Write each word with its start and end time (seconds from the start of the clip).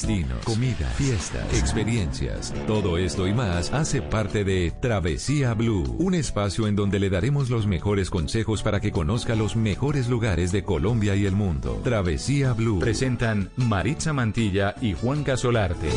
Destinos, 0.00 0.42
comida, 0.46 0.88
fiestas, 0.96 1.52
experiencias, 1.52 2.54
todo 2.66 2.96
esto 2.96 3.26
y 3.28 3.34
más 3.34 3.70
hace 3.70 4.00
parte 4.00 4.44
de 4.44 4.72
Travesía 4.80 5.52
Blue, 5.52 5.94
un 5.98 6.14
espacio 6.14 6.66
en 6.66 6.74
donde 6.74 6.98
le 6.98 7.10
daremos 7.10 7.50
los 7.50 7.66
mejores 7.66 8.08
consejos 8.08 8.62
para 8.62 8.80
que 8.80 8.92
conozca 8.92 9.34
los 9.34 9.56
mejores 9.56 10.08
lugares 10.08 10.52
de 10.52 10.64
Colombia 10.64 11.16
y 11.16 11.26
el 11.26 11.34
mundo. 11.34 11.82
Travesía 11.84 12.54
Blue. 12.54 12.78
Presentan 12.78 13.50
Maritza 13.56 14.14
Mantilla 14.14 14.74
y 14.80 14.94
Juan 14.94 15.22
Casolarte. 15.22 15.90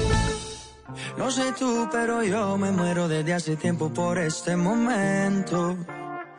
No 1.17 1.31
sé 1.31 1.53
tú, 1.57 1.87
pero 1.89 2.23
yo 2.23 2.57
me 2.57 2.71
muero 2.71 3.07
desde 3.07 3.33
hace 3.33 3.55
tiempo 3.55 3.93
por 3.93 4.17
este 4.17 4.57
momento. 4.57 5.77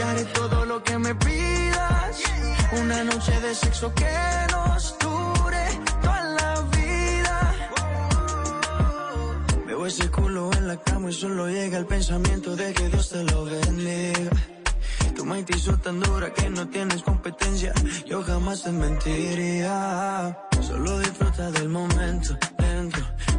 Ya 0.00 0.10
haré 0.12 0.24
todo 0.24 0.64
lo 0.64 0.82
que 0.82 0.96
me 0.98 1.14
pidas. 1.14 2.22
Una 2.80 3.04
noche 3.04 3.38
de 3.38 3.54
sexo 3.54 3.92
que 3.94 4.16
nos 4.50 4.98
dure 4.98 5.64
toda 6.00 6.24
la 6.40 6.52
vida. 6.74 7.36
Veo 9.66 9.84
ese 9.84 10.10
culo 10.10 10.50
en 10.56 10.68
la 10.68 10.78
cama 10.78 11.10
y 11.10 11.12
solo 11.12 11.48
llega 11.48 11.76
el 11.76 11.84
pensamiento 11.84 12.56
de 12.56 12.72
que 12.72 12.88
Dios 12.88 13.10
te 13.10 13.22
lo 13.24 13.44
bendiga. 13.44 14.30
Tu 15.14 15.22
mente 15.26 15.54
hizo 15.54 15.76
tan 15.76 16.00
dura 16.00 16.32
que 16.32 16.48
no 16.48 16.66
tienes 16.68 17.02
competencia. 17.02 17.74
Yo 18.06 18.22
jamás 18.22 18.62
te 18.62 18.72
mentiría. 18.72 20.38
Solo 20.62 20.98
disfruta 21.00 21.50
del 21.50 21.68
momento. 21.68 22.38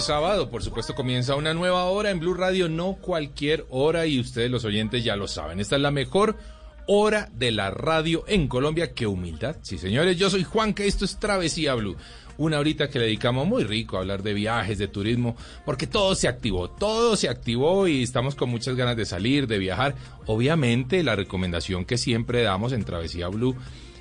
Sábado, 0.00 0.48
por 0.48 0.62
supuesto, 0.62 0.94
comienza 0.94 1.34
una 1.34 1.52
nueva 1.52 1.84
hora 1.84 2.10
en 2.10 2.20
Blue 2.20 2.32
Radio, 2.32 2.70
no 2.70 2.94
cualquier 2.94 3.66
hora 3.68 4.06
y 4.06 4.18
ustedes 4.18 4.50
los 4.50 4.64
oyentes 4.64 5.04
ya 5.04 5.14
lo 5.14 5.28
saben. 5.28 5.60
Esta 5.60 5.76
es 5.76 5.82
la 5.82 5.90
mejor 5.90 6.36
hora 6.86 7.28
de 7.34 7.50
la 7.50 7.70
radio 7.70 8.24
en 8.26 8.48
Colombia. 8.48 8.94
¡Qué 8.94 9.06
humildad! 9.06 9.56
Sí, 9.60 9.76
señores, 9.76 10.16
yo 10.16 10.30
soy 10.30 10.42
Juan, 10.44 10.72
que 10.72 10.86
esto 10.86 11.04
es 11.04 11.18
Travesía 11.18 11.74
Blue. 11.74 11.96
Una 12.38 12.58
horita 12.58 12.88
que 12.88 12.98
le 12.98 13.04
dedicamos 13.06 13.46
muy 13.46 13.64
rico 13.64 13.96
a 13.96 14.00
hablar 14.00 14.22
de 14.22 14.32
viajes, 14.32 14.78
de 14.78 14.88
turismo, 14.88 15.36
porque 15.66 15.86
todo 15.86 16.14
se 16.14 16.28
activó, 16.28 16.70
todo 16.70 17.14
se 17.16 17.28
activó 17.28 17.86
y 17.86 18.02
estamos 18.02 18.34
con 18.34 18.48
muchas 18.48 18.76
ganas 18.76 18.96
de 18.96 19.04
salir, 19.04 19.46
de 19.46 19.58
viajar. 19.58 19.94
Obviamente, 20.24 21.02
la 21.02 21.14
recomendación 21.14 21.84
que 21.84 21.98
siempre 21.98 22.42
damos 22.42 22.72
en 22.72 22.84
Travesía 22.84 23.28
Blue 23.28 23.54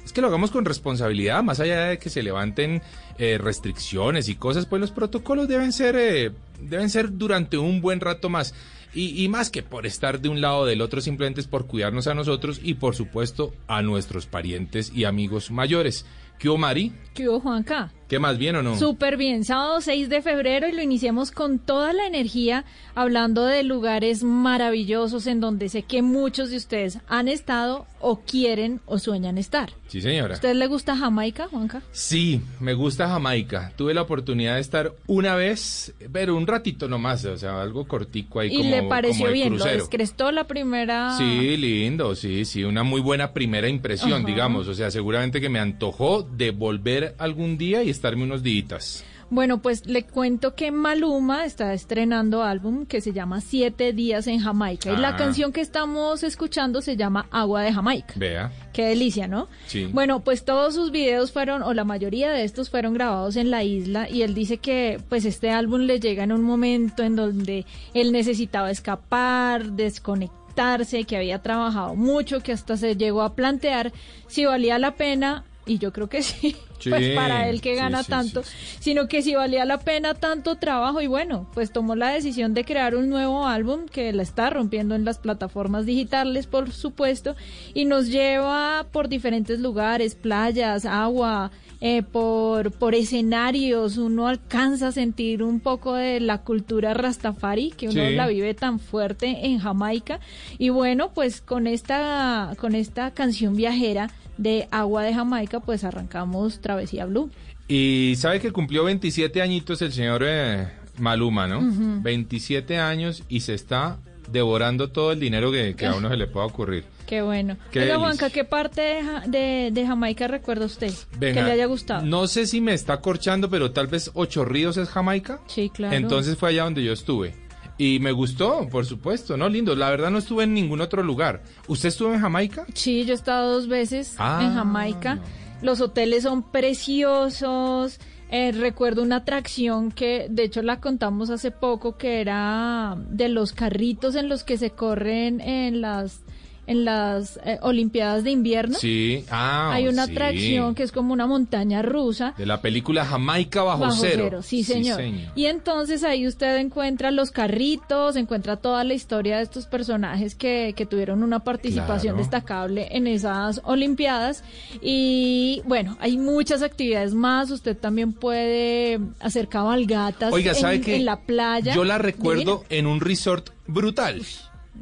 es 0.09 0.13
que 0.13 0.21
lo 0.21 0.27
hagamos 0.27 0.49
con 0.49 0.65
responsabilidad, 0.65 1.43
más 1.43 1.59
allá 1.59 1.85
de 1.85 1.99
que 1.99 2.09
se 2.09 2.23
levanten 2.23 2.81
eh, 3.19 3.37
restricciones 3.37 4.27
y 4.27 4.33
cosas, 4.33 4.65
pues 4.65 4.79
los 4.79 4.89
protocolos 4.89 5.47
deben 5.47 5.71
ser, 5.71 5.95
eh, 5.95 6.31
deben 6.59 6.89
ser 6.89 7.15
durante 7.15 7.59
un 7.59 7.79
buen 7.79 7.99
rato 7.99 8.27
más. 8.27 8.55
Y, 8.91 9.27
más 9.27 9.51
que 9.51 9.61
por 9.61 9.85
estar 9.85 10.19
de 10.19 10.29
un 10.29 10.41
lado 10.41 10.61
o 10.61 10.65
del 10.65 10.81
otro, 10.81 10.99
simplemente 10.99 11.41
es 11.41 11.47
por 11.47 11.67
cuidarnos 11.67 12.07
a 12.07 12.15
nosotros 12.15 12.59
y 12.63 12.73
por 12.73 12.95
supuesto 12.95 13.53
a 13.67 13.83
nuestros 13.83 14.25
parientes 14.25 14.91
y 14.95 15.03
amigos 15.03 15.51
mayores. 15.51 16.07
¿Qué 16.39 16.49
hubo, 16.49 16.57
Mari? 16.57 16.91
¿Qué 17.13 17.29
hubo, 17.29 17.39
Juanca? 17.39 17.91
¿Qué 18.09 18.17
más 18.17 18.39
bien 18.39 18.55
o 18.55 18.63
no? 18.63 18.75
Súper 18.75 19.17
bien, 19.17 19.43
sábado 19.45 19.81
6 19.81 20.09
de 20.09 20.23
febrero 20.23 20.67
y 20.67 20.71
lo 20.71 20.81
iniciamos 20.81 21.29
con 21.29 21.59
toda 21.59 21.93
la 21.93 22.07
energía 22.07 22.65
hablando 22.95 23.45
de 23.45 23.61
lugares 23.61 24.23
maravillosos 24.23 25.27
en 25.27 25.39
donde 25.39 25.69
sé 25.69 25.83
que 25.83 26.01
muchos 26.01 26.49
de 26.49 26.57
ustedes 26.57 26.97
han 27.07 27.27
estado 27.27 27.85
o 28.01 28.21
quieren 28.21 28.81
o 28.87 28.97
sueñan 28.97 29.37
estar. 29.37 29.71
Sí, 29.87 30.01
señora. 30.01 30.33
¿A 30.33 30.35
usted 30.37 30.55
le 30.55 30.67
gusta 30.67 30.95
Jamaica, 30.95 31.47
Juanca? 31.49 31.81
Sí, 31.91 32.41
me 32.59 32.73
gusta 32.73 33.07
Jamaica. 33.09 33.73
Tuve 33.75 33.93
la 33.93 34.01
oportunidad 34.03 34.55
de 34.55 34.61
estar 34.61 34.93
una 35.07 35.35
vez, 35.35 35.93
pero 36.11 36.35
un 36.35 36.47
ratito 36.47 36.87
nomás, 36.87 37.25
o 37.25 37.37
sea, 37.37 37.61
algo 37.61 37.87
cortico 37.87 38.39
ahí 38.39 38.49
¿Y 38.53 38.57
como 38.57 38.69
le 38.69 38.83
pareció 38.83 39.25
como 39.25 39.33
bien? 39.33 39.49
¿Lo 39.49 39.55
crucero. 39.57 39.77
descrestó 39.81 40.31
la 40.31 40.45
primera? 40.45 41.15
Sí, 41.17 41.57
lindo, 41.57 42.15
sí, 42.15 42.45
sí, 42.45 42.63
una 42.63 42.83
muy 42.83 43.01
buena 43.01 43.33
primera 43.33 43.67
impresión, 43.67 44.13
Ajá. 44.23 44.27
digamos. 44.27 44.67
O 44.67 44.73
sea, 44.73 44.89
seguramente 44.89 45.39
que 45.41 45.49
me 45.49 45.59
antojó 45.59 46.23
de 46.23 46.51
volver 46.51 47.15
algún 47.19 47.57
día 47.57 47.83
y 47.83 47.89
estarme 47.99 48.23
unos 48.23 48.41
días. 48.43 49.03
Bueno, 49.31 49.61
pues 49.61 49.85
le 49.85 50.05
cuento 50.05 50.55
que 50.55 50.71
Maluma 50.71 51.45
está 51.45 51.71
estrenando 51.75 52.41
álbum 52.41 52.87
que 52.87 52.99
se 52.99 53.13
llama 53.13 53.41
Siete 53.41 53.93
días 53.93 54.25
en 54.25 54.39
Jamaica. 54.39 54.91
Y 54.91 54.97
la 54.97 55.09
Ah. 55.09 55.17
canción 55.17 55.51
que 55.53 55.61
estamos 55.61 56.23
escuchando 56.23 56.81
se 56.81 56.97
llama 56.97 57.27
Agua 57.29 57.61
de 57.61 57.71
Jamaica. 57.71 58.13
Vea. 58.15 58.51
Qué 58.73 58.85
delicia, 58.85 59.27
¿no? 59.27 59.47
Sí. 59.67 59.85
Bueno, 59.93 60.21
pues 60.21 60.45
todos 60.45 60.73
sus 60.73 60.89
videos 60.91 61.31
fueron, 61.31 61.61
o 61.61 61.73
la 61.75 61.83
mayoría 61.83 62.31
de 62.31 62.43
estos 62.43 62.71
fueron 62.71 62.95
grabados 62.95 63.35
en 63.35 63.51
la 63.51 63.63
isla 63.63 64.09
y 64.09 64.23
él 64.23 64.33
dice 64.33 64.57
que 64.57 64.99
pues 65.09 65.25
este 65.25 65.51
álbum 65.51 65.81
le 65.81 65.99
llega 65.99 66.23
en 66.23 66.31
un 66.31 66.41
momento 66.41 67.03
en 67.03 67.15
donde 67.15 67.67
él 67.93 68.11
necesitaba 68.11 68.71
escapar, 68.71 69.73
desconectarse, 69.73 71.03
que 71.03 71.17
había 71.17 71.39
trabajado 71.43 71.93
mucho, 71.95 72.41
que 72.41 72.51
hasta 72.51 72.77
se 72.77 72.95
llegó 72.97 73.21
a 73.21 73.35
plantear 73.35 73.93
si 74.27 74.45
valía 74.45 74.79
la 74.79 74.95
pena, 74.95 75.43
y 75.69 75.77
yo 75.77 75.93
creo 75.93 76.09
que 76.09 76.23
sí, 76.23 76.55
Sí, 76.79 76.89
pues 76.89 77.09
para 77.13 77.49
él 77.49 77.59
que 77.61 77.75
gana 77.75 78.03
sí, 78.03 78.09
tanto, 78.09 78.41
sino 78.79 79.07
que 79.09 79.21
si 79.21 79.35
valía 79.35 79.65
la 79.65 79.79
pena 79.79 80.13
tanto 80.13 80.55
trabajo 80.55 81.01
y 81.01 81.07
bueno, 81.07 81.49
pues 81.53 81.73
tomó 81.73 81.93
la 81.95 82.09
decisión 82.09 82.53
de 82.53 82.63
crear 82.63 82.95
un 82.95 83.09
nuevo 83.09 83.45
álbum 83.45 83.85
que 83.85 84.13
la 84.13 84.23
está 84.23 84.49
rompiendo 84.49 84.95
en 84.95 85.03
las 85.03 85.17
plataformas 85.19 85.85
digitales, 85.85 86.47
por 86.47 86.71
supuesto, 86.71 87.35
y 87.73 87.83
nos 87.83 88.07
lleva 88.07 88.85
por 88.93 89.09
diferentes 89.09 89.59
lugares, 89.59 90.15
playas, 90.15 90.85
agua, 90.85 91.51
eh, 91.81 92.01
por, 92.01 92.71
por 92.71 92.95
escenarios, 92.95 93.97
uno 93.97 94.27
alcanza 94.27 94.87
a 94.87 94.91
sentir 94.93 95.43
un 95.43 95.59
poco 95.59 95.95
de 95.95 96.19
la 96.21 96.39
cultura 96.43 96.93
rastafari, 96.93 97.71
que 97.71 97.89
uno 97.89 98.01
Sí. 98.07 98.15
la 98.15 98.27
vive 98.27 98.53
tan 98.53 98.79
fuerte 98.79 99.45
en 99.47 99.59
Jamaica, 99.59 100.21
y 100.57 100.69
bueno, 100.69 101.11
pues 101.13 101.41
con 101.41 101.67
esta, 101.67 102.53
con 102.57 102.73
esta 102.73 103.11
canción 103.11 103.55
viajera 103.57 104.09
de 104.39 104.67
Agua 104.71 105.03
de 105.03 105.13
Jamaica, 105.13 105.59
pues 105.59 105.83
arrancamos 105.83 106.61
Travesía 106.61 107.05
Blue. 107.05 107.29
Y 107.67 108.15
sabe 108.17 108.39
que 108.39 108.51
cumplió 108.51 108.85
27 108.85 109.41
añitos 109.41 109.81
el 109.81 109.91
señor 109.91 110.23
eh, 110.25 110.69
Maluma, 110.97 111.47
¿no? 111.47 111.59
27 111.61 112.77
años 112.79 113.23
y 113.29 113.41
se 113.41 113.53
está 113.53 113.97
devorando 114.31 114.89
todo 114.89 115.11
el 115.11 115.19
dinero 115.19 115.51
que, 115.51 115.75
que 115.75 115.85
a 115.85 115.93
uno 115.95 116.09
se 116.09 116.17
le 116.17 116.27
pueda 116.27 116.45
ocurrir. 116.45 116.85
Qué 117.05 117.21
bueno. 117.21 117.57
Qué 117.71 117.79
Oiga, 117.79 117.93
delicia. 117.93 117.99
Juanca, 117.99 118.29
¿qué 118.29 118.43
parte 118.43 118.81
de, 118.81 119.03
de, 119.27 119.69
de 119.71 119.87
Jamaica 119.87 120.27
recuerda 120.27 120.65
usted 120.65 120.93
Venga, 121.17 121.41
que 121.41 121.47
le 121.47 121.51
haya 121.53 121.65
gustado? 121.65 122.05
No 122.05 122.27
sé 122.27 122.45
si 122.45 122.61
me 122.61 122.73
está 122.73 123.01
corchando, 123.01 123.49
pero 123.49 123.71
tal 123.71 123.87
vez 123.87 124.11
Ocho 124.13 124.45
Ríos 124.45 124.77
es 124.77 124.89
Jamaica. 124.89 125.39
Sí, 125.47 125.71
claro. 125.73 125.95
Entonces 125.95 126.37
fue 126.37 126.49
allá 126.49 126.63
donde 126.65 126.83
yo 126.83 126.93
estuve. 126.93 127.33
Y 127.79 127.99
me 128.01 128.11
gustó, 128.11 128.67
por 128.69 128.85
supuesto, 128.85 129.37
¿no? 129.37 129.47
Lindo. 129.49 129.73
La 129.73 129.89
verdad 129.89 130.11
no 130.11 130.17
estuve 130.19 130.43
en 130.43 130.53
ningún 130.53 130.81
otro 130.81 131.01
lugar. 131.01 131.41
¿Usted 131.67 131.87
estuvo 131.89 132.13
en 132.13 132.19
Jamaica? 132.19 132.65
Sí, 132.73 133.05
yo 133.05 133.13
he 133.13 133.15
estado 133.15 133.53
dos 133.53 133.67
veces 133.67 134.15
Ah, 134.19 134.41
en 134.43 134.53
Jamaica. 134.53 135.19
Los 135.61 135.79
hoteles 135.81 136.23
son 136.23 136.43
preciosos. 136.43 137.99
Eh, 138.31 138.51
recuerdo 138.51 139.01
una 139.01 139.17
atracción 139.17 139.91
que, 139.91 140.27
de 140.29 140.43
hecho, 140.43 140.61
la 140.61 140.79
contamos 140.79 141.29
hace 141.31 141.51
poco, 141.51 141.97
que 141.97 142.21
era 142.21 142.95
de 143.09 143.27
los 143.29 143.53
carritos 143.53 144.15
en 144.15 144.29
los 144.29 144.43
que 144.43 144.57
se 144.57 144.69
corren 144.71 145.41
en 145.41 145.81
las 145.81 146.21
en 146.69 146.85
las 146.85 147.37
eh, 147.43 147.57
Olimpiadas 147.61 148.23
de 148.23 148.31
invierno. 148.31 148.77
Sí. 148.77 149.25
Ah, 149.31 149.71
Hay 149.73 149.87
una 149.87 150.05
sí. 150.05 150.11
atracción 150.11 150.75
que 150.75 150.83
es 150.83 150.91
como 150.91 151.13
una 151.13 151.25
montaña 151.27 151.81
rusa. 151.81 152.33
De 152.37 152.45
la 152.45 152.61
película 152.61 153.03
Jamaica 153.05 153.63
bajo, 153.63 153.79
Bajo 153.81 153.95
cero. 153.99 154.21
cero, 154.25 154.41
sí 154.43 154.63
señor. 154.63 155.01
Y 155.35 155.45
entonces 155.47 156.03
ahí 156.03 156.27
usted 156.27 156.57
encuentra 156.57 157.11
los 157.11 157.31
carritos, 157.31 158.15
encuentra 158.15 158.57
toda 158.57 158.83
la 158.83 158.93
historia 158.93 159.37
de 159.37 159.43
estos 159.43 159.65
personajes 159.65 160.35
que, 160.35 160.73
que 160.75 160.85
tuvieron 160.85 161.23
una 161.23 161.39
participación 161.43 162.13
Claro. 162.13 162.17
destacable 162.17 162.87
en 162.91 163.07
esas 163.07 163.61
Olimpiadas. 163.63 164.43
Y 164.81 165.61
bueno, 165.65 165.97
hay 165.99 166.17
muchas 166.17 166.61
actividades 166.61 167.13
más. 167.13 167.51
Usted 167.51 167.75
también 167.77 168.13
puede 168.13 168.99
hacer 169.19 169.47
cabalgatas 169.47 170.31
Oiga, 170.33 170.53
¿sabe 170.53 170.75
en, 170.75 170.81
qué? 170.83 170.95
en 170.97 171.05
la 171.05 171.21
playa. 171.21 171.73
Yo 171.73 171.83
la 171.83 171.97
recuerdo 171.97 172.63
en 172.69 172.85
un 172.87 172.99
resort 173.01 173.49
brutal. 173.67 174.21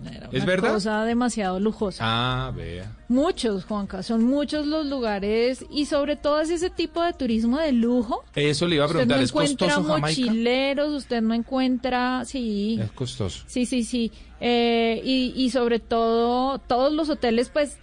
Era 0.05 0.27
¿Es 0.31 0.43
una 0.43 0.45
verdad? 0.45 0.73
cosa 0.73 1.03
demasiado 1.05 1.59
lujosa. 1.59 2.03
Ah, 2.05 2.51
vea. 2.55 2.93
Muchos, 3.09 3.65
Juanca, 3.65 4.03
son 4.03 4.23
muchos 4.25 4.67
los 4.67 4.85
lugares 4.85 5.65
y 5.71 5.85
sobre 5.85 6.15
todo 6.17 6.41
es 6.41 6.49
ese 6.49 6.69
tipo 6.69 7.01
de 7.01 7.13
turismo 7.13 7.57
de 7.57 7.71
lujo. 7.71 8.23
Eso 8.35 8.67
le 8.67 8.75
iba 8.75 8.83
a 8.83 8.87
Usted 8.87 8.97
preguntar, 8.97 9.17
no 9.17 9.23
¿es 9.23 9.29
encuentra 9.31 9.67
costoso 9.67 9.87
Jamaica? 9.87 10.07
mochileros, 10.21 10.93
usted 10.93 11.21
no 11.21 11.33
encuentra, 11.33 12.23
sí, 12.25 12.77
Es 12.81 12.91
costoso. 12.91 13.43
sí, 13.47 13.65
sí, 13.65 13.83
sí, 13.83 14.11
Eh, 14.39 15.01
y, 15.03 15.33
y 15.35 15.49
sobre 15.49 15.79
todo 15.79 16.59
todos 16.59 16.93
los 16.93 17.09
hoteles, 17.09 17.49
pues, 17.49 17.79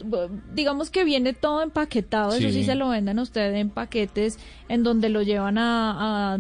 digamos 0.54 0.88
que 0.90 1.02
viene 1.04 1.32
todo 1.32 1.62
empaquetado, 1.62 2.32
eso 2.34 2.46
Sí. 2.48 2.52
sí 2.52 2.64
se 2.64 2.76
lo 2.76 2.90
venden 2.90 3.18
a 3.18 3.22
usted 3.22 3.52
en 3.54 3.70
paquetes 3.70 4.38
en 4.68 4.84
donde 4.84 5.08
lo 5.08 5.22
llevan 5.22 5.58
a, 5.58 6.34
a 6.34 6.38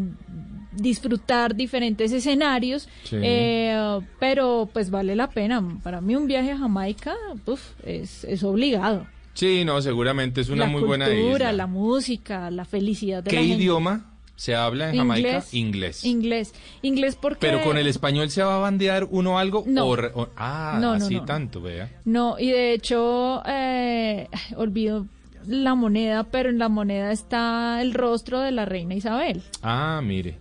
disfrutar 0.76 1.54
diferentes 1.54 2.12
escenarios, 2.12 2.88
Sí. 3.04 3.16
eh, 3.22 4.00
pero 4.20 4.68
pues 4.72 4.90
vale 4.90 5.16
la 5.16 5.28
pena. 5.30 5.62
Para 5.82 6.00
mí 6.00 6.16
un 6.16 6.26
viaje 6.26 6.52
a 6.52 6.58
Jamaica, 6.58 7.14
uf, 7.46 7.60
es, 7.84 8.24
es 8.24 8.42
obligado. 8.44 9.06
Sí, 9.34 9.64
no, 9.64 9.80
seguramente 9.82 10.40
es 10.42 10.48
una 10.48 10.64
la 10.66 10.70
muy 10.70 10.82
buena 10.82 11.06
cultura, 11.06 11.46
isla. 11.46 11.52
la 11.52 11.66
música, 11.66 12.50
la 12.50 12.64
felicidad 12.64 13.22
de 13.22 13.30
¿Qué 13.30 13.36
la 13.36 13.42
gente. 13.42 13.56
idioma 13.56 14.10
se 14.36 14.54
habla 14.54 14.90
en 14.90 14.96
Jamaica? 14.98 15.28
Inglés. 15.28 15.54
Inglés. 15.54 16.04
Inglés. 16.04 16.54
Inglés 16.82 17.18
porque... 17.20 17.38
Pero 17.40 17.62
con 17.62 17.76
el 17.76 17.86
español 17.88 18.30
se 18.30 18.42
va 18.44 18.56
a 18.56 18.58
bandear 18.58 19.08
uno 19.10 19.38
algo 19.38 19.64
No. 19.66 19.86
o 19.86 19.96
re- 19.96 20.12
o- 20.14 20.28
ah, 20.36 20.78
No, 20.80 20.96
no, 20.98 21.04
así 21.04 21.16
no. 21.16 21.24
tanto, 21.24 21.60
vea. 21.60 21.90
No, 22.04 22.36
y 22.38 22.46
de 22.50 22.74
hecho, 22.74 23.42
eh, 23.46 24.28
olvido 24.56 25.06
la 25.46 25.74
moneda, 25.74 26.24
pero 26.24 26.48
en 26.48 26.58
la 26.58 26.68
moneda 26.68 27.10
está 27.12 27.82
el 27.82 27.92
rostro 27.92 28.40
de 28.40 28.50
la 28.52 28.64
reina 28.64 28.94
Isabel. 28.94 29.42
Ah, 29.62 30.00
mire. 30.02 30.38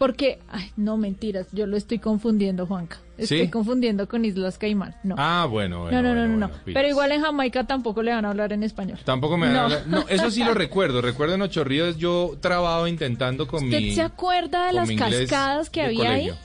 Porque, 0.00 0.38
ay, 0.48 0.70
no 0.78 0.96
mentiras, 0.96 1.48
yo 1.52 1.66
lo 1.66 1.76
estoy 1.76 1.98
confundiendo, 1.98 2.64
Juanca. 2.64 2.96
Estoy 3.18 3.40
¿Sí? 3.44 3.48
confundiendo 3.50 4.08
con 4.08 4.24
Islas 4.24 4.56
Caimán. 4.56 4.96
No. 5.04 5.14
Ah, 5.18 5.44
bueno, 5.44 5.80
bueno. 5.82 6.00
no, 6.00 6.02
no, 6.02 6.14
no, 6.14 6.20
bueno, 6.22 6.32
no, 6.38 6.38
no. 6.38 6.48
bueno, 6.48 6.62
Pero 6.72 6.88
igual 6.88 7.12
en 7.12 7.20
Jamaica 7.20 7.64
tampoco 7.66 8.02
le 8.02 8.10
van 8.10 8.24
a 8.24 8.30
hablar 8.30 8.54
en 8.54 8.62
español. 8.62 8.98
Tampoco 9.04 9.36
me 9.36 9.48
van 9.48 9.56
a 9.56 9.64
hablar- 9.64 9.86
No, 9.88 10.08
eso 10.08 10.30
sí 10.30 10.42
lo 10.42 10.54
recuerdo. 10.54 11.02
Recuerdo 11.02 11.34
en 11.34 11.42
Ocho 11.42 11.64
Ríos 11.64 11.98
yo 11.98 12.34
trabado 12.40 12.88
intentando 12.88 13.46
con 13.46 13.62
¿Usted 13.64 13.78
mi. 13.78 13.94
se 13.94 14.00
acuerda 14.00 14.68
de 14.68 14.72
las 14.72 14.90
cascadas 14.90 15.68
que 15.68 15.82
había 15.82 16.06
colegio. 16.08 16.32
ahí? 16.32 16.38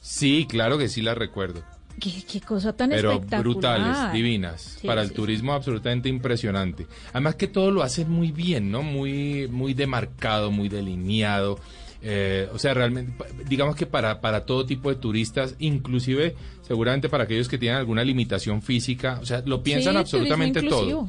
Sí, 0.00 0.46
claro 0.50 0.76
que 0.76 0.88
sí 0.88 1.00
las 1.00 1.16
recuerdo. 1.16 1.62
¿Qué, 2.00 2.10
qué 2.30 2.40
cosa 2.40 2.72
tan 2.72 2.90
Pero 2.90 3.12
espectacular. 3.12 3.40
brutales, 3.42 4.12
divinas. 4.12 4.78
Sí, 4.80 4.86
para 4.88 5.02
sí, 5.04 5.08
el 5.10 5.14
turismo 5.14 5.52
absolutamente 5.52 6.08
impresionante. 6.08 6.88
Además 7.12 7.36
que 7.36 7.46
todo 7.46 7.70
lo 7.70 7.84
hacen 7.84 8.10
muy 8.10 8.32
bien, 8.32 8.72
¿no? 8.72 8.82
Muy, 8.82 9.46
muy 9.48 9.74
demarcado, 9.74 10.50
muy 10.50 10.68
delineado. 10.68 11.60
Eh, 12.02 12.48
o 12.52 12.58
sea, 12.58 12.74
realmente, 12.74 13.12
digamos 13.48 13.76
que 13.76 13.86
para, 13.86 14.20
para 14.20 14.44
todo 14.44 14.66
tipo 14.66 14.90
de 14.90 14.96
turistas, 14.96 15.54
inclusive 15.58 16.34
seguramente 16.62 17.08
para 17.08 17.24
aquellos 17.24 17.48
que 17.48 17.58
tienen 17.58 17.78
alguna 17.78 18.04
limitación 18.04 18.62
física, 18.62 19.18
o 19.20 19.26
sea, 19.26 19.42
lo 19.46 19.62
piensan 19.62 19.94
Sí, 19.94 19.98
absolutamente 19.98 20.62
todo. 20.62 21.08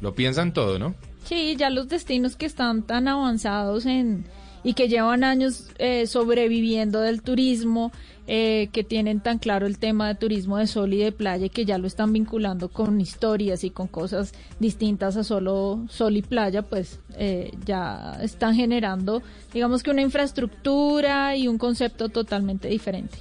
Lo 0.00 0.14
piensan 0.14 0.52
todo, 0.52 0.78
¿no? 0.78 0.94
Sí, 1.24 1.56
ya 1.56 1.70
los 1.70 1.88
destinos 1.88 2.36
que 2.36 2.46
están 2.46 2.82
tan 2.82 3.08
avanzados 3.08 3.86
en 3.86 4.24
y 4.64 4.74
que 4.74 4.88
llevan 4.88 5.24
años 5.24 5.70
eh, 5.78 6.06
sobreviviendo 6.06 7.00
del 7.00 7.22
turismo, 7.22 7.92
eh, 8.30 8.68
que 8.72 8.84
tienen 8.84 9.20
tan 9.20 9.38
claro 9.38 9.66
el 9.66 9.78
tema 9.78 10.06
de 10.06 10.14
turismo 10.14 10.58
de 10.58 10.66
sol 10.66 10.92
y 10.92 10.98
de 10.98 11.12
playa 11.12 11.46
y 11.46 11.48
que 11.48 11.64
ya 11.64 11.78
lo 11.78 11.86
están 11.86 12.12
vinculando 12.12 12.68
con 12.68 13.00
historias 13.00 13.64
y 13.64 13.70
con 13.70 13.88
cosas 13.88 14.34
distintas 14.60 15.16
a 15.16 15.24
solo 15.24 15.86
sol 15.88 16.14
y 16.18 16.20
playa, 16.20 16.60
pues 16.60 17.00
eh, 17.16 17.52
ya 17.64 18.18
están 18.20 18.54
generando, 18.54 19.22
digamos 19.54 19.82
que 19.82 19.90
una 19.90 20.02
infraestructura 20.02 21.36
y 21.36 21.48
un 21.48 21.56
concepto 21.56 22.10
totalmente 22.10 22.68
diferente. 22.68 23.16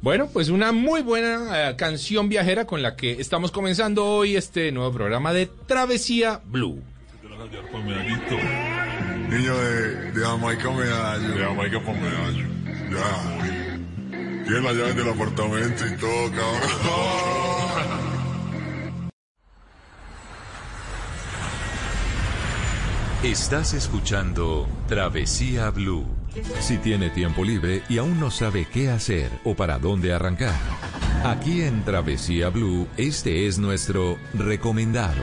Bueno, 0.00 0.28
pues 0.32 0.50
una 0.50 0.70
muy 0.70 1.02
buena 1.02 1.70
eh, 1.70 1.76
canción 1.76 2.28
viajera 2.28 2.64
con 2.64 2.80
la 2.80 2.94
que 2.94 3.12
estamos 3.20 3.50
comenzando 3.50 4.06
hoy 4.06 4.36
este 4.36 4.70
nuevo 4.70 4.92
programa 4.92 5.32
de 5.32 5.46
Travesía 5.66 6.40
Blue. 6.44 6.80
Niño 9.30 9.58
de, 9.58 10.12
de 10.12 10.20
Jamaica 10.20 10.70
medallo. 10.70 11.28
De 11.28 11.42
Jamaica 11.42 11.80
por 11.80 11.94
medallo. 11.96 12.46
Ya. 12.92 13.63
Tiene 14.46 14.60
la 14.60 14.72
llave 14.72 14.92
del 14.92 15.08
apartamento 15.08 15.86
y 15.86 15.96
todo, 15.96 16.30
cabrón. 16.30 17.64
Estás 23.22 23.72
escuchando 23.72 24.68
Travesía 24.86 25.70
Blue. 25.70 26.04
Si 26.60 26.76
tiene 26.76 27.08
tiempo 27.08 27.42
libre 27.42 27.82
y 27.88 27.96
aún 27.96 28.20
no 28.20 28.30
sabe 28.30 28.66
qué 28.70 28.90
hacer 28.90 29.30
o 29.44 29.54
para 29.54 29.78
dónde 29.78 30.12
arrancar, 30.12 30.60
aquí 31.24 31.62
en 31.62 31.82
Travesía 31.84 32.50
Blue 32.50 32.86
este 32.98 33.46
es 33.46 33.58
nuestro 33.58 34.18
recomendado. 34.34 35.22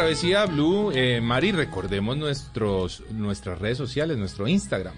Travesía 0.00 0.44
Blue. 0.44 0.92
Eh, 0.94 1.22
Mari, 1.22 1.52
recordemos 1.52 2.18
nuestros, 2.18 3.02
nuestras 3.12 3.58
redes 3.58 3.78
sociales, 3.78 4.18
nuestro 4.18 4.46
Instagram. 4.46 4.92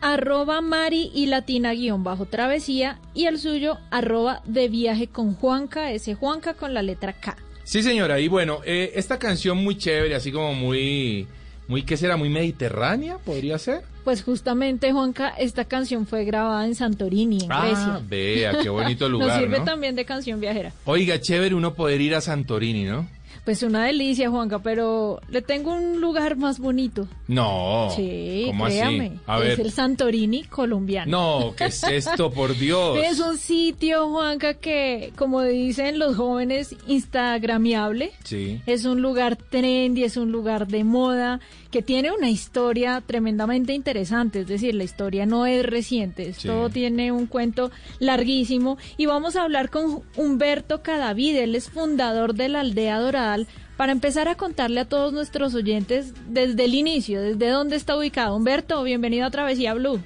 arroba 0.00 0.60
Mari 0.60 1.12
y 1.14 1.26
Latina 1.26 1.72
guion 1.72 2.02
bajo 2.02 2.26
travesía 2.26 2.98
y 3.14 3.26
el 3.26 3.38
suyo 3.38 3.78
arroba 3.92 4.42
de 4.46 4.68
viaje 4.68 5.06
con 5.06 5.34
Juanca, 5.34 5.92
ese 5.92 6.14
Juanca 6.16 6.54
con 6.54 6.74
la 6.74 6.82
letra 6.82 7.12
K. 7.12 7.36
Sí, 7.62 7.84
señora. 7.84 8.18
Y 8.18 8.26
bueno, 8.26 8.58
eh, 8.64 8.90
esta 8.96 9.20
canción 9.20 9.56
muy 9.58 9.78
chévere, 9.78 10.16
así 10.16 10.32
como 10.32 10.52
muy, 10.52 11.28
muy, 11.68 11.84
¿qué 11.84 11.96
será? 11.96 12.16
Muy 12.16 12.28
mediterránea, 12.28 13.18
podría 13.18 13.56
ser. 13.56 13.82
Pues 14.02 14.24
justamente, 14.24 14.90
Juanca, 14.90 15.28
esta 15.28 15.64
canción 15.66 16.06
fue 16.08 16.24
grabada 16.24 16.66
en 16.66 16.74
Santorini, 16.74 17.44
en 17.44 17.52
Ah, 17.52 17.66
Grecia. 17.66 18.00
vea, 18.08 18.58
qué 18.62 18.68
bonito 18.68 19.04
Nos 19.08 19.20
lugar, 19.20 19.38
sirve 19.40 19.58
¿no? 19.60 19.64
también 19.64 19.94
de 19.94 20.04
canción 20.04 20.40
viajera. 20.40 20.72
Oiga, 20.86 21.20
chévere 21.20 21.54
uno 21.54 21.74
poder 21.74 22.00
ir 22.00 22.16
a 22.16 22.20
Santorini, 22.20 22.82
¿no? 22.84 23.06
Pues 23.44 23.62
una 23.62 23.84
delicia, 23.84 24.30
Juanca, 24.30 24.58
pero 24.58 25.20
le 25.28 25.40
tengo 25.42 25.74
un 25.74 26.00
lugar 26.00 26.36
más 26.36 26.58
bonito. 26.58 27.08
No. 27.26 27.88
sí, 27.96 28.44
¿Cómo 28.46 28.66
créame. 28.66 29.06
así? 29.06 29.18
A 29.26 29.38
es 29.38 29.44
ver. 29.56 29.60
el 29.66 29.72
Santorini 29.72 30.44
colombiano. 30.44 31.10
No, 31.10 31.54
¿qué 31.56 31.64
es 31.66 31.82
esto, 31.84 32.30
por 32.30 32.56
Dios? 32.56 32.98
Es 33.10 33.18
un 33.18 33.38
sitio, 33.38 34.08
Juanca, 34.10 34.54
que, 34.54 35.12
como 35.16 35.42
dicen 35.42 35.98
los 35.98 36.16
jóvenes, 36.16 36.76
instagramiable. 36.86 38.12
Sí. 38.24 38.60
Es 38.66 38.84
un 38.84 39.02
lugar 39.02 39.36
trendy, 39.36 40.04
es 40.04 40.16
un 40.16 40.30
lugar 40.32 40.66
de 40.66 40.84
moda, 40.84 41.40
que 41.70 41.82
tiene 41.82 42.10
una 42.12 42.28
historia 42.30 43.00
tremendamente 43.06 43.72
interesante. 43.72 44.40
Es 44.40 44.48
decir, 44.48 44.74
la 44.74 44.84
historia 44.84 45.24
no 45.26 45.46
es 45.46 45.64
reciente, 45.64 46.28
esto 46.28 46.66
Sí. 46.68 46.72
tiene 46.74 47.12
un 47.12 47.26
cuento 47.26 47.70
larguísimo. 48.00 48.76
Y 48.96 49.06
vamos 49.06 49.36
a 49.36 49.42
hablar 49.44 49.70
con 49.70 50.02
Humberto 50.16 50.82
Cadavid, 50.82 51.36
él 51.36 51.54
es 51.54 51.70
fundador 51.70 52.34
de 52.34 52.48
la 52.48 52.60
Aldea 52.60 52.98
Doradal, 52.98 53.46
para 53.76 53.92
empezar 53.92 54.28
a 54.28 54.34
contarle 54.34 54.80
a 54.80 54.84
todos 54.84 55.12
nuestros 55.12 55.54
oyentes 55.54 56.12
desde 56.28 56.64
el 56.66 56.74
inicio, 56.74 57.22
desde 57.22 57.48
dónde 57.48 57.76
está 57.76 57.96
ubicado. 57.96 58.36
Humberto, 58.36 58.82
bienvenido 58.82 59.24
a 59.26 59.30
Travesía 59.30 59.72
Blue. 59.74 60.00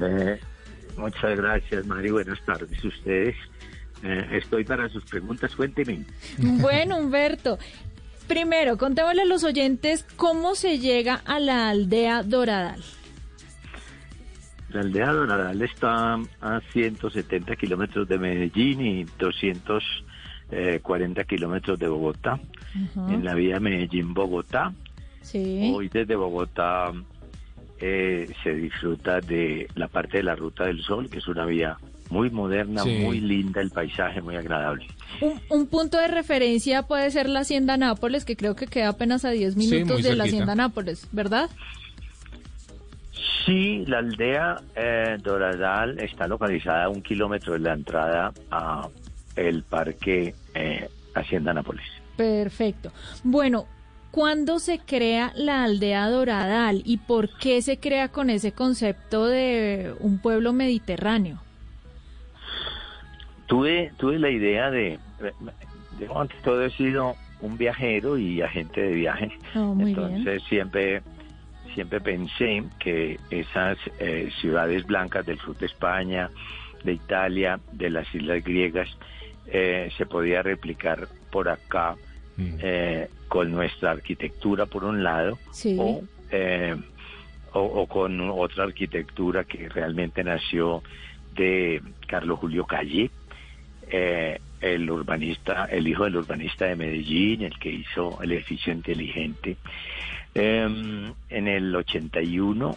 Eh, 0.00 0.38
muchas 0.96 1.36
gracias, 1.36 1.86
Mari. 1.86 2.10
Buenas 2.10 2.38
tardes 2.44 2.82
a 2.84 2.88
ustedes. 2.88 3.34
Eh, 4.02 4.26
estoy 4.32 4.64
para 4.64 4.88
sus 4.88 5.04
preguntas. 5.04 5.54
Cuénteme. 5.56 6.04
Bueno, 6.38 6.98
Humberto, 6.98 7.58
primero, 8.26 8.76
contémosle 8.76 9.22
a 9.22 9.26
los 9.26 9.44
oyentes 9.44 10.04
cómo 10.16 10.54
se 10.54 10.78
llega 10.78 11.22
a 11.24 11.40
la 11.40 11.68
aldea 11.68 12.22
Doradal. 12.22 12.82
La 14.70 14.80
aldea 14.80 15.12
Doradal 15.12 15.62
está 15.62 16.18
a 16.40 16.60
170 16.72 17.54
kilómetros 17.56 18.08
de 18.08 18.18
Medellín 18.18 18.84
y 18.84 19.04
240 19.18 21.24
kilómetros 21.24 21.78
de 21.78 21.88
Bogotá, 21.88 22.40
en 23.08 23.24
la 23.24 23.34
vía 23.34 23.58
Medellín-Bogotá. 23.58 24.74
Sí. 25.22 25.72
Hoy 25.74 25.88
desde 25.88 26.14
Bogotá 26.14 26.92
eh, 27.78 28.30
se 28.42 28.54
disfruta 28.54 29.20
de 29.20 29.68
la 29.74 29.88
parte 29.88 30.18
de 30.18 30.24
la 30.24 30.36
Ruta 30.36 30.64
del 30.64 30.82
Sol, 30.82 31.08
que 31.08 31.18
es 31.18 31.28
una 31.28 31.46
vía 31.46 31.78
muy 32.10 32.30
moderna, 32.30 32.82
Sí. 32.82 32.98
muy 33.02 33.20
linda, 33.20 33.60
el 33.60 33.70
paisaje 33.70 34.20
muy 34.22 34.36
agradable. 34.36 34.86
Un, 35.20 35.40
un 35.50 35.66
punto 35.66 35.98
de 35.98 36.08
referencia 36.08 36.82
puede 36.82 37.10
ser 37.10 37.28
la 37.28 37.40
Hacienda 37.40 37.76
Nápoles, 37.76 38.24
que 38.24 38.36
creo 38.36 38.54
que 38.54 38.66
queda 38.66 38.88
apenas 38.90 39.24
a 39.24 39.30
10 39.30 39.54
Sí, 39.54 39.58
minutos 39.58 40.02
de 40.02 40.14
la. 40.14 40.24
Hacienda 40.24 40.54
Nápoles, 40.54 41.08
¿verdad? 41.12 41.48
Sí, 43.44 43.84
la 43.86 43.98
aldea 43.98 44.56
eh, 44.74 45.16
Doradal 45.22 46.00
está 46.00 46.26
localizada 46.26 46.84
a 46.84 46.88
un 46.88 47.00
kilómetro 47.02 47.52
de 47.52 47.60
la 47.60 47.72
entrada 47.74 48.32
a 48.50 48.88
el 49.36 49.62
parque 49.62 50.34
eh, 50.54 50.88
Hacienda 51.14 51.54
Nápoles. 51.54 51.84
Perfecto. 52.16 52.92
Bueno, 53.22 53.66
¿cuándo 54.10 54.58
se 54.58 54.78
crea 54.80 55.32
la 55.36 55.62
aldea 55.64 56.08
Doradal 56.10 56.82
y 56.84 56.96
por 56.98 57.28
qué 57.38 57.62
se 57.62 57.78
crea 57.78 58.08
con 58.08 58.30
ese 58.30 58.52
concepto 58.52 59.26
de 59.26 59.94
un 60.00 60.18
pueblo 60.18 60.52
mediterráneo? 60.52 61.40
Tuve, 63.46 63.92
tuve 63.96 64.18
la 64.18 64.30
idea 64.30 64.70
de, 64.70 64.98
de 65.98 66.08
antes 66.14 66.40
todo 66.42 66.64
he 66.64 66.70
sido 66.70 67.14
un 67.40 67.56
viajero 67.56 68.18
y 68.18 68.42
agente 68.42 68.80
de 68.80 68.92
viajes, 68.94 69.32
Oh, 69.54 69.76
entonces 69.78 70.24
bien. 70.24 70.40
siempre 70.48 71.02
siempre 71.74 72.00
pensé 72.00 72.64
que 72.80 73.18
esas 73.30 73.76
eh, 74.00 74.30
ciudades 74.40 74.86
blancas 74.86 75.26
del 75.26 75.38
sur 75.40 75.56
de 75.58 75.66
España, 75.66 76.30
de 76.84 76.92
Italia, 76.94 77.60
de 77.72 77.90
las 77.90 78.12
islas 78.14 78.42
griegas, 78.42 78.88
eh, 79.46 79.90
se 79.98 80.06
podía 80.06 80.42
replicar 80.42 81.06
por 81.30 81.48
acá 81.48 81.96
Mm. 82.38 82.54
eh, 82.60 83.08
con 83.28 83.50
nuestra 83.50 83.92
arquitectura 83.92 84.66
por 84.66 84.84
un 84.84 85.02
lado 85.02 85.38
Sí. 85.52 85.74
o, 85.80 86.02
eh, 86.30 86.76
o, 87.54 87.60
o 87.62 87.86
con 87.86 88.20
otra 88.30 88.64
arquitectura 88.64 89.44
que 89.44 89.70
realmente 89.70 90.22
nació 90.22 90.82
de 91.34 91.80
Carlos 92.06 92.38
Julio 92.38 92.66
Calle, 92.66 93.10
eh, 93.86 94.38
el 94.60 94.90
urbanista, 94.90 95.66
el 95.66 95.86
hijo 95.86 96.04
del 96.04 96.16
urbanista 96.16 96.66
de 96.66 96.76
Medellín, 96.76 97.42
el 97.42 97.58
que 97.58 97.70
hizo 97.70 98.20
el 98.22 98.32
edificio 98.32 98.72
inteligente. 98.72 99.56
Eh, 100.34 101.12
en 101.28 101.48
el 101.48 101.74
81 101.74 102.76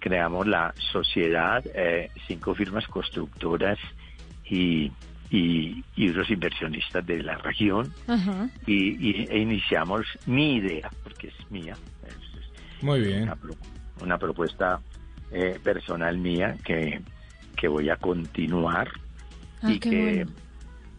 creamos 0.00 0.46
la 0.46 0.74
sociedad, 0.92 1.62
eh, 1.74 2.10
cinco 2.26 2.54
firmas 2.54 2.86
constructoras 2.86 3.78
y, 4.48 4.90
y, 5.30 5.82
y 5.96 6.08
unos 6.08 6.30
inversionistas 6.30 7.04
de 7.06 7.22
la 7.22 7.36
región 7.38 7.92
y, 8.66 9.10
y- 9.10 9.26
e 9.30 9.38
iniciamos 9.38 10.06
mi 10.26 10.56
idea, 10.56 10.90
porque 11.02 11.28
es 11.28 11.50
mía, 11.50 11.76
es 12.02 12.82
Muy 12.82 13.00
bien. 13.00 13.22
una, 13.24 13.36
pro- 13.36 13.56
una 14.00 14.18
propuesta 14.18 14.80
eh, 15.32 15.58
personal 15.62 16.16
mía 16.16 16.56
que, 16.64 17.00
que 17.56 17.68
voy 17.68 17.90
a 17.90 17.96
continuar 17.96 18.90
Ah, 19.62 19.70
y 19.72 19.78
que 19.78 20.24
bueno. 20.24 20.30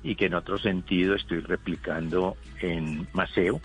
y 0.03 0.15
que 0.15 0.25
en 0.25 0.33
otro 0.33 0.57
sentido 0.57 1.15
estoy 1.15 1.39
replicando 1.39 2.37
en 2.61 3.07
Maceo, 3.13 3.61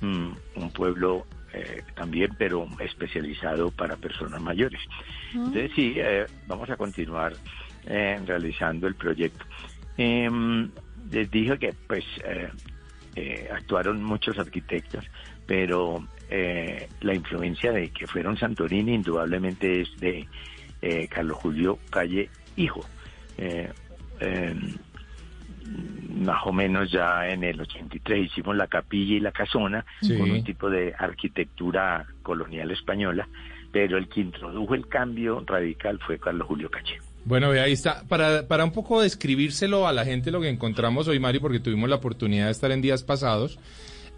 mm, 0.00 0.30
un 0.56 0.70
pueblo 0.72 1.26
eh, 1.52 1.82
también, 1.94 2.30
pero 2.38 2.68
especializado 2.80 3.70
para 3.70 3.96
personas 3.96 4.40
mayores. 4.40 4.80
Ah. 4.90 5.32
Entonces 5.34 5.70
sí, 5.74 5.94
eh, 5.96 6.26
vamos 6.46 6.68
a 6.70 6.76
continuar 6.76 7.34
eh, 7.86 8.20
realizando 8.26 8.86
el 8.86 8.94
proyecto. 8.94 9.44
Em, 9.96 10.70
les 11.10 11.30
dije 11.30 11.58
que 11.58 11.74
pues 11.86 12.04
eh, 12.24 12.48
eh, 13.16 13.48
actuaron 13.52 14.02
muchos 14.02 14.38
arquitectos, 14.38 15.04
pero 15.46 16.06
eh, 16.30 16.88
la 17.00 17.14
influencia 17.14 17.72
de 17.72 17.88
que 17.90 18.06
fueron 18.06 18.36
Santorini 18.36 18.94
indudablemente 18.94 19.80
es 19.80 19.98
de 19.98 20.28
eh, 20.82 21.08
Carlos 21.08 21.38
Julio 21.38 21.78
Calle 21.90 22.30
Hijo. 22.56 22.84
Eh, 24.20 24.54
em, 24.54 24.76
más 26.24 26.44
o 26.46 26.52
menos 26.52 26.90
ya 26.90 27.28
en 27.28 27.44
el 27.44 27.60
83 27.60 28.26
hicimos 28.26 28.56
la 28.56 28.66
capilla 28.66 29.14
y 29.16 29.20
la 29.20 29.32
casona 29.32 29.84
Sí. 30.00 30.16
con 30.18 30.30
un 30.30 30.42
tipo 30.42 30.68
de 30.68 30.94
arquitectura 30.98 32.06
colonial 32.22 32.70
española, 32.70 33.28
pero 33.70 33.98
el 33.98 34.08
que 34.08 34.20
introdujo 34.22 34.74
el 34.74 34.88
cambio 34.88 35.44
radical 35.46 35.98
fue 36.04 36.18
Carlos 36.18 36.46
Julio 36.48 36.70
Calle. 36.70 36.98
Bueno, 37.24 37.50
ahí 37.50 37.72
está. 37.72 38.02
Para, 38.08 38.48
para 38.48 38.64
un 38.64 38.72
poco 38.72 39.02
describírselo 39.02 39.86
a 39.86 39.92
la 39.92 40.04
gente 40.04 40.30
lo 40.30 40.40
que 40.40 40.48
encontramos 40.48 41.06
hoy, 41.08 41.18
Mari, 41.20 41.38
porque 41.40 41.60
tuvimos 41.60 41.88
la 41.90 41.96
oportunidad 41.96 42.46
de 42.46 42.52
estar 42.52 42.70
en 42.72 42.80
días 42.80 43.04
pasados. 43.04 43.58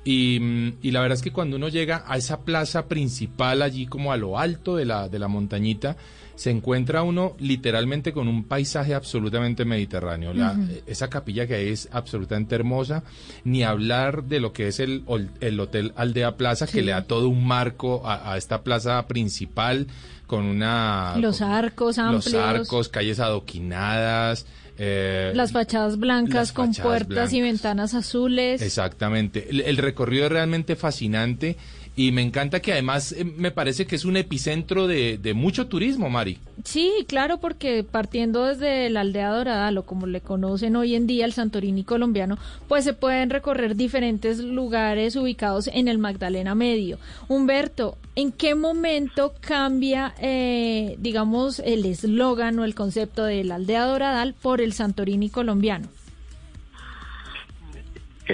Y, 0.04 0.38
mm, 0.40 0.72
y 0.82 0.90
la 0.92 1.00
verdad 1.00 1.16
es 1.16 1.22
que 1.22 1.32
cuando 1.32 1.56
uno 1.56 1.68
llega 1.68 2.04
a 2.06 2.16
esa 2.16 2.44
plaza 2.44 2.86
principal, 2.88 3.62
allí 3.62 3.86
como 3.86 4.12
a 4.12 4.16
lo 4.16 4.38
alto 4.38 4.76
de 4.76 4.84
la, 4.86 5.08
de 5.08 5.18
la 5.18 5.28
montañita, 5.28 5.96
se 6.40 6.48
encuentra 6.50 7.02
uno 7.02 7.36
literalmente 7.38 8.14
con 8.14 8.26
un 8.26 8.44
paisaje 8.44 8.94
absolutamente 8.94 9.66
mediterráneo. 9.66 10.32
La- 10.32 10.56
Esa 10.86 11.10
capilla 11.10 11.46
que 11.46 11.54
hay 11.56 11.68
es 11.68 11.86
absolutamente 11.92 12.54
hermosa, 12.54 13.02
ni 13.44 13.62
hablar 13.62 14.24
de 14.24 14.40
lo 14.40 14.54
que 14.54 14.68
es 14.68 14.80
el, 14.80 15.04
el 15.42 15.60
Hotel 15.60 15.92
Aldea 15.96 16.38
Plaza, 16.38 16.66
que 16.66 16.80
le 16.80 16.92
da 16.92 17.02
todo 17.04 17.28
un 17.28 17.46
marco 17.46 18.06
a, 18.06 18.32
a 18.32 18.38
esta 18.38 18.62
plaza 18.62 19.06
principal 19.06 19.86
con 20.26 20.46
una... 20.46 21.16
Los 21.18 21.42
arcos 21.42 21.98
amplios. 21.98 22.32
los 22.32 22.42
arcos, 22.42 22.88
calles 22.88 23.20
adoquinadas. 23.20 24.46
eh, 24.78 25.32
Las 25.34 25.52
fachadas 25.52 25.98
blancas 25.98 26.34
las 26.34 26.52
con 26.52 26.68
fachadas 26.68 27.04
puertas 27.04 27.32
y 27.34 27.42
ventanas 27.42 27.92
azules. 27.94 28.62
Exactamente. 28.62 29.48
El, 29.50 29.60
el 29.60 29.76
recorrido 29.76 30.24
es 30.24 30.32
realmente 30.32 30.74
fascinante 30.76 31.56
y 32.00 32.12
me 32.12 32.22
encanta 32.22 32.60
que 32.60 32.72
además 32.72 33.12
eh, 33.12 33.24
me 33.24 33.50
parece 33.50 33.86
que 33.86 33.94
es 33.94 34.06
un 34.06 34.16
epicentro 34.16 34.86
de, 34.86 35.32
mucho 35.34 35.66
turismo, 35.66 36.08
Mari. 36.08 36.38
Sí, 36.64 37.04
claro, 37.06 37.40
porque 37.40 37.84
partiendo 37.84 38.46
desde 38.46 38.88
la 38.88 39.02
aldea 39.02 39.28
dorada, 39.28 39.70
o 39.78 39.82
como 39.84 40.06
le 40.06 40.22
conocen 40.22 40.76
hoy 40.76 40.94
en 40.94 41.06
día 41.06 41.26
el 41.26 41.34
Santorini 41.34 41.84
colombiano, 41.84 42.38
pues 42.68 42.84
se 42.84 42.94
pueden 42.94 43.28
recorrer 43.28 43.76
diferentes 43.76 44.38
lugares 44.38 45.14
ubicados 45.14 45.68
en 45.74 45.88
el 45.88 45.98
Magdalena 45.98 46.54
Medio. 46.54 46.98
Humberto, 47.28 47.98
¿en 48.16 48.32
qué 48.32 48.54
momento 48.54 49.34
cambia, 49.38 50.14
eh, 50.22 50.96
digamos, 51.00 51.58
el 51.58 51.84
eslogan 51.84 52.58
o 52.60 52.64
el 52.64 52.74
concepto 52.74 53.24
de 53.24 53.44
la 53.44 53.56
aldea 53.56 53.84
doradal 53.84 54.34
por 54.40 54.62
el 54.62 54.72
Santorini 54.72 55.28
colombiano? 55.28 55.88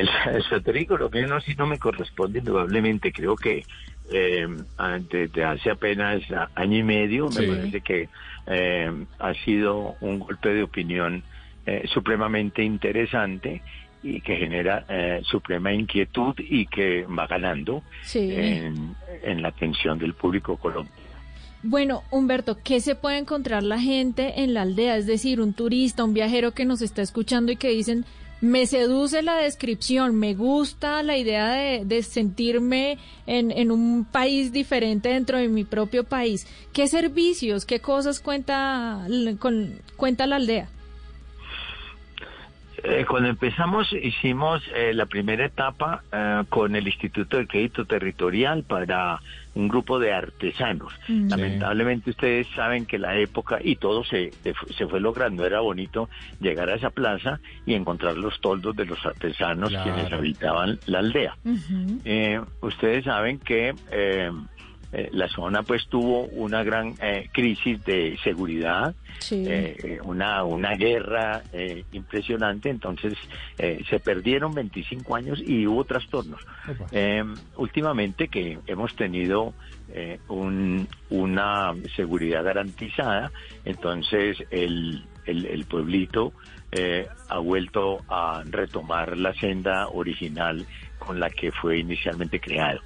El, 0.01 0.09
el 0.77 0.87
colombiano 0.87 1.41
sí 1.41 1.55
no 1.57 1.67
me 1.67 1.79
corresponde 1.79 2.39
indudablemente. 2.41 3.13
Creo 3.13 3.37
que 3.37 3.65
eh, 4.13 4.47
desde 5.11 5.45
hace 5.45 5.71
apenas 5.71 6.23
año 6.55 6.79
y 6.79 6.83
medio 6.83 7.31
Sí. 7.31 7.41
me 7.47 7.57
parece 7.57 7.81
que 7.81 8.09
eh, 8.47 9.05
ha 9.19 9.35
sido 9.45 9.97
un 10.01 10.19
golpe 10.21 10.51
de 10.55 10.63
opinión 10.63 11.23
eh, 11.67 11.85
supremamente 11.93 12.63
interesante 12.63 13.63
y 14.03 14.21
que 14.21 14.37
genera 14.37 14.85
eh, 14.89 15.21
suprema 15.25 15.73
inquietud 15.73 16.35
y 16.39 16.67
que 16.67 17.05
va 17.07 17.27
ganando 17.27 17.83
Sí. 18.03 18.31
en, 18.33 18.95
en 19.23 19.43
la 19.43 19.49
atención 19.49 19.99
del 19.99 20.15
público 20.15 20.57
colombiano. 20.57 21.01
Bueno, 21.65 22.05
Humberto, 22.13 22.59
¿qué 22.63 22.79
se 22.81 22.95
puede 22.95 23.19
encontrar 23.19 23.65
la 23.65 23.81
gente 23.81 24.43
en 24.43 24.55
la 24.55 24.63
aldea? 24.63 24.97
Es 24.97 25.07
decir, 25.07 25.41
un 25.41 25.53
turista, 25.53 26.05
un 26.05 26.15
viajero 26.15 26.53
que 26.53 26.65
nos 26.65 26.81
está 26.83 27.03
escuchando 27.03 27.51
y 27.51 27.57
que 27.57 27.71
dicen, 27.71 28.05
me 28.41 28.67
seduce 28.67 29.23
la 29.23 29.37
descripción, 29.37 30.15
me 30.15 30.35
gusta 30.35 31.03
la 31.03 31.17
idea 31.17 31.51
de, 31.51 31.85
de 31.85 32.03
sentirme 32.03 32.99
en, 33.27 33.51
en 33.51 33.71
un 33.71 34.05
país 34.05 34.53
diferente 34.53 35.09
dentro 35.09 35.39
de 35.39 35.49
mi 35.49 35.65
propio 35.65 36.05
país. 36.05 36.47
¿Qué 36.73 36.87
servicios, 36.89 37.65
qué 37.65 37.81
cosas 37.81 38.21
cuenta, 38.21 39.07
con, 39.39 39.81
cuenta 39.97 40.27
la 40.27 40.37
aldea? 40.37 40.69
Eh, 42.83 43.05
cuando 43.09 43.29
empezamos 43.31 43.93
hicimos 43.93 44.63
eh, 44.75 44.93
la 44.95 45.07
primera 45.07 45.47
etapa 45.47 46.03
eh, 46.13 46.43
con 46.49 46.77
el 46.77 46.87
Instituto 46.87 47.37
de 47.39 47.47
Crédito 47.47 47.85
Territorial 47.87 48.65
para 48.65 49.19
un 49.55 49.69
grupo 49.69 49.99
de 49.99 50.13
artesanos. 50.13 50.93
Mm. 51.09 51.29
Lamentablemente 51.31 52.11
ustedes 52.11 52.47
saben 52.55 52.85
que 52.85 52.99
la 52.99 53.17
época 53.17 53.59
y 53.63 53.77
todo 53.77 54.05
se, 54.05 54.31
se 54.43 54.53
fu- 54.53 54.67
se 54.75 54.87
fue 54.87 55.01
logrando, 55.01 55.47
era 55.47 55.61
bonito 55.61 56.11
llegar 56.41 56.69
a 56.69 56.75
esa 56.75 56.91
plaza 56.91 57.41
y 57.65 57.73
encontrar 57.75 58.17
los 58.19 58.39
toldos 58.41 58.77
de 58.77 58.85
los 58.85 59.05
artesanos 59.07 59.71
Claro. 59.71 59.93
quienes 59.95 60.13
habitaban 60.13 60.79
la 60.87 60.99
aldea. 60.99 61.37
Eh, 62.05 62.41
ustedes 62.61 63.05
saben 63.05 63.39
que 63.39 63.75
eh, 64.99 65.09
la 65.13 65.29
zona 65.29 65.63
pues 65.63 65.87
tuvo 65.89 66.23
una 66.25 66.63
gran 66.65 66.95
eh, 67.03 67.29
crisis 67.33 67.85
de 67.85 68.17
seguridad, 68.25 68.95
Sí. 69.19 69.45
eh, 69.47 69.77
eh, 69.83 69.99
una, 70.03 70.43
una 70.45 70.75
guerra 70.75 71.43
eh, 71.53 71.85
impresionante, 71.93 72.71
entonces 72.71 73.15
eh, 73.59 73.83
se 73.91 73.99
perdieron 74.01 74.55
25 74.55 75.15
años 75.17 75.41
y 75.45 75.67
hubo 75.67 75.85
trastornos. 75.85 76.41
Eh, 76.93 77.23
últimamente 77.57 78.29
que 78.29 78.59
hemos 78.67 78.95
tenido 78.97 79.53
eh, 79.93 80.19
un- 80.29 80.89
una 81.11 81.73
seguridad 81.95 82.43
garantizada, 82.45 83.31
entonces 83.65 84.37
el, 84.51 85.05
el, 85.27 85.47
el 85.47 85.65
pueblito 85.67 86.33
eh, 86.73 87.07
ha 87.29 87.39
vuelto 87.39 87.99
a 88.09 88.43
retomar 88.51 89.17
la 89.17 89.33
senda 89.35 89.89
original 89.89 90.65
con 90.99 91.21
la 91.21 91.31
que 91.31 91.53
fue 91.53 91.79
inicialmente 91.79 92.41
creado. 92.41 92.81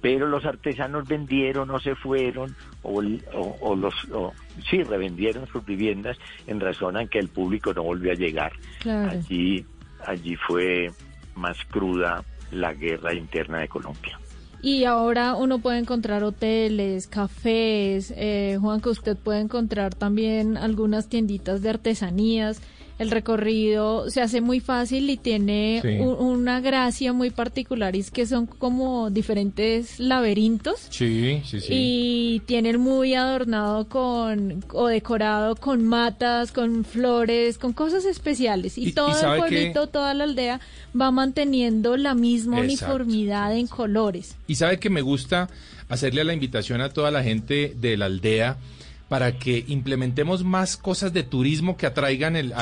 Pero 0.00 0.26
los 0.28 0.44
artesanos 0.44 1.08
vendieron 1.08 1.70
o 1.70 1.80
se 1.80 1.94
fueron 1.94 2.54
o, 2.82 3.00
o- 3.00 3.56
o 3.60 3.74
los 3.76 3.94
o- 4.12 4.32
sí 4.70 4.82
revendieron 4.82 5.46
sus 5.48 5.64
viviendas 5.64 6.16
en 6.46 6.60
razón 6.60 6.96
a 6.96 7.06
que 7.06 7.18
el 7.18 7.28
público 7.28 7.72
no 7.74 7.82
volvió 7.82 8.12
a 8.12 8.14
llegar. 8.14 8.52
Claro. 8.80 9.10
Allí 9.18 9.64
allí 10.06 10.36
fue 10.36 10.90
más 11.34 11.56
cruda 11.70 12.22
la 12.52 12.72
guerra 12.74 13.14
interna 13.14 13.58
de 13.58 13.68
Colombia. 13.68 14.18
Y 14.62 14.84
ahora 14.84 15.34
uno 15.34 15.58
puede 15.58 15.78
encontrar 15.78 16.24
hoteles, 16.24 17.06
cafés, 17.08 18.12
eh, 18.16 18.56
Juan, 18.60 18.80
que 18.80 18.88
usted 18.90 19.16
puede 19.16 19.40
encontrar 19.40 19.94
también 19.94 20.56
algunas 20.56 21.08
tienditas 21.08 21.62
de 21.62 21.70
artesanías. 21.70 22.62
El 22.98 23.10
recorrido 23.10 24.08
se 24.08 24.22
hace 24.22 24.40
muy 24.40 24.60
fácil 24.60 25.10
y 25.10 25.18
tiene 25.18 25.80
Sí. 25.82 25.98
u- 26.00 26.12
una 26.14 26.60
gracia 26.60 27.12
muy 27.12 27.28
particular 27.30 27.94
y 27.94 28.00
es 28.00 28.10
que 28.10 28.24
son 28.24 28.46
como 28.46 29.10
diferentes 29.10 30.00
laberintos 30.00 30.86
Sí, 30.88 31.42
sí, 31.44 31.60
sí. 31.60 31.66
y 31.70 32.40
tienen 32.46 32.80
muy 32.80 33.12
adornado 33.14 33.86
con 33.88 34.64
o 34.72 34.86
decorado 34.86 35.56
con 35.56 35.84
matas, 35.84 36.52
con 36.52 36.84
flores, 36.86 37.58
con 37.58 37.74
cosas 37.74 38.06
especiales 38.06 38.78
y, 38.78 38.88
Y- 38.88 38.92
todo 38.92 39.10
y 39.10 39.24
el 39.34 39.40
pueblito, 39.40 39.86
toda 39.88 40.14
la 40.14 40.24
aldea 40.24 40.60
va 40.98 41.10
manteniendo 41.10 41.98
la 41.98 42.14
misma 42.14 42.60
Exacto, 42.64 42.94
uniformidad 42.94 43.54
en 43.56 43.66
colores. 43.66 44.36
Y 44.46 44.54
sabe 44.54 44.78
que 44.78 44.88
me 44.88 45.02
gusta 45.02 45.50
hacerle 45.90 46.24
la 46.24 46.32
invitación 46.32 46.80
a 46.80 46.88
toda 46.88 47.10
la 47.10 47.22
gente 47.22 47.74
de 47.78 47.96
la 47.98 48.06
aldea 48.06 48.56
para 49.08 49.38
que 49.38 49.64
implementemos 49.68 50.42
más 50.44 50.76
cosas 50.76 51.12
de 51.12 51.22
turismo 51.22 51.76
que 51.76 51.86
atraigan 51.86 52.34
el, 52.36 52.52
a- 52.52 52.56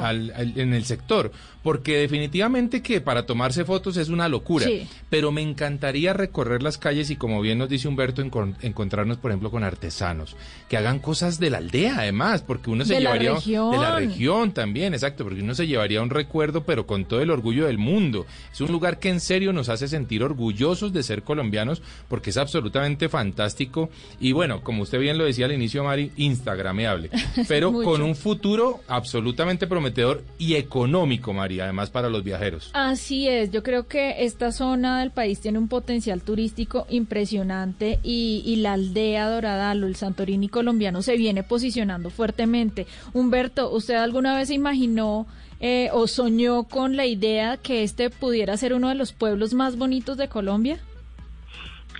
a- 0.00 0.08
al- 0.08 0.32
al- 0.34 0.58
en 0.58 0.74
el 0.74 0.84
sector. 0.84 1.30
Porque 1.64 1.96
definitivamente 1.98 2.80
que 2.82 3.00
para 3.00 3.26
tomarse 3.26 3.64
fotos 3.64 3.96
es 3.96 4.10
una 4.10 4.28
locura. 4.28 4.66
Sí. 4.66 4.86
Pero 5.10 5.32
me 5.32 5.42
encantaría 5.42 6.12
recorrer 6.12 6.62
las 6.62 6.78
calles 6.78 7.10
y 7.10 7.16
como 7.16 7.40
bien 7.40 7.58
nos 7.58 7.68
dice 7.68 7.88
Humberto, 7.88 8.22
encon- 8.22 8.54
encontrarnos, 8.62 9.16
por 9.16 9.32
ejemplo, 9.32 9.50
con 9.50 9.64
artesanos. 9.64 10.36
Que 10.68 10.76
hagan 10.76 10.98
cosas 11.00 11.40
de 11.40 11.50
la 11.50 11.58
aldea, 11.58 11.96
además, 11.98 12.42
porque 12.42 12.70
uno 12.70 12.84
se 12.84 12.94
De 12.94 13.00
la 13.00 13.10
llevaría... 13.14 13.34
región. 13.34 13.70
De 13.72 13.78
la 13.78 13.96
región 13.96 14.52
también, 14.52 14.94
exacto, 14.94 15.24
porque 15.24 15.40
uno 15.42 15.54
se 15.54 15.66
llevaría 15.66 16.02
un 16.02 16.10
recuerdo, 16.10 16.64
pero 16.64 16.86
con 16.86 17.06
todo 17.06 17.20
el 17.22 17.30
orgullo 17.30 17.66
del 17.66 17.78
mundo. 17.78 18.26
Es 18.52 18.60
un 18.60 18.70
lugar 18.70 18.98
que 18.98 19.08
en 19.08 19.18
serio 19.20 19.52
nos 19.54 19.70
hace 19.70 19.88
sentir 19.88 20.22
orgullosos 20.22 20.92
de 20.92 21.02
ser 21.02 21.22
colombianos, 21.22 21.80
porque 22.08 22.28
es 22.30 22.36
absolutamente 22.36 23.08
fantástico. 23.08 23.88
Y 24.20 24.32
bueno, 24.32 24.62
como 24.62 24.82
usted 24.82 24.98
bien 25.00 25.16
lo 25.16 25.24
decía 25.24 25.46
al 25.46 25.52
inicio, 25.52 25.82
Mari, 25.82 26.12
instagrameable. 26.16 27.08
Pero 27.48 27.72
con 27.72 28.02
un 28.02 28.14
futuro 28.14 28.80
absolutamente 28.86 29.66
prometedor 29.66 30.22
y 30.38 30.56
económico, 30.56 31.32
Mari, 31.32 31.53
además 31.60 31.90
para 31.90 32.08
los 32.08 32.24
viajeros. 32.24 32.70
Así 32.74 33.28
es, 33.28 33.50
yo 33.50 33.62
creo 33.62 33.86
que 33.86 34.24
esta 34.24 34.52
zona 34.52 35.00
del 35.00 35.10
país 35.10 35.40
tiene 35.40 35.58
un 35.58 35.68
potencial 35.68 36.22
turístico 36.22 36.86
impresionante 36.88 37.98
y, 38.02 38.42
y 38.44 38.56
la 38.56 38.74
aldea 38.74 39.28
Doradalo, 39.28 39.86
el 39.86 39.96
Santorini 39.96 40.48
colombiano, 40.48 41.02
se 41.02 41.16
viene 41.16 41.42
posicionando 41.42 42.10
fuertemente. 42.10 42.86
Humberto, 43.12 43.70
¿usted 43.70 43.94
alguna 43.94 44.36
vez 44.36 44.48
se 44.48 44.54
imaginó 44.54 45.26
eh, 45.60 45.88
o 45.92 46.06
soñó 46.06 46.64
con 46.64 46.96
la 46.96 47.06
idea 47.06 47.56
que 47.56 47.82
este 47.82 48.10
pudiera 48.10 48.56
ser 48.56 48.74
uno 48.74 48.88
de 48.88 48.94
los 48.94 49.12
pueblos 49.12 49.54
más 49.54 49.76
bonitos 49.76 50.16
de 50.16 50.28
Colombia? 50.28 50.78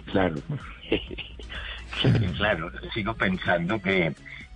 Claro. 0.06 0.36
claro, 2.36 2.70
sigo 2.92 3.14
pensando 3.14 3.80
que 3.80 4.14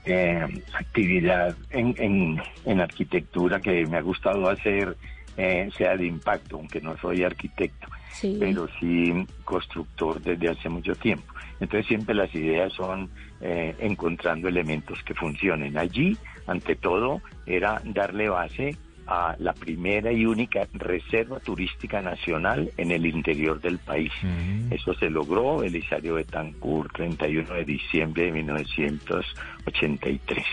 eh, 0.09 0.62
actividad 0.75 1.55
en, 1.71 1.94
en, 1.99 2.42
en 2.64 2.81
arquitectura 2.81 3.61
que 3.61 3.87
me 3.87 3.99
ha 3.99 4.03
gustado 4.03 4.49
hacer 4.49 4.97
eh, 5.37 5.68
sea 5.77 5.97
de 5.97 6.07
impacto, 6.07 6.57
aunque 6.57 6.81
no 6.81 6.97
soy 6.99 7.23
arquitecto, 7.23 7.87
Sí. 8.11 8.37
pero 8.40 8.66
sí 8.81 9.12
constructor 9.44 10.21
desde 10.21 10.49
hace 10.49 10.68
mucho 10.68 10.94
tiempo. 10.97 11.33
Entonces 11.61 11.87
siempre 11.87 12.14
las 12.14 12.35
ideas 12.35 12.73
son 12.73 13.09
eh, 13.40 13.77
encontrando 13.79 14.49
elementos 14.49 15.01
que 15.05 15.14
funcionen. 15.14 15.77
Allí, 15.79 16.16
ante 16.49 16.75
todo, 16.75 17.21
era 17.47 17.81
darle 17.85 18.29
base 18.29 18.77
a 19.11 19.35
la 19.38 19.55
primera 19.55 20.12
y 20.12 20.27
única 20.27 20.66
reserva 20.75 21.40
turística 21.40 22.03
nacional 22.03 22.71
en 22.77 22.90
el 22.92 23.07
interior 23.07 23.59
del 23.61 23.79
país. 23.79 24.12
Mm. 24.23 24.71
Eso 24.73 24.92
se 24.94 25.09
logró, 25.09 25.62
Elisario 25.62 26.14
Betancourt, 26.16 26.92
31 26.92 27.55
de 27.55 27.64
diciembre 27.64 28.25
de 28.27 28.33
1983. 28.33 30.44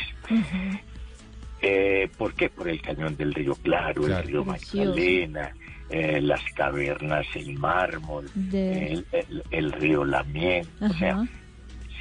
Eh, 1.61 2.09
¿Por 2.17 2.33
qué? 2.33 2.49
Por 2.49 2.67
el 2.69 2.81
cañón 2.81 3.15
del 3.17 3.33
río 3.33 3.55
Claro, 3.55 4.03
Claro. 4.03 4.21
el 4.21 4.27
río. 4.27 4.45
Magdalena, 4.45 5.51
eh, 5.89 6.19
las 6.21 6.41
cavernas 6.53 7.25
en 7.35 7.59
mármol, 7.59 8.29
De- 8.35 8.93
el, 8.93 9.05
el- 9.11 9.43
el 9.51 9.71
río 9.71 10.05
Lamien. 10.05 10.65
O 10.81 10.89
sea, 10.93 11.23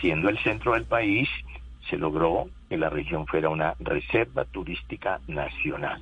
siendo 0.01 0.29
el 0.29 0.39
centro 0.39 0.73
del 0.75 0.85
país, 0.85 1.29
se 1.89 1.97
logró 1.97 2.49
que 2.69 2.77
la 2.77 2.91
región 2.91 3.27
fuera 3.27 3.49
una 3.49 3.75
reserva 3.81 4.45
turística 4.47 5.21
nacional. 5.29 6.01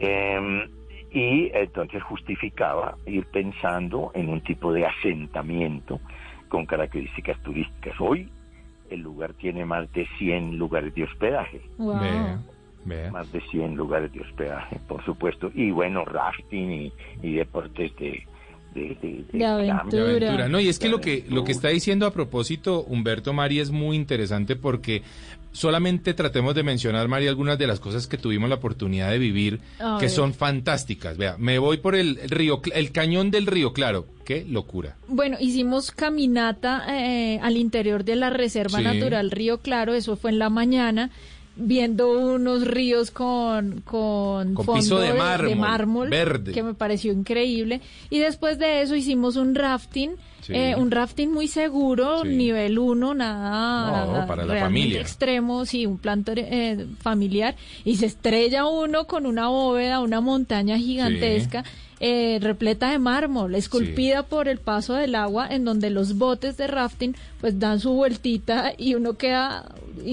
Eh, 0.00 0.68
y 1.10 1.50
entonces 1.54 2.02
justificaba 2.02 2.96
ir 3.06 3.24
pensando 3.26 4.10
en 4.14 4.28
un 4.28 4.40
tipo 4.42 4.72
de 4.72 4.84
asentamiento 4.86 6.00
con 6.48 6.66
características 6.66 7.40
turísticas. 7.42 7.94
Hoy 8.00 8.28
el 8.90 9.00
lugar 9.00 9.32
tiene 9.34 9.64
más 9.64 9.90
de 9.92 10.06
100 10.18 10.56
lugares 10.58 10.94
de 10.94 11.04
hospedaje, 11.04 11.60
Wow. 11.78 11.98
Más 13.12 13.30
de 13.32 13.40
100 13.50 13.74
lugares 13.76 14.10
de 14.12 14.20
hospedaje, 14.20 14.78
por 14.88 15.04
supuesto, 15.04 15.50
y 15.54 15.70
bueno, 15.70 16.04
rafting 16.06 16.70
y, 16.72 16.92
y 17.22 17.34
deportes 17.34 17.94
de... 17.96 18.22
De, 18.74 18.96
de- 19.00 19.24
de 19.32 19.38
De 19.38 19.46
aventura. 19.46 19.88
de 19.90 20.00
aventura. 20.10 20.48
No, 20.48 20.60
y 20.60 20.68
es 20.68 20.78
que 20.78 20.88
lo 20.90 21.00
que 21.00 21.24
lo 21.30 21.42
que 21.42 21.52
está 21.52 21.68
diciendo 21.68 22.06
a 22.06 22.12
propósito 22.12 22.82
Humberto 22.84 23.32
Mari 23.32 23.60
es 23.60 23.70
muy 23.70 23.96
interesante 23.96 24.56
porque 24.56 25.02
solamente 25.58 26.14
tratemos 26.14 26.54
de 26.54 26.62
mencionar 26.62 27.08
Mari 27.08 27.26
algunas 27.28 27.58
de 27.58 27.66
las 27.66 27.80
cosas 27.80 28.06
que 28.06 28.16
tuvimos 28.16 28.48
la 28.48 28.54
oportunidad 28.56 29.10
de 29.10 29.18
vivir 29.18 29.60
que 29.98 30.08
son 30.08 30.32
fantásticas. 30.34 31.16
Vea, 31.16 31.36
me 31.38 31.58
voy 31.58 31.78
por 31.78 31.94
el 31.94 32.16
río 32.28 32.60
el 32.74 32.92
cañón 32.92 33.30
del 33.30 33.46
río 33.46 33.72
Claro, 33.72 34.06
qué 34.24 34.44
locura. 34.48 34.96
Bueno, 35.08 35.36
hicimos 35.40 35.90
caminata 35.90 36.84
eh, 36.88 37.40
al 37.42 37.56
interior 37.56 38.04
de 38.04 38.16
la 38.16 38.30
Reserva 38.30 38.78
Sí. 38.78 38.84
Natural 38.84 39.30
Río 39.30 39.58
Claro, 39.58 39.94
eso 39.94 40.16
fue 40.16 40.30
en 40.30 40.38
la 40.38 40.48
mañana. 40.50 41.10
viendo 41.60 42.12
unos 42.12 42.64
ríos 42.68 43.10
con, 43.10 43.80
con, 43.80 44.54
Con 44.54 44.64
fondo 44.64 44.80
piso 44.80 45.00
de 45.00 45.12
mármol, 45.12 45.56
mármol, 45.56 46.08
verde. 46.10 46.52
que 46.52 46.62
me 46.62 46.74
pareció 46.74 47.12
increíble. 47.12 47.80
Y 48.10 48.20
después 48.20 48.60
de 48.60 48.82
eso 48.82 48.94
hicimos 48.94 49.34
un 49.34 49.56
rafting, 49.56 50.12
Sí. 50.48 50.54
eh, 50.56 50.74
un 50.76 50.90
rafting 50.90 51.28
muy 51.28 51.46
seguro, 51.46 52.22
Sí. 52.22 52.28
nivel 52.30 52.78
1, 52.78 53.14
nada, 53.14 53.86
No, 54.06 54.12
nada 54.12 54.26
para 54.26 54.44
la 54.44 54.58
familia. 54.58 55.00
extremo, 55.00 55.64
sí, 55.64 55.86
un 55.86 55.98
plan 55.98 56.24
eh, 56.34 56.86
familiar. 57.00 57.54
Y 57.84 57.96
se 57.96 58.06
estrella 58.06 58.66
uno 58.66 59.06
con 59.06 59.26
una 59.26 59.46
bóveda, 59.48 60.00
una 60.00 60.20
montaña 60.20 60.76
gigantesca. 60.78 61.62
eh, 62.00 62.38
repleta 62.40 62.92
de 62.92 63.00
mármol, 63.00 63.56
esculpida 63.56 64.22
por 64.22 64.46
el 64.46 64.58
paso 64.58 64.94
del 64.94 65.16
agua, 65.16 65.48
en 65.50 65.64
donde 65.64 65.90
los 65.90 66.14
botes 66.16 66.56
de 66.56 66.68
rafting 66.68 67.12
pues 67.40 67.58
dan 67.58 67.80
su 67.80 67.92
vueltita 67.92 68.72
y 68.78 68.94
uno 68.94 69.14
queda 69.14 69.64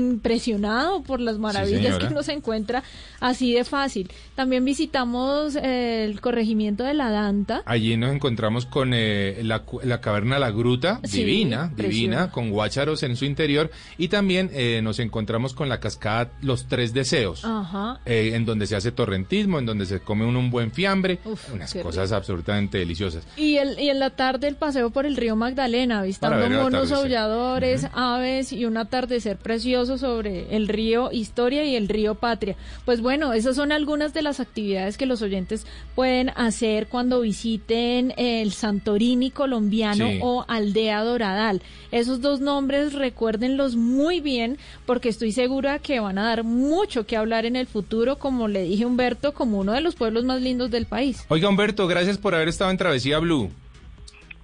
impresionado 0.10 1.04
por 1.04 1.20
las 1.20 1.38
maravillas 1.38 2.00
que 2.00 2.08
uno 2.08 2.24
se 2.24 2.34
encuentra 2.34 2.82
así 3.20 3.54
de 3.54 3.64
fácil. 3.66 4.10
También 4.34 4.66
visitamos 4.66 5.56
eh, 5.62 6.06
el 6.06 6.22
corregimiento 6.22 6.84
de 6.84 6.96
la 6.96 7.12
Danta. 7.12 7.62
Allí 7.68 7.98
nos 7.98 8.12
encontramos 8.16 8.66
con 8.66 8.92
eh, 8.96 9.42
la, 9.44 9.62
la 9.84 10.02
caverna 10.02 10.25
La 10.26 10.52
Gruta, 10.52 11.00
Sí, 11.04 11.20
divina, 11.24 11.72
divina, 11.76 12.32
con 12.32 12.50
guácharos 12.50 13.04
en 13.04 13.16
su 13.16 13.26
interior. 13.26 13.70
Y 13.98 14.08
también 14.10 14.50
eh, 14.54 14.82
nos 14.84 15.00
encontramos 15.00 15.54
con 15.54 15.70
la 15.70 15.80
cascada 15.80 16.32
Los 16.42 16.68
Tres 16.68 16.94
Deseos. 16.94 17.44
Ajá. 17.46 18.00
eh, 18.06 18.32
en 18.34 18.46
donde 18.46 18.68
se 18.68 18.76
hace 18.76 18.92
torrentismo, 18.92 19.60
en 19.60 19.66
donde 19.66 19.86
se 19.86 20.00
come 20.00 20.26
un 20.26 20.50
buen 20.50 20.72
fiambre, 20.72 21.20
Uf, 21.26 21.54
unas 21.54 21.74
cosas 21.76 22.12
absolutamente 22.12 22.78
deliciosas. 22.78 23.24
Y, 23.38 23.58
el, 23.58 23.80
y 23.80 23.90
en 23.90 24.00
la 24.00 24.10
tarde 24.10 24.48
el 24.48 24.56
paseo 24.56 24.90
por 24.90 25.06
el 25.06 25.16
río 25.16 25.36
Magdalena, 25.36 26.00
avistando 26.00 26.50
monos 26.50 26.92
aulladores, 26.92 27.88
aves 27.94 28.52
y 28.52 28.66
un 28.66 28.78
atardecer 28.78 29.38
precioso 29.38 29.98
sobre 29.98 30.56
el 30.56 30.68
río 30.68 31.12
Historia 31.12 31.64
y 31.66 31.76
el 31.76 31.88
río 31.88 32.16
Patria. 32.16 32.56
Pues 32.86 33.02
bueno, 33.02 33.34
esas 33.34 33.56
son 33.56 33.72
algunas 33.72 34.14
de 34.14 34.22
las 34.22 34.40
actividades 34.40 34.98
que 34.98 35.06
los 35.06 35.22
oyentes 35.22 35.66
pueden 35.96 36.30
hacer 36.36 36.88
cuando 36.88 37.22
visiten 37.22 38.14
el 38.18 38.52
Santorini 38.52 39.32
colombiano 39.32 40.08
Sí. 40.08 40.15
O 40.22 40.46
Aldea 40.48 41.04
Doradal. 41.04 41.62
Esos 41.92 42.22
dos 42.22 42.40
nombres 42.40 42.94
recuérdenlos 42.94 43.76
muy 43.76 44.22
bien 44.22 44.58
porque 44.86 45.10
estoy 45.10 45.32
segura 45.32 45.80
que 45.80 46.00
van 46.00 46.18
a 46.18 46.24
dar 46.24 46.44
mucho 46.44 47.06
que 47.06 47.18
hablar 47.18 47.46
en 47.46 47.56
el 47.56 47.68
futuro, 47.68 48.18
como 48.18 48.48
le 48.48 48.64
dije 48.64 48.84
a 48.84 48.88
Humberto, 48.88 49.34
como 49.34 49.60
uno 49.60 49.74
de 49.74 49.82
los 49.82 49.96
pueblos 49.96 50.26
más 50.26 50.42
lindos 50.42 50.72
del 50.72 50.86
país. 50.86 51.26
Oiga, 51.30 51.50
Humberto, 51.50 51.88
gracias 51.88 52.18
por 52.18 52.36
haber 52.36 52.50
estado 52.50 52.72
en 52.72 52.78
Travesía 52.78 53.20
Blue. 53.20 53.50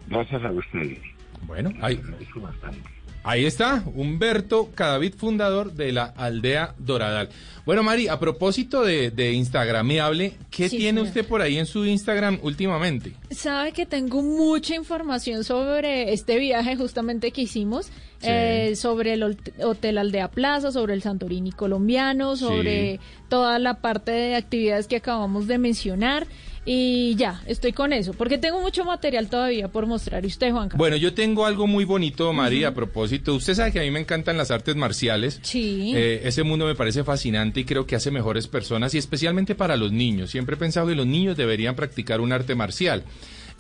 Gracias 0.07 0.43
a 0.43 0.51
ustedes. 0.51 0.99
Bueno, 1.47 1.71
ahí. 1.81 1.99
Ahí 3.23 3.45
está, 3.45 3.84
Humberto 3.95 4.69
Cadavid, 4.73 5.13
fundador 5.15 5.73
de 5.73 5.91
la 5.91 6.05
Aldea 6.05 6.73
Doradal. 6.77 7.29
Bueno, 7.65 7.84
Mari, 7.84 8.07
a 8.07 8.19
propósito 8.19 8.81
de, 8.84 9.12
de 9.12 9.34
Instagrameable, 9.34 10.34
¿qué 10.49 10.67
Sí, 10.67 10.77
tiene 10.77 11.01
señor. 11.01 11.07
usted 11.07 11.25
por 11.27 11.41
ahí 11.41 11.60
en 11.60 11.67
su 11.67 11.86
Instagram 11.86 12.39
últimamente? 12.41 13.13
Sabe 13.29 13.71
que 13.71 13.86
tengo 13.86 14.23
mucha 14.23 14.73
información 14.75 15.43
sobre 15.43 16.12
este 16.12 16.39
viaje 16.39 16.75
justamente 16.75 17.31
que 17.31 17.41
hicimos, 17.43 17.88
Sí. 18.17 18.27
eh, 18.29 18.75
sobre 18.75 19.13
el 19.13 19.23
hot- 19.23 19.63
Hotel 19.63 19.97
Aldea 19.99 20.29
Plaza, 20.29 20.71
sobre 20.71 20.93
el 20.95 21.01
Santorini 21.03 21.51
colombiano, 21.51 22.36
sobre 22.36 22.99
toda 23.29 23.57
la 23.60 23.75
parte 23.75 24.12
de 24.12 24.36
actividades 24.36 24.88
que 24.88 24.95
acabamos 24.97 25.47
de 25.47 25.57
mencionar. 25.60 26.25
Y 26.63 27.15
ya, 27.15 27.41
estoy 27.47 27.71
con 27.71 27.91
eso, 27.91 28.13
porque 28.13 28.38
tengo 28.38 28.62
mucho 28.62 28.86
material 28.86 29.30
todavía 29.30 29.67
por 29.67 29.88
mostrar. 29.88 30.24
¿Y 30.24 30.28
usted, 30.28 30.52
Juanca? 30.52 30.78
Bueno, 30.78 30.95
yo 30.95 31.13
tengo 31.13 31.45
algo 31.45 31.65
muy 31.65 31.86
bonito, 31.86 32.32
Mari, 32.34 32.65
a 32.65 32.74
propósito. 32.74 33.34
Usted 33.34 33.56
sabe 33.56 33.71
que 33.71 33.80
a 33.80 33.84
mí 33.84 33.89
me 33.89 34.00
encantan 34.00 34.38
las 34.38 34.52
artes 34.52 34.76
marciales. 34.76 35.39
Sí. 35.41 35.93
Eh, 35.95 36.21
ese 36.24 36.43
mundo 36.43 36.67
me 36.67 36.76
parece 36.76 37.04
fascinante 37.04 37.62
y 37.62 37.65
creo 37.65 37.88
que 37.88 37.95
hace 37.95 38.12
mejores 38.12 38.47
personas 38.47 38.93
y 38.93 39.00
especialmente 39.00 39.56
para 39.56 39.76
los 39.76 39.91
niños. 39.91 40.30
Siempre 40.30 40.56
he 40.56 40.60
pensado 40.60 40.88
que 40.88 40.95
los 40.95 41.08
niños 41.08 41.36
deberían 41.36 41.76
practicar 41.76 42.21
un 42.21 42.32
arte 42.32 42.54
marcial. 42.54 43.06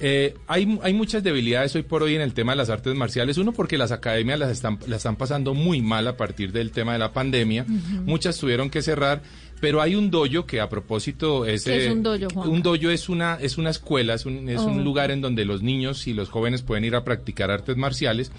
Eh, 0.03 0.33
hay, 0.47 0.79
hay 0.81 0.93
muchas 0.93 1.21
debilidades 1.21 1.75
hoy 1.75 1.83
por 1.83 2.01
hoy 2.01 2.15
en 2.15 2.21
el 2.21 2.33
tema 2.33 2.53
de 2.53 2.57
las 2.57 2.69
artes 2.69 2.93
marciales. 2.95 3.37
Uno, 3.37 3.51
porque 3.51 3.77
las 3.77 3.91
academias 3.91 4.39
las 4.39 4.51
están, 4.51 4.79
las 4.87 4.97
están 4.97 5.15
pasando 5.15 5.53
muy 5.53 5.81
mal 5.81 6.07
a 6.07 6.17
partir 6.17 6.51
del 6.51 6.71
tema 6.71 6.93
de 6.93 6.99
la 6.99 7.13
pandemia. 7.13 7.65
Muchas 8.05 8.37
tuvieron 8.37 8.69
que 8.69 8.81
cerrar. 8.81 9.21
Pero 9.61 9.81
hay 9.81 9.95
un 9.95 10.11
dojo 10.11 10.45
que 10.45 10.59
a 10.59 10.67
propósito 10.67 11.45
es... 11.45 11.63
¿Qué 11.63 11.77
es 11.77 11.87
eh, 11.87 11.91
un 11.91 12.03
dojo, 12.03 12.41
un 12.41 12.61
dojo 12.61 12.89
es 12.89 13.07
una, 13.07 13.37
es 13.39 13.57
una 13.57 13.69
escuela, 13.69 14.15
es 14.15 14.25
un, 14.25 14.49
es 14.49 14.59
un 14.59 14.79
Oh. 14.79 14.83
lugar 14.83 15.11
en 15.11 15.21
donde 15.21 15.45
los 15.45 15.61
niños 15.61 16.07
y 16.07 16.13
los 16.13 16.29
jóvenes 16.29 16.63
pueden 16.63 16.83
ir 16.83 16.95
a 16.95 17.03
practicar 17.03 17.51
artes 17.51 17.77
marciales. 17.77 18.31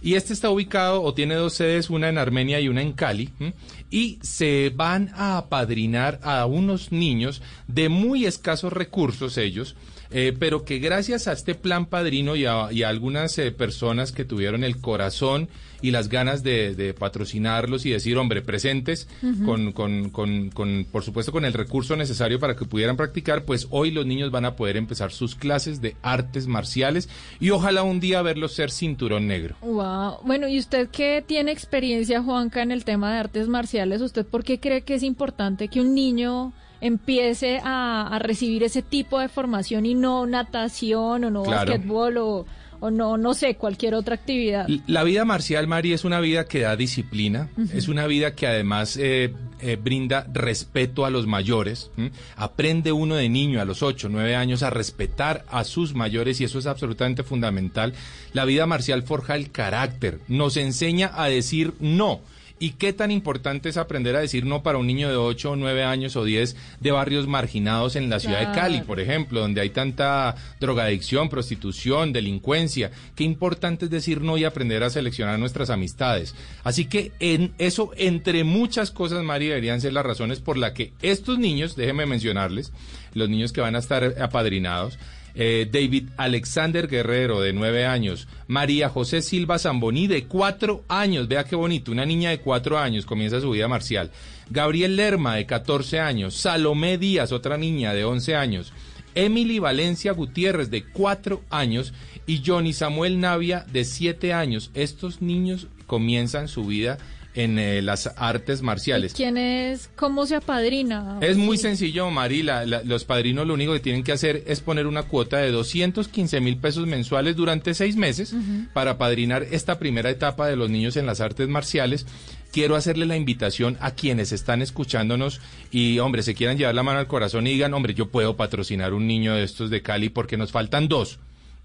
Y 0.00 0.14
este 0.14 0.32
está 0.32 0.48
ubicado 0.50 1.02
o 1.02 1.12
tiene 1.12 1.34
dos 1.34 1.54
sedes, 1.54 1.90
una 1.90 2.08
en 2.08 2.18
Armenia 2.18 2.60
y 2.60 2.68
una 2.68 2.82
en 2.82 2.92
Cali. 2.92 3.30
¿m? 3.40 3.52
Y 3.90 4.18
se 4.22 4.72
van 4.74 5.10
a 5.14 5.38
apadrinar 5.38 6.20
a 6.22 6.46
unos 6.46 6.92
niños 6.92 7.42
de 7.66 7.88
muy 7.88 8.24
escasos 8.24 8.72
recursos 8.72 9.36
ellos, 9.36 9.74
eh, 10.10 10.34
pero 10.38 10.64
que 10.64 10.78
gracias 10.78 11.26
a 11.26 11.32
este 11.32 11.54
plan 11.56 11.86
padrino 11.86 12.36
y 12.36 12.46
a, 12.46 12.68
y 12.70 12.84
a 12.84 12.88
algunas 12.88 13.36
eh, 13.38 13.50
personas 13.50 14.12
que 14.12 14.24
tuvieron 14.24 14.62
el 14.62 14.80
corazón 14.80 15.48
y 15.80 15.90
las 15.90 16.08
ganas 16.08 16.42
de, 16.42 16.74
de 16.74 16.94
patrocinarlos 16.94 17.86
y 17.86 17.90
decir, 17.90 18.16
hombre, 18.16 18.42
presentes, 18.42 19.08
con, 19.44 19.72
con, 19.72 20.10
con, 20.10 20.50
con, 20.50 20.86
por 20.90 21.02
supuesto, 21.04 21.32
con 21.32 21.44
el 21.44 21.52
recurso 21.52 21.96
necesario 21.96 22.40
para 22.40 22.56
que 22.56 22.64
pudieran 22.64 22.96
practicar, 22.96 23.44
pues 23.44 23.68
hoy 23.70 23.90
los 23.90 24.06
niños 24.06 24.30
van 24.30 24.44
a 24.44 24.56
poder 24.56 24.76
empezar 24.76 25.12
sus 25.12 25.34
clases 25.34 25.80
de 25.80 25.96
artes 26.02 26.46
marciales 26.46 27.08
y 27.40 27.50
ojalá 27.50 27.82
un 27.82 28.00
día 28.00 28.22
verlos 28.22 28.52
ser 28.52 28.70
cinturón 28.70 29.26
negro. 29.28 29.56
Wow. 29.62 30.18
Bueno, 30.24 30.48
¿y 30.48 30.58
usted 30.58 30.88
qué 30.90 31.22
tiene 31.26 31.52
experiencia, 31.52 32.22
Juanca, 32.22 32.62
en 32.62 32.72
el 32.72 32.84
tema 32.84 33.12
de 33.12 33.18
artes 33.18 33.48
marciales? 33.48 34.00
¿Usted 34.00 34.26
por 34.26 34.44
qué 34.44 34.58
cree 34.60 34.82
que 34.82 34.94
es 34.94 35.02
importante 35.02 35.68
que 35.68 35.80
un 35.80 35.94
niño 35.94 36.52
empiece 36.80 37.60
a, 37.64 38.06
a 38.08 38.18
recibir 38.18 38.62
ese 38.62 38.82
tipo 38.82 39.18
de 39.18 39.28
formación 39.28 39.84
y 39.86 39.94
no 39.94 40.26
natación 40.26 41.24
o 41.24 41.30
no 41.30 41.42
Claro. 41.42 41.72
basquetbol 41.72 42.16
o, 42.18 42.46
o 42.80 42.90
no, 42.90 43.16
no 43.16 43.34
sé, 43.34 43.56
cualquier 43.56 43.94
otra 43.94 44.14
actividad? 44.14 44.68
La 44.86 45.02
vida 45.04 45.24
marcial, 45.24 45.66
Mari, 45.66 45.92
es 45.92 46.04
una 46.04 46.20
vida 46.20 46.46
que 46.46 46.60
da 46.60 46.76
disciplina, 46.76 47.48
es 47.72 47.88
una 47.88 48.06
vida 48.06 48.34
que 48.34 48.46
además 48.46 48.96
eh, 48.96 49.32
eh, 49.60 49.76
brinda 49.76 50.26
respeto 50.32 51.04
a 51.04 51.10
los 51.10 51.26
mayores. 51.26 51.90
¿m? 51.96 52.12
Aprende 52.36 52.92
uno 52.92 53.16
de 53.16 53.28
niño 53.28 53.60
a 53.60 53.64
los 53.64 53.82
8, 53.82 54.08
9 54.08 54.36
años 54.36 54.62
a 54.62 54.70
respetar 54.70 55.44
a 55.48 55.64
sus 55.64 55.94
mayores 55.94 56.40
y 56.40 56.44
eso 56.44 56.58
es 56.58 56.66
absolutamente 56.66 57.22
fundamental. 57.22 57.94
La 58.32 58.44
vida 58.44 58.66
marcial 58.66 59.02
forja 59.02 59.34
el 59.36 59.50
carácter, 59.50 60.20
nos 60.28 60.56
enseña 60.56 61.10
a 61.14 61.28
decir 61.28 61.74
no. 61.80 62.20
¿Y 62.60 62.70
qué 62.72 62.92
tan 62.92 63.10
importante 63.10 63.68
es 63.68 63.76
aprender 63.76 64.16
a 64.16 64.20
decir 64.20 64.44
no 64.44 64.62
para 64.62 64.78
un 64.78 64.86
niño 64.86 65.08
de 65.08 65.16
8 65.16 65.52
o 65.52 65.56
9 65.56 65.84
años 65.84 66.16
o 66.16 66.24
10 66.24 66.56
de 66.80 66.90
barrios 66.90 67.26
marginados 67.28 67.94
en 67.96 68.10
la 68.10 68.18
ciudad 68.18 68.40
de 68.40 68.54
Cali, 68.54 68.80
por 68.80 69.00
ejemplo, 69.00 69.40
donde 69.40 69.60
hay 69.60 69.70
tanta 69.70 70.34
drogadicción, 70.60 71.28
prostitución, 71.28 72.12
delincuencia? 72.12 72.90
Qué 73.14 73.24
importante 73.24 73.84
es 73.84 73.90
decir 73.90 74.22
no 74.22 74.36
y 74.36 74.44
aprender 74.44 74.82
a 74.82 74.90
seleccionar 74.90 75.38
nuestras 75.38 75.70
amistades. 75.70 76.34
Así 76.64 76.86
que 76.86 77.12
en 77.20 77.54
eso, 77.58 77.92
entre 77.96 78.44
muchas 78.44 78.90
cosas, 78.90 79.22
Mari, 79.22 79.48
deberían 79.48 79.80
ser 79.80 79.92
las 79.92 80.04
razones 80.04 80.40
por 80.40 80.56
las 80.56 80.72
que 80.72 80.92
estos 81.00 81.38
niños, 81.38 81.76
déjenme 81.76 82.06
mencionarles, 82.06 82.72
los 83.14 83.28
niños 83.28 83.52
que 83.52 83.60
van 83.60 83.76
a 83.76 83.78
estar 83.78 84.16
apadrinados, 84.20 84.98
eh, 85.40 85.68
David 85.70 86.08
Alexander 86.16 86.88
Guerrero, 86.88 87.40
de 87.40 87.52
nueve 87.52 87.86
años. 87.86 88.26
María 88.48 88.88
José 88.88 89.22
Silva 89.22 89.60
Zamboní, 89.60 90.08
de 90.08 90.24
cuatro 90.24 90.82
años. 90.88 91.28
Vea 91.28 91.44
qué 91.44 91.54
bonito, 91.54 91.92
una 91.92 92.04
niña 92.04 92.30
de 92.30 92.40
cuatro 92.40 92.76
años 92.76 93.06
comienza 93.06 93.40
su 93.40 93.52
vida 93.52 93.68
marcial. 93.68 94.10
Gabriel 94.50 94.96
Lerma, 94.96 95.36
de 95.36 95.46
14 95.46 96.00
años. 96.00 96.34
Salomé 96.34 96.98
Díaz, 96.98 97.30
otra 97.30 97.56
niña 97.56 97.94
de 97.94 98.04
11 98.04 98.34
años. 98.34 98.72
Emily 99.14 99.60
Valencia 99.60 100.12
Gutiérrez, 100.12 100.70
de 100.70 100.82
cuatro 100.82 101.44
años. 101.50 101.94
Y 102.26 102.42
Johnny 102.44 102.72
Samuel 102.72 103.20
Navia, 103.20 103.64
de 103.72 103.84
siete 103.84 104.32
años. 104.32 104.72
Estos 104.74 105.22
niños 105.22 105.68
comienzan 105.86 106.48
su 106.48 106.64
vida 106.64 106.98
en 107.38 107.58
eh, 107.58 107.82
las 107.82 108.10
artes 108.16 108.62
marciales. 108.62 109.14
¿Quién 109.14 109.36
es? 109.36 109.88
¿Cómo 109.96 110.26
se 110.26 110.34
apadrina? 110.36 111.18
Es 111.20 111.36
muy 111.36 111.56
Sí. 111.56 111.62
sencillo, 111.62 112.10
Mari. 112.10 112.42
la- 112.42 112.66
la- 112.66 112.82
los 112.82 113.04
padrinos 113.04 113.46
lo 113.46 113.54
único 113.54 113.72
que 113.72 113.80
tienen 113.80 114.02
que 114.02 114.12
hacer 114.12 114.42
es 114.46 114.60
poner 114.60 114.86
una 114.86 115.04
cuota 115.04 115.38
de 115.38 115.50
215 115.50 116.40
mil 116.40 116.56
pesos 116.56 116.86
mensuales 116.86 117.36
durante 117.36 117.74
seis 117.74 117.96
meses 117.96 118.34
para 118.72 118.98
padrinar 118.98 119.44
esta 119.50 119.78
primera 119.78 120.10
etapa 120.10 120.46
de 120.48 120.56
los 120.56 120.68
niños 120.70 120.96
en 120.96 121.06
las 121.06 121.20
artes 121.20 121.48
marciales. 121.48 122.06
Quiero 122.52 122.76
hacerle 122.76 123.06
la 123.06 123.16
invitación 123.16 123.76
a 123.80 123.90
quienes 123.92 124.32
están 124.32 124.62
escuchándonos 124.62 125.40
y, 125.70 125.98
hombre, 125.98 126.22
se 126.22 126.34
quieran 126.34 126.56
llevar 126.58 126.74
la 126.74 126.82
mano 126.82 126.98
al 126.98 127.06
corazón 127.06 127.46
y 127.46 127.50
digan, 127.52 127.74
hombre, 127.74 127.94
yo 127.94 128.08
puedo 128.10 128.36
patrocinar 128.36 128.94
un 128.94 129.06
niño 129.06 129.34
de 129.34 129.44
estos 129.44 129.68
de 129.70 129.82
Cali 129.82 130.08
porque 130.08 130.36
nos 130.36 130.50
faltan 130.50 130.88
dos. 130.88 131.18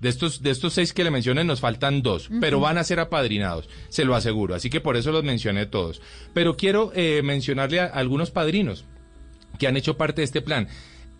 De 0.04 0.10
estos, 0.10 0.44
de 0.44 0.52
estos 0.52 0.74
seis 0.74 0.94
que 0.94 1.04
le 1.04 1.10
mencioné 1.12 1.44
nos 1.46 1.62
faltan 1.62 2.04
dos, 2.04 2.30
pero 2.42 2.60
van 2.60 2.78
a 2.78 2.84
ser 2.84 3.00
apadrinados, 3.00 3.70
se 3.90 4.04
lo 4.06 4.14
aseguro. 4.16 4.54
Así 4.54 4.70
que 4.70 4.82
por 4.82 4.98
eso 4.98 5.12
los 5.12 5.24
mencioné 5.24 5.66
todos. 5.66 6.02
Pero 6.34 6.58
quiero 6.58 6.92
eh, 6.94 7.22
mencionarle 7.24 7.80
a 7.80 7.86
algunos 7.86 8.30
padrinos 8.30 8.84
que 9.58 9.66
han 9.66 9.78
hecho 9.78 9.96
parte 9.98 10.22
de 10.22 10.26
este 10.26 10.42
plan. 10.42 10.68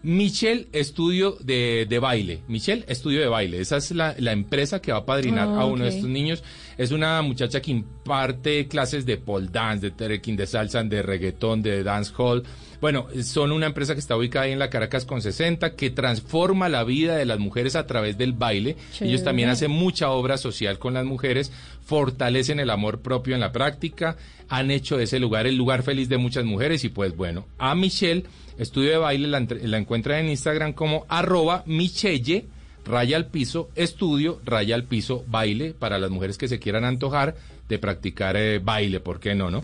Michelle 0.04 0.68
Estudio 0.74 1.38
de, 1.40 1.86
de 1.90 2.00
Baile. 2.00 2.42
Michelle 2.50 2.84
Estudio 2.90 3.22
de 3.22 3.28
Baile. 3.28 3.62
Esa 3.62 3.78
es 3.78 3.92
la, 3.92 4.16
la 4.20 4.34
empresa 4.34 4.82
que 4.82 4.92
va 4.92 4.98
a 5.00 5.06
padrinar 5.06 5.48
Ah, 5.48 5.62
a 5.62 5.66
uno 5.66 5.86
de 5.86 5.90
estos 5.92 6.10
niños. 6.10 6.44
Es 6.78 6.92
una 6.92 7.22
muchacha 7.22 7.62
que 7.62 7.72
imparte 7.72 8.68
clases 8.68 9.06
de 9.06 9.18
pole 9.18 9.48
dance, 9.52 9.88
de 9.88 9.92
trekking, 9.92 10.36
de 10.36 10.48
salsa, 10.48 10.84
de 10.84 11.02
reggaetón, 11.02 11.62
de 11.62 11.84
dance 11.84 12.12
hall. 12.18 12.44
Bueno, 12.82 13.08
son 13.24 13.52
una 13.52 13.68
empresa 13.68 13.94
que 13.94 14.00
está 14.00 14.18
ubicada 14.18 14.46
ahí 14.46 14.52
en 14.52 14.60
la 14.60 14.70
Caracas 14.70 15.06
con 15.06 15.22
60, 15.22 15.76
que 15.76 15.90
transforma 15.90 16.68
la 16.68 16.84
vida 16.84 17.16
de 17.16 17.26
las 17.26 17.40
mujeres 17.40 17.78
a 17.78 17.88
través 17.88 18.18
del 18.18 18.34
baile. 18.34 18.76
Chévere. 18.92 19.10
Ellos 19.10 19.24
también 19.24 19.50
hacen 19.50 19.72
mucha 19.72 20.10
obra 20.10 20.38
social 20.38 20.80
con 20.80 20.94
las 20.94 21.06
mujeres, 21.06 21.52
fortalecen 21.86 22.60
el 22.60 22.70
amor 22.70 23.02
propio 23.02 23.36
en 23.36 23.42
la 23.42 23.54
práctica, 23.54 24.18
han 24.50 24.70
hecho 24.70 24.98
de 24.98 25.06
ese 25.06 25.20
lugar 25.20 25.48
el 25.48 25.56
lugar 25.56 25.84
feliz 25.84 26.10
de 26.10 26.18
muchas 26.18 26.44
mujeres 26.44 26.84
y 26.84 26.90
pues 26.90 27.16
bueno, 27.16 27.48
a 27.58 27.74
Michelle, 27.74 28.26
estudio 28.58 28.92
de 28.92 28.98
baile, 28.98 29.28
la, 29.28 29.40
la 29.40 29.78
encuentran 29.78 30.20
en 30.20 30.32
Instagram 30.32 30.74
como 30.74 31.06
arroba 31.08 31.64
michelle, 31.66 32.48
raya 32.86 33.18
al 33.18 33.28
piso, 33.28 33.70
estudio, 33.76 34.42
raya 34.46 34.76
al 34.76 34.84
piso, 34.84 35.24
baile, 35.28 35.74
para 35.74 35.98
las 36.00 36.10
mujeres 36.12 36.38
que 36.38 36.48
se 36.48 36.60
quieran 36.60 36.86
antojar 36.86 37.36
de 37.70 37.80
practicar 37.80 38.36
eh, 38.38 38.60
baile, 38.60 39.00
¿por 39.00 39.20
qué 39.20 39.36
no, 39.36 39.50
no? 39.50 39.62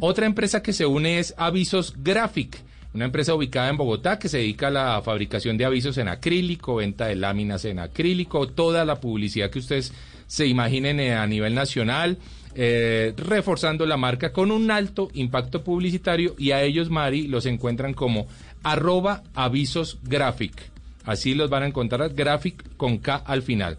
Otra 0.00 0.26
empresa 0.26 0.62
que 0.62 0.72
se 0.72 0.86
une 0.86 1.18
es 1.18 1.34
Avisos 1.36 1.94
Graphic, 2.02 2.58
una 2.94 3.06
empresa 3.06 3.34
ubicada 3.34 3.68
en 3.68 3.76
Bogotá 3.76 4.18
que 4.18 4.28
se 4.28 4.38
dedica 4.38 4.68
a 4.68 4.70
la 4.70 5.02
fabricación 5.02 5.56
de 5.56 5.64
avisos 5.64 5.96
en 5.98 6.08
acrílico, 6.08 6.76
venta 6.76 7.06
de 7.06 7.16
láminas 7.16 7.64
en 7.64 7.78
acrílico, 7.78 8.48
toda 8.48 8.84
la 8.84 9.00
publicidad 9.00 9.50
que 9.50 9.60
ustedes 9.60 9.92
se 10.26 10.46
imaginen 10.46 11.00
eh, 11.00 11.14
a 11.14 11.26
nivel 11.26 11.54
nacional, 11.54 12.18
eh, 12.54 13.14
reforzando 13.16 13.86
la 13.86 13.96
marca 13.96 14.32
con 14.32 14.50
un 14.50 14.70
alto 14.70 15.08
impacto 15.14 15.62
publicitario 15.62 16.34
y 16.38 16.50
a 16.50 16.62
ellos, 16.62 16.90
Mari, 16.90 17.28
los 17.28 17.46
encuentran 17.46 17.94
como 17.94 18.26
arroba 18.62 19.22
avisos 19.34 19.98
graphic. 20.02 20.71
Así 21.04 21.34
los 21.34 21.50
van 21.50 21.62
a 21.62 21.66
encontrar, 21.66 22.14
graphic 22.14 22.76
con 22.76 22.98
K 22.98 23.16
al 23.16 23.42
final. 23.42 23.78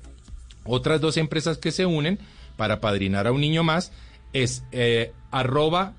Otras 0.66 1.02
dos 1.02 1.18
empresas 1.18 1.58
que 1.58 1.72
se 1.72 1.86
unen 1.86 2.20
para 2.56 2.80
padrinar 2.80 3.28
a 3.28 3.32
un 3.32 3.42
niño 3.42 3.64
más 3.64 3.92
es 4.34 4.64
eh, 4.72 5.12
arroba 5.32 5.94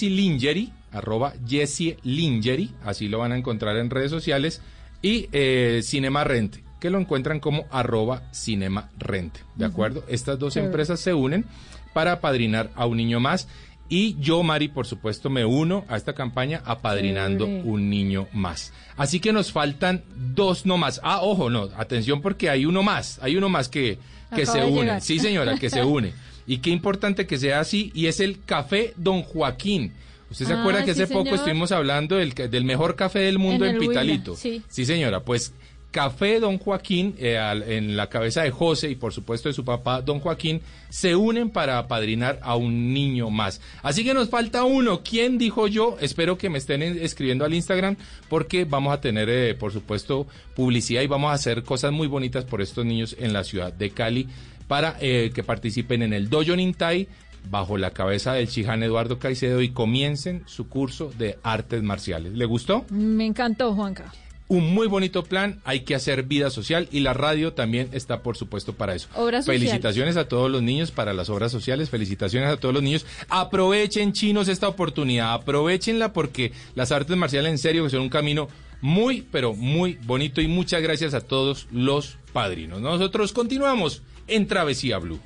Lingerie, 0.00 0.70
arroba 0.92 1.34
Jessie 1.46 1.96
Lingerie, 2.02 2.70
así 2.84 3.08
lo 3.08 3.18
van 3.18 3.32
a 3.32 3.36
encontrar 3.36 3.76
en 3.76 3.90
redes 3.90 4.10
sociales, 4.10 4.62
y 5.02 5.28
eh, 5.32 5.80
Cinema 5.82 6.24
Rente, 6.24 6.64
que 6.80 6.90
lo 6.90 6.98
encuentran 6.98 7.40
como 7.40 7.66
arroba 7.70 8.22
Cinema 8.32 8.90
Rente, 8.98 9.40
¿de 9.54 9.64
acuerdo? 9.64 10.04
Estas 10.08 10.38
dos 10.38 10.56
empresas 10.56 11.00
se 11.00 11.14
unen 11.14 11.44
para 11.92 12.20
padrinar 12.20 12.70
a 12.74 12.86
un 12.86 12.96
niño 12.96 13.20
más. 13.20 13.48
Y 13.88 14.16
yo, 14.18 14.42
Mari, 14.42 14.68
por 14.68 14.86
supuesto, 14.86 15.28
me 15.28 15.44
uno 15.44 15.84
a 15.88 15.96
esta 15.96 16.14
campaña 16.14 16.62
apadrinando 16.64 17.44
un 17.46 17.90
niño 17.90 18.28
más. 18.32 18.72
Así 18.96 19.20
que 19.20 19.32
nos 19.32 19.52
faltan 19.52 20.02
dos 20.34 20.64
no 20.64 20.78
más. 20.78 21.00
Ah, 21.04 21.20
ojo, 21.22 21.50
no, 21.50 21.68
atención 21.76 22.22
porque 22.22 22.48
hay 22.48 22.64
uno 22.64 22.82
más, 22.82 23.18
hay 23.22 23.36
uno 23.36 23.48
más 23.48 23.68
que, 23.68 23.98
que 24.34 24.42
Acaba 24.42 24.58
se 24.58 24.64
une. 24.64 25.00
Sí, 25.00 25.18
señora, 25.18 25.58
que 25.58 25.70
se 25.70 25.84
une. 25.84 26.12
Y 26.46 26.58
qué 26.58 26.68
importante 26.68 27.26
que 27.26 27.38
sea 27.38 27.60
así, 27.60 27.90
y 27.94 28.06
es 28.06 28.20
el 28.20 28.42
Café 28.44 28.92
Don 28.98 29.22
Joaquín. 29.22 29.94
¿Usted 30.30 30.44
se 30.44 30.52
Ah, 30.52 30.60
acuerda 30.60 30.84
que 30.84 30.92
sí, 30.94 31.00
hace 31.02 31.10
poco 31.12 31.34
estuvimos 31.34 31.72
hablando 31.72 32.16
del, 32.16 32.34
del 32.34 32.64
mejor 32.64 32.96
café 32.96 33.20
del 33.20 33.38
mundo 33.38 33.64
En 33.64 33.76
en, 33.76 33.80
Pitalito? 33.80 34.36
sí. 34.36 34.62
señora, 34.68 35.20
pues 35.20 35.54
Café 35.94 36.40
Don 36.40 36.58
Joaquín, 36.58 37.14
eh, 37.18 37.38
en 37.68 37.96
la 37.96 38.08
cabeza 38.08 38.42
de 38.42 38.50
José 38.50 38.90
y 38.90 38.96
por 38.96 39.12
supuesto 39.12 39.48
de 39.48 39.52
su 39.52 39.64
papá 39.64 40.02
Don 40.02 40.18
Joaquín, 40.18 40.60
se 40.88 41.14
unen 41.14 41.50
para 41.50 41.78
apadrinar 41.78 42.40
a 42.42 42.56
un 42.56 42.92
niño 42.92 43.30
más. 43.30 43.60
Así 43.80 44.02
que 44.02 44.12
nos 44.12 44.28
falta 44.28 44.64
uno. 44.64 45.02
¿Quién 45.04 45.38
dijo 45.38 45.68
yo? 45.68 45.96
Espero 46.00 46.36
que 46.36 46.50
me 46.50 46.58
estén 46.58 46.82
en- 46.82 46.98
escribiendo 47.00 47.44
al 47.44 47.54
Instagram 47.54 47.94
porque 48.28 48.64
vamos 48.64 48.92
a 48.92 49.00
tener, 49.00 49.28
eh, 49.28 49.54
por 49.54 49.70
supuesto, 49.72 50.26
publicidad 50.56 51.00
y 51.02 51.06
vamos 51.06 51.30
a 51.30 51.34
hacer 51.34 51.62
cosas 51.62 51.92
muy 51.92 52.08
bonitas 52.08 52.44
por 52.44 52.60
estos 52.60 52.84
niños 52.84 53.14
en 53.20 53.32
la 53.32 53.44
ciudad 53.44 53.72
de 53.72 53.90
Cali 53.90 54.26
para 54.66 54.96
eh, 55.00 55.30
que 55.32 55.44
participen 55.44 56.02
en 56.02 56.12
el 56.12 56.28
Dojo 56.28 56.56
Nintai 56.56 57.06
bajo 57.48 57.78
la 57.78 57.90
cabeza 57.92 58.32
del 58.32 58.48
Chiján 58.48 58.82
Eduardo 58.82 59.20
Caicedo 59.20 59.62
y 59.62 59.68
comiencen 59.68 60.42
su 60.46 60.68
curso 60.68 61.12
de 61.16 61.38
artes 61.44 61.84
marciales. 61.84 62.32
¿Le 62.32 62.46
gustó? 62.46 62.84
Me 62.90 63.26
encantó, 63.26 63.74
Juanca. 63.74 64.12
Un 64.46 64.74
muy 64.74 64.86
bonito 64.88 65.24
plan, 65.24 65.60
hay 65.64 65.80
que 65.80 65.94
hacer 65.94 66.24
vida 66.24 66.50
social 66.50 66.86
y 66.92 67.00
la 67.00 67.14
radio 67.14 67.54
también 67.54 67.88
está 67.92 68.22
por 68.22 68.36
supuesto 68.36 68.74
para 68.74 68.94
eso. 68.94 69.08
Obras 69.14 69.46
sociales. 69.46 69.70
Felicitaciones 69.70 70.16
a 70.16 70.28
todos 70.28 70.50
los 70.50 70.62
niños 70.62 70.90
para 70.90 71.14
las 71.14 71.30
obras 71.30 71.50
sociales, 71.50 71.88
felicitaciones 71.88 72.50
a 72.50 72.58
todos 72.58 72.74
los 72.74 72.82
niños. 72.82 73.06
Aprovechen 73.28 74.12
chinos 74.12 74.48
esta 74.48 74.68
oportunidad, 74.68 75.32
aprovechenla 75.32 76.12
porque 76.12 76.52
las 76.74 76.92
artes 76.92 77.16
marciales 77.16 77.52
en 77.52 77.58
serio 77.58 77.84
que 77.84 77.90
son 77.90 78.02
un 78.02 78.10
camino 78.10 78.48
muy 78.82 79.22
pero 79.22 79.54
muy 79.54 79.98
bonito 80.04 80.42
y 80.42 80.46
muchas 80.46 80.82
gracias 80.82 81.14
a 81.14 81.22
todos 81.22 81.66
los 81.72 82.18
padrinos. 82.34 82.82
Nosotros 82.82 83.32
continuamos 83.32 84.02
en 84.26 84.46
Travesía 84.46 84.98
Blue. 84.98 85.20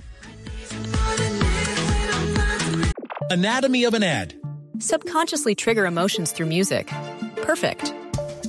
Anatomy 3.31 3.85
of 3.85 3.95
an 3.95 4.05
ad. 4.05 4.33
Subconsciously 4.79 5.55
trigger 5.55 5.87
emotions 5.87 6.33
through 6.33 6.49
music. 6.49 6.89
Perfect. 7.43 7.93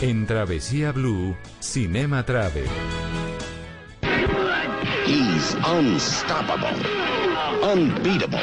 En 0.00 0.26
Travesía 0.26 0.92
Blue, 0.92 1.36
Cinema 1.58 2.24
Travel. 2.24 2.66
He's 5.04 5.56
unstoppable, 5.66 6.68
unbeatable, 7.64 8.38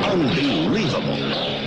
unbelievable. 0.00 1.66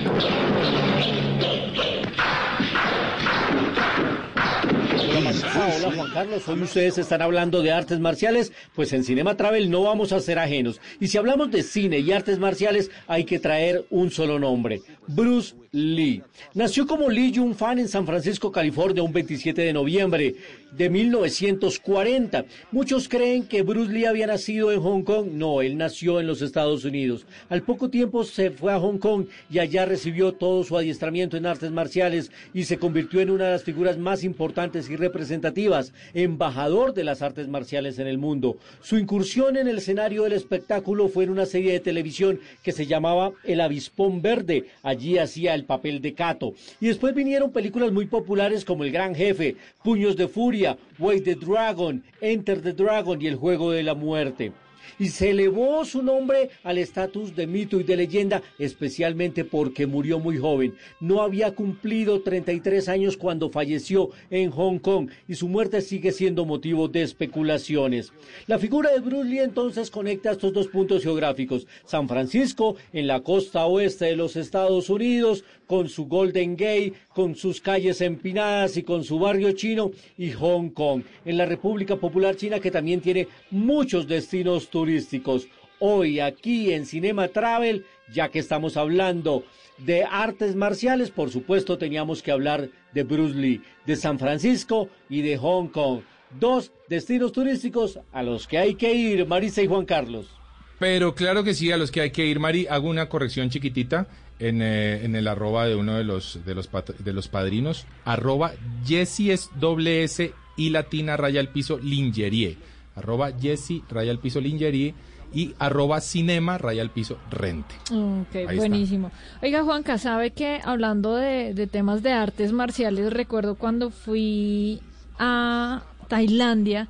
Hola 5.55 5.91
Juan 5.95 6.11
Carlos, 6.11 6.47
hoy 6.47 6.61
ustedes 6.63 6.97
están 6.97 7.21
hablando 7.21 7.61
de 7.61 7.71
artes 7.71 7.99
marciales, 7.99 8.51
pues 8.73 8.93
en 8.93 9.03
Cinema 9.03 9.37
Travel 9.37 9.69
no 9.69 9.83
vamos 9.83 10.11
a 10.11 10.19
ser 10.19 10.39
ajenos. 10.39 10.81
Y 10.99 11.07
si 11.07 11.17
hablamos 11.17 11.51
de 11.51 11.61
cine 11.61 11.99
y 11.99 12.11
artes 12.11 12.39
marciales, 12.39 12.89
hay 13.07 13.25
que 13.25 13.39
traer 13.39 13.85
un 13.89 14.09
solo 14.09 14.39
nombre, 14.39 14.81
Bruce 15.07 15.55
Lee. 15.71 16.23
Nació 16.53 16.87
como 16.87 17.09
Lee 17.09 17.31
Jung 17.35 17.53
Fan 17.53 17.79
en 17.79 17.87
San 17.87 18.05
Francisco, 18.05 18.51
California, 18.51 19.03
un 19.03 19.13
27 19.13 19.61
de 19.61 19.73
noviembre 19.73 20.35
de 20.71 20.89
1940. 20.89 22.45
Muchos 22.71 23.07
creen 23.07 23.47
que 23.47 23.61
Bruce 23.61 23.91
Lee 23.91 24.05
había 24.05 24.27
nacido 24.27 24.71
en 24.71 24.81
Hong 24.81 25.03
Kong. 25.03 25.29
No, 25.31 25.61
él 25.61 25.77
nació 25.77 26.19
en 26.19 26.27
los 26.27 26.41
Estados 26.41 26.85
Unidos. 26.85 27.25
Al 27.49 27.63
poco 27.63 27.89
tiempo 27.89 28.23
se 28.23 28.51
fue 28.51 28.73
a 28.73 28.79
Hong 28.79 28.97
Kong 28.97 29.25
y 29.49 29.59
allá 29.59 29.85
recibió 29.85 30.33
todo 30.33 30.63
su 30.63 30.77
adiestramiento 30.77 31.37
en 31.37 31.45
artes 31.45 31.71
marciales 31.71 32.31
y 32.53 32.63
se 32.63 32.77
convirtió 32.77 33.21
en 33.21 33.29
una 33.29 33.45
de 33.45 33.51
las 33.51 33.63
figuras 33.63 33.97
más 33.97 34.23
importantes 34.23 34.89
y 34.89 34.95
representativas, 34.95 35.93
embajador 36.13 36.93
de 36.93 37.03
las 37.03 37.21
artes 37.21 37.47
marciales 37.47 37.99
en 37.99 38.07
el 38.07 38.17
mundo. 38.17 38.57
Su 38.81 38.97
incursión 38.97 39.57
en 39.57 39.67
el 39.67 39.77
escenario 39.77 40.23
del 40.23 40.33
espectáculo 40.33 41.09
fue 41.09 41.25
en 41.25 41.29
una 41.29 41.45
serie 41.45 41.73
de 41.73 41.79
televisión 41.79 42.39
que 42.63 42.71
se 42.71 42.85
llamaba 42.85 43.31
El 43.43 43.61
Avispón 43.61 44.21
Verde. 44.21 44.65
Allí 44.83 45.17
hacía 45.17 45.58
el 45.59 45.65
papel 45.65 46.01
de 46.01 46.13
Cato. 46.13 46.53
Y 46.81 46.87
después 46.87 47.13
vinieron 47.13 47.51
películas 47.51 47.91
muy 47.91 48.07
populares 48.07 48.65
como 48.65 48.83
El 48.83 48.91
Gran 48.91 49.13
Jefe, 49.13 49.55
Puños 49.83 50.15
de 50.17 50.27
Furia, 50.27 50.77
Way 50.97 51.21
the 51.21 51.35
Dragon, 51.35 52.03
Enter 52.21 52.61
the 52.61 52.73
Dragon 52.73 53.21
y 53.21 53.27
El 53.27 53.35
Juego 53.35 53.71
de 53.71 53.83
la 53.83 53.93
Muerte 53.93 54.51
y 54.97 55.09
se 55.09 55.31
elevó 55.31 55.85
su 55.85 56.01
nombre 56.01 56.49
al 56.63 56.77
estatus 56.77 57.35
de 57.35 57.47
mito 57.47 57.79
y 57.79 57.83
de 57.83 57.97
leyenda, 57.97 58.41
especialmente 58.57 59.45
porque 59.45 59.87
murió 59.87 60.19
muy 60.19 60.37
joven. 60.37 60.75
No 60.99 61.21
había 61.21 61.53
cumplido 61.53 62.21
33 62.21 62.89
años 62.89 63.17
cuando 63.17 63.49
falleció 63.49 64.09
en 64.29 64.51
Hong 64.51 64.79
Kong 64.79 65.09
y 65.27 65.35
su 65.35 65.47
muerte 65.47 65.81
sigue 65.81 66.11
siendo 66.11 66.45
motivo 66.45 66.87
de 66.87 67.03
especulaciones. 67.03 68.11
La 68.47 68.59
figura 68.59 68.91
de 68.91 68.99
Bruce 68.99 69.29
Lee 69.29 69.39
entonces 69.39 69.91
conecta 69.91 70.31
estos 70.31 70.53
dos 70.53 70.67
puntos 70.67 71.03
geográficos, 71.03 71.67
San 71.85 72.07
Francisco 72.07 72.75
en 72.93 73.07
la 73.07 73.21
costa 73.21 73.65
oeste 73.65 74.05
de 74.05 74.15
los 74.15 74.35
Estados 74.35 74.89
Unidos, 74.89 75.43
con 75.69 75.87
su 75.87 76.07
Golden 76.07 76.57
Gate, 76.57 76.93
con 77.13 77.35
sus 77.35 77.61
calles 77.61 78.01
empinadas 78.01 78.75
y 78.75 78.81
con 78.81 79.03
su 79.03 79.19
barrio 79.19 79.51
chino, 79.51 79.91
y 80.17 80.31
Hong 80.31 80.69
Kong, 80.69 81.03
en 81.25 81.37
la 81.37 81.45
República 81.45 81.95
Popular 81.95 82.35
China 82.35 82.59
que 82.59 82.71
también 82.71 83.01
tiene 83.01 83.27
muchos 83.51 84.07
destinos 84.07 84.69
turísticos. 84.69 85.47
hoy 85.77 86.19
aquí 86.19 86.73
en 86.73 86.87
Cinema 86.87 87.27
Travel, 87.27 87.85
ya 88.11 88.29
que 88.29 88.39
estamos 88.39 88.77
hablando 88.77 89.43
de 89.77 90.03
artes 90.03 90.55
marciales, 90.55 91.11
por 91.11 91.29
supuesto 91.29 91.77
teníamos 91.77 92.23
que 92.23 92.31
hablar 92.31 92.69
de 92.91 93.03
Bruce 93.03 93.35
Lee, 93.35 93.61
de 93.85 93.95
San 93.95 94.17
Francisco 94.17 94.89
y 95.07 95.21
de 95.21 95.37
Hong 95.37 95.67
Kong. 95.67 96.01
Dos 96.39 96.71
destinos 96.89 97.31
turísticos 97.31 97.99
a 98.11 98.23
los 98.23 98.47
que 98.47 98.57
hay 98.57 98.73
que 98.73 98.91
ir, 98.91 99.27
Marisa 99.27 99.61
y 99.61 99.67
Juan 99.67 99.85
Carlos. 99.85 100.31
Pero 100.79 101.13
claro 101.13 101.43
que 101.43 101.53
sí, 101.53 101.71
a 101.71 101.77
los 101.77 101.91
que 101.91 102.01
hay 102.01 102.11
que 102.11 102.25
ir, 102.25 102.39
Mari, 102.39 102.65
hago 102.67 102.89
una 102.89 103.07
corrección 103.07 103.49
chiquitita 103.49 104.07
en, 104.39 104.61
eh, 104.61 105.03
en 105.05 105.15
el 105.15 105.27
arroba 105.27 105.65
de 105.65 105.75
uno 105.75 105.95
de 105.97 106.03
los, 106.03 106.39
de 106.45 106.55
los, 106.55 106.67
pat- 106.67 106.97
de 106.97 107.13
los 107.13 107.27
padrinos, 107.27 107.85
arroba 108.05 108.51
Jessy 108.85 109.31
es 109.31 109.49
doble 109.59 110.03
S 110.03 110.33
y 110.57 110.69
latina 110.69 111.17
raya 111.17 111.39
al 111.39 111.49
piso 111.49 111.77
lingerie, 111.77 112.57
arroba 112.95 113.31
Jessy 113.39 113.83
raya 113.89 114.11
al 114.11 114.19
piso 114.19 114.39
lingerie 114.41 114.93
y 115.33 115.53
arroba 115.59 116.01
cinema 116.01 116.57
raya 116.57 116.81
al 116.81 116.89
piso 116.89 117.17
rente. 117.29 117.75
Ok, 117.91 118.35
Ahí 118.35 118.41
está. 118.43 118.53
buenísimo. 118.55 119.11
Oiga, 119.43 119.63
Juanca, 119.63 119.97
¿sabe 119.99 120.31
que 120.31 120.59
hablando 120.63 121.15
de, 121.15 121.53
de 121.53 121.67
temas 121.67 122.01
de 122.01 122.11
artes 122.13 122.51
marciales, 122.51 123.13
recuerdo 123.13 123.55
cuando 123.55 123.91
fui 123.91 124.79
a 125.19 125.83
Tailandia, 126.07 126.87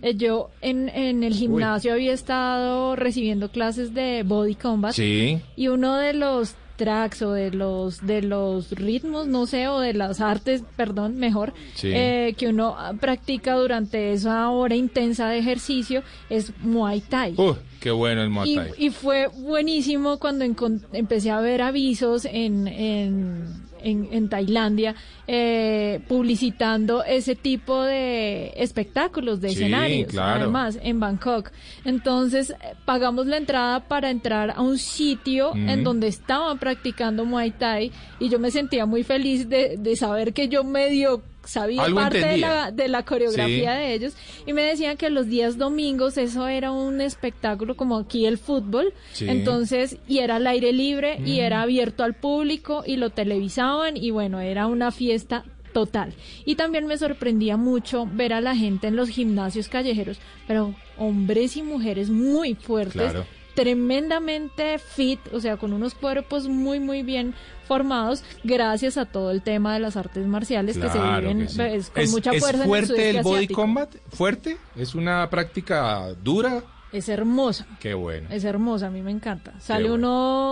eh, 0.00 0.14
yo 0.16 0.50
en, 0.62 0.88
en 0.88 1.22
el 1.22 1.34
gimnasio 1.34 1.92
había 1.92 2.12
estado 2.14 2.96
recibiendo 2.96 3.50
clases 3.50 3.92
de 3.94 4.22
body 4.24 4.54
combat 4.54 4.92
Sí. 4.94 5.40
y 5.54 5.68
uno 5.68 5.96
de 5.96 6.14
los 6.14 6.54
tracks 6.82 7.22
o 7.22 7.32
de 7.32 7.50
los 7.50 8.04
de 8.06 8.22
los 8.22 8.70
ritmos, 8.72 9.26
no 9.26 9.46
sé, 9.46 9.68
o 9.68 9.78
de 9.80 9.94
las 9.94 10.20
artes, 10.20 10.62
perdón, 10.76 11.16
mejor, 11.16 11.52
Sí. 11.74 11.90
eh, 11.94 12.34
que 12.36 12.48
uno 12.48 12.74
ah, 12.76 12.92
practica 13.00 13.54
durante 13.54 14.12
esa 14.12 14.50
hora 14.50 14.74
intensa 14.74 15.28
de 15.28 15.38
ejercicio 15.38 16.02
es 16.30 16.52
Muay 16.60 17.00
Thai. 17.00 17.34
Uh, 17.36 17.54
qué 17.80 17.90
bueno 17.90 18.22
el 18.22 18.30
Muay 18.30 18.54
Thai. 18.54 18.70
y 18.78 18.90
fue 18.90 19.28
buenísimo 19.28 20.18
cuando 20.18 20.44
empecé 20.92 21.30
a 21.30 21.40
ver 21.40 21.62
avisos 21.62 22.24
en, 22.24 22.66
en, 22.68 23.44
en, 23.82 24.08
en 24.12 24.28
Tailandia 24.28 24.94
eh, 25.26 26.00
publicitando 26.08 27.04
ese 27.04 27.34
tipo 27.34 27.82
de 27.82 28.52
espectáculos, 28.56 29.40
de 29.40 29.48
Sí, 29.50 29.54
escenarios, 29.56 30.10
claro. 30.10 30.42
además, 30.42 30.78
en 30.82 31.00
Bangkok. 31.00 31.50
Entonces, 31.84 32.54
pagamos 32.84 33.26
la 33.26 33.36
entrada 33.36 33.80
para 33.80 34.10
entrar 34.10 34.50
a 34.56 34.60
un 34.60 34.78
sitio 34.78 35.52
en 35.54 35.84
donde 35.84 36.08
estaban 36.08 36.58
practicando 36.58 37.24
Muay 37.24 37.50
Thai 37.52 37.92
y 38.18 38.28
yo 38.28 38.38
me 38.38 38.50
sentía 38.50 38.86
muy 38.86 39.02
feliz 39.02 39.48
de, 39.48 39.76
de 39.78 39.96
saber 39.96 40.32
que 40.32 40.48
yo 40.48 40.64
medio 40.64 41.22
sabía 41.44 41.84
parte 41.94 42.18
de 42.24 42.36
la, 42.38 42.70
de 42.70 42.88
la 42.88 43.04
coreografía 43.04 43.74
Sí. 43.74 43.78
de 43.80 43.94
ellos 43.94 44.14
y 44.46 44.52
me 44.52 44.62
decían 44.62 44.96
que 44.96 45.10
los 45.10 45.26
días 45.26 45.58
domingos 45.58 46.16
eso 46.16 46.46
era 46.48 46.70
un 46.72 47.00
espectáculo 47.00 47.76
como 47.76 47.98
aquí 47.98 48.26
el 48.26 48.38
fútbol 48.38 48.92
Sí. 49.12 49.28
entonces 49.28 49.96
y 50.08 50.18
era 50.18 50.36
al 50.36 50.46
aire 50.46 50.72
libre 50.72 51.18
y 51.24 51.38
Mm. 51.38 51.44
era 51.44 51.62
abierto 51.62 52.04
al 52.04 52.14
público 52.14 52.84
y 52.86 52.96
lo 52.96 53.10
televisaban 53.10 53.96
y 53.96 54.10
bueno 54.10 54.40
era 54.40 54.66
una 54.66 54.90
fiesta 54.92 55.44
total 55.72 56.12
y 56.44 56.54
también 56.56 56.86
me 56.86 56.98
sorprendía 56.98 57.56
mucho 57.56 58.06
ver 58.12 58.32
a 58.34 58.40
la 58.40 58.54
gente 58.54 58.86
en 58.88 58.96
los 58.96 59.08
gimnasios 59.08 59.68
callejeros 59.68 60.18
pero 60.46 60.74
hombres 60.98 61.56
y 61.56 61.62
mujeres 61.62 62.10
muy 62.10 62.54
fuertes 62.54 62.92
Claro. 63.10 63.24
Tremendamente 63.54 64.78
fit, 64.78 65.20
o 65.32 65.40
sea, 65.40 65.56
con 65.56 65.72
unos 65.72 65.94
cuerpos 65.94 66.48
muy, 66.48 66.80
muy 66.80 67.02
bien 67.02 67.34
formados, 67.66 68.22
gracias 68.44 68.96
a 68.98 69.04
todo 69.06 69.30
el 69.30 69.42
tema 69.42 69.74
de 69.74 69.80
las 69.80 69.96
artes 69.96 70.26
marciales 70.26 70.76
que 70.78 70.88
se 70.90 70.98
viven 71.00 71.40
que 71.40 71.48
sí. 71.48 71.56
pues, 71.56 71.90
con 71.90 72.02
¿Es, 72.02 72.10
mucha 72.10 72.32
es 72.32 72.40
fuerza 72.42 72.56
en 72.56 72.62
el 72.62 72.68
fuerte 72.68 73.10
el 73.10 73.22
body 73.22 73.34
asiático. 73.36 73.60
combat? 73.62 73.94
¿Fuerte? 74.12 74.56
¿Es 74.76 74.94
una 74.94 75.28
práctica 75.30 76.08
dura? 76.22 76.62
Es 76.92 77.08
hermosa, 77.08 77.66
Qué 77.80 77.94
bueno. 77.94 78.28
es 78.30 78.44
hermosa, 78.44 78.88
a 78.88 78.90
mí 78.90 79.00
me 79.00 79.10
encanta. 79.10 79.54
Sale 79.60 79.88
bueno. 79.88 80.08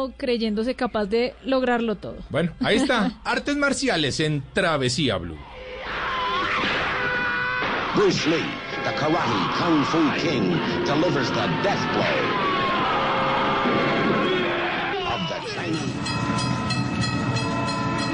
uno 0.06 0.14
creyéndose 0.16 0.74
capaz 0.74 1.04
de 1.04 1.34
lograrlo 1.44 1.96
todo. 1.96 2.16
Bueno, 2.30 2.52
ahí 2.60 2.76
está. 2.76 3.20
Artes 3.24 3.56
marciales 3.58 4.20
en 4.20 4.42
Travesía 4.54 5.18
Blue. 5.18 5.36
Bruce 7.94 8.26
Lee, 8.30 8.36
the 8.84 8.92
karate 8.94 9.58
kung 9.58 9.84
fu 9.84 9.98
king, 10.20 10.56
delivers 10.86 11.28
the 11.32 11.46
death 11.62 11.84
blow 11.92 12.20
of 15.12 15.20
the 15.28 15.40
Chinese. 15.52 17.00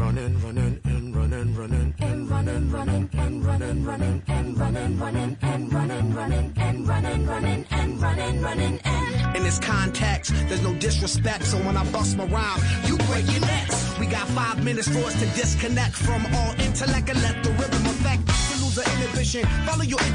Running, 0.00 0.40
running, 0.40 0.80
and 0.84 1.14
running, 1.14 1.54
running, 1.54 1.94
and 1.98 2.30
running, 2.30 2.70
running, 2.70 3.10
and 3.12 3.44
running, 3.44 3.84
running, 3.84 4.22
and 4.28 4.58
running, 4.58 4.98
running, 4.98 5.36
and 5.42 5.72
running, 5.72 6.14
running, 6.14 6.52
and 6.56 6.88
running, 6.88 7.26
running, 7.26 7.66
and 7.70 8.02
running, 8.02 8.40
running, 8.40 8.80
and. 8.82 9.36
In 9.36 9.42
this 9.42 9.58
context, 9.58 10.32
there's 10.48 10.62
no 10.62 10.74
disrespect, 10.76 11.44
so 11.44 11.58
when 11.58 11.76
I 11.76 11.84
bust 11.92 12.16
my 12.16 12.24
rhyme, 12.24 12.60
you 12.86 12.96
break 13.08 13.30
your 13.30 13.42
necks. 13.42 13.98
We 13.98 14.06
got 14.06 14.26
five 14.28 14.64
minutes 14.64 14.88
for 14.88 15.00
us 15.00 15.12
to 15.20 15.26
disconnect 15.38 15.94
from 15.94 16.24
all 16.34 16.52
intellect 16.58 17.10
and 17.10 17.20
let 17.22 17.44
the 17.44 17.50
rhythm 17.50 17.84
affect. 17.84 18.29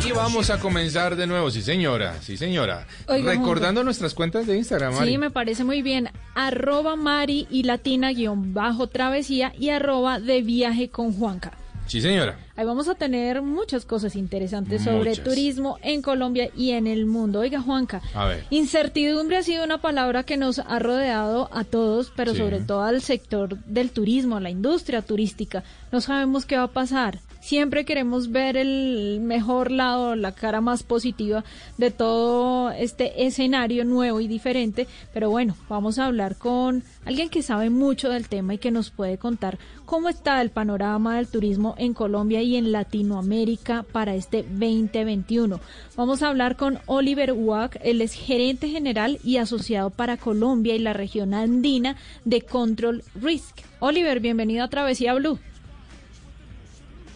Y 0.05 0.11
vamos 0.11 0.49
a 0.49 0.59
comenzar 0.59 1.15
de 1.15 1.27
nuevo, 1.27 1.51
sí 1.51 1.61
señora, 1.61 2.15
sí 2.21 2.37
señora. 2.37 2.87
Oiga, 3.07 3.31
Recordando 3.31 3.83
nuestras 3.83 4.13
cuentas 4.13 4.47
de 4.47 4.55
Instagram, 4.57 4.93
Mari. 4.95 5.11
Sí, 5.11 5.17
me 5.17 5.29
parece 5.31 5.63
muy 5.63 5.81
bien. 5.81 6.09
Arroba 6.35 6.95
Mari 6.95 7.47
y 7.49 7.63
Latina 7.63 8.11
guion 8.11 8.53
bajo 8.53 8.87
travesía 8.87 9.53
y 9.57 9.69
arroba 9.69 10.19
de 10.19 10.41
viaje 10.41 10.89
con 10.89 11.13
Juanca. 11.13 11.51
Sí 11.87 12.01
señora. 12.01 12.39
Ahí 12.55 12.65
vamos 12.65 12.87
a 12.87 12.95
tener 12.95 13.41
muchas 13.43 13.85
cosas 13.85 14.15
interesantes 14.15 14.83
sobre 14.83 15.15
turismo 15.17 15.77
en 15.83 16.01
Colombia 16.01 16.49
y 16.55 16.71
en 16.71 16.87
el 16.87 17.05
mundo. 17.05 17.41
Oiga, 17.41 17.61
Juanca, 17.61 18.01
A 18.15 18.25
ver. 18.25 18.45
incertidumbre 18.49 19.37
ha 19.37 19.43
sido 19.43 19.63
una 19.63 19.79
palabra 19.81 20.23
que 20.23 20.35
nos 20.37 20.59
ha 20.59 20.79
rodeado 20.79 21.49
a 21.53 21.63
todos, 21.63 22.11
pero 22.15 22.31
Sí. 22.31 22.37
sobre 22.39 22.59
todo 22.61 22.81
al 22.83 23.01
sector 23.01 23.57
del 23.65 23.91
turismo, 23.91 24.37
a 24.37 24.41
la 24.41 24.49
industria 24.49 25.01
turística. 25.03 25.63
No 25.91 26.01
sabemos 26.01 26.45
qué 26.45 26.57
va 26.57 26.63
a 26.63 26.67
pasar. 26.71 27.19
Siempre 27.45 27.85
queremos 27.85 28.31
ver 28.31 28.57
el 28.57 29.19
mejor 29.21 29.69
lado, 29.69 30.15
la 30.15 30.31
cara 30.31 30.61
más 30.61 30.81
positiva 30.81 31.43
de 31.77 31.91
todo 31.91 32.71
este 32.71 33.27
escenario 33.27 33.85
nuevo 33.85 34.19
y 34.19 34.27
diferente. 34.27 34.87
Pero 35.13 35.29
bueno, 35.29 35.55
vamos 35.69 35.99
a 35.99 36.07
hablar 36.07 36.37
con 36.37 36.81
alguien 37.05 37.29
que 37.29 37.43
sabe 37.43 37.69
mucho 37.69 38.09
del 38.09 38.29
tema 38.29 38.55
y 38.55 38.57
que 38.57 38.71
nos 38.71 38.89
puede 38.89 39.19
contar 39.19 39.59
cómo 39.85 40.09
está 40.09 40.41
el 40.41 40.49
panorama 40.49 41.17
del 41.17 41.27
turismo 41.27 41.75
en 41.77 41.93
Colombia 41.93 42.41
y 42.41 42.55
en 42.55 42.71
Latinoamérica 42.71 43.85
para 43.91 44.15
este 44.15 44.41
2021. 44.41 45.59
Vamos 45.95 46.23
a 46.23 46.29
hablar 46.29 46.55
con 46.55 46.79
Oliver 46.87 47.33
Wack, 47.33 47.77
él 47.83 48.01
es 48.01 48.13
gerente 48.13 48.69
general 48.69 49.19
y 49.23 49.37
asociado 49.37 49.91
para 49.91 50.17
Colombia 50.17 50.73
y 50.73 50.79
la 50.79 50.93
región 50.93 51.35
andina 51.35 51.95
de 52.23 52.41
Control 52.41 53.03
Risk. 53.13 53.59
Oliver, 53.81 54.19
bienvenido 54.19 54.63
a 54.63 54.69
Travesía 54.69 55.13
Blue. 55.13 55.37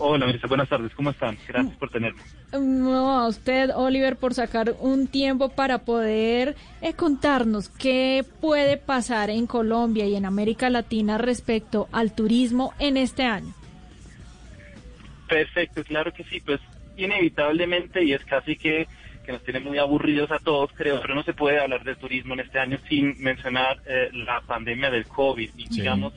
Hola, 0.01 0.25
Marisa, 0.25 0.47
buenas 0.47 0.69
tardes, 0.69 0.93
¿cómo 0.95 1.09
están? 1.09 1.37
Gracias 1.47 1.75
por 1.75 1.89
tenerme. 1.89 2.21
No, 2.53 3.19
a 3.19 3.27
usted, 3.27 3.69
Oliver, 3.75 4.15
por 4.15 4.33
sacar 4.33 4.75
un 4.79 5.07
tiempo 5.07 5.49
para 5.49 5.79
poder 5.79 6.55
eh, 6.81 6.93
contarnos 6.93 7.67
qué 7.67 8.23
puede 8.39 8.77
pasar 8.77 9.29
en 9.29 9.45
Colombia 9.45 10.05
y 10.05 10.15
en 10.15 10.25
América 10.25 10.69
Latina 10.69 11.17
respecto 11.17 11.89
al 11.91 12.13
turismo 12.13 12.73
en 12.79 12.95
este 12.95 13.23
año. 13.23 13.53
Perfecto, 15.27 15.83
claro 15.83 16.13
que 16.13 16.23
sí, 16.23 16.39
pues 16.39 16.61
inevitablemente 16.95 18.03
y 18.03 18.13
es 18.13 18.23
casi 18.23 18.55
que, 18.55 18.87
que 19.25 19.31
nos 19.33 19.43
tiene 19.43 19.59
muy 19.59 19.77
aburridos 19.79 20.31
a 20.31 20.39
todos, 20.39 20.71
creo, 20.73 21.01
pero 21.01 21.13
no 21.13 21.23
se 21.23 21.33
puede 21.33 21.59
hablar 21.59 21.83
de 21.83 21.95
turismo 21.95 22.33
en 22.35 22.39
este 22.39 22.57
año 22.59 22.79
sin 22.87 23.21
mencionar 23.21 23.77
eh, 23.85 24.09
la 24.13 24.41
pandemia 24.41 24.89
del 24.89 25.05
COVID. 25.07 25.49
Y 25.57 25.67
Sí. 25.67 25.81
digamos, 25.81 26.13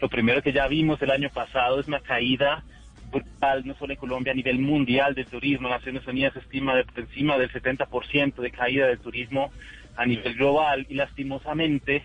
lo 0.00 0.08
primero 0.08 0.40
que 0.40 0.52
ya 0.52 0.68
vimos 0.68 1.02
el 1.02 1.10
año 1.10 1.30
pasado 1.30 1.80
es 1.80 1.88
una 1.88 2.00
caída 2.00 2.62
brutal, 3.20 3.66
no 3.66 3.74
solo 3.76 3.92
en 3.92 3.98
Colombia, 3.98 4.32
a 4.32 4.36
nivel 4.36 4.58
mundial 4.58 5.14
del 5.14 5.26
turismo. 5.26 5.68
Naciones 5.68 6.06
Unidas 6.06 6.36
estima 6.36 6.74
de 6.74 6.84
por 6.84 7.00
encima 7.00 7.38
del 7.38 7.50
70% 7.50 8.36
de 8.36 8.50
caída 8.50 8.86
del 8.86 8.98
turismo 8.98 9.50
a 9.96 10.06
nivel 10.06 10.34
global 10.34 10.86
y 10.88 10.94
lastimosamente 10.94 12.04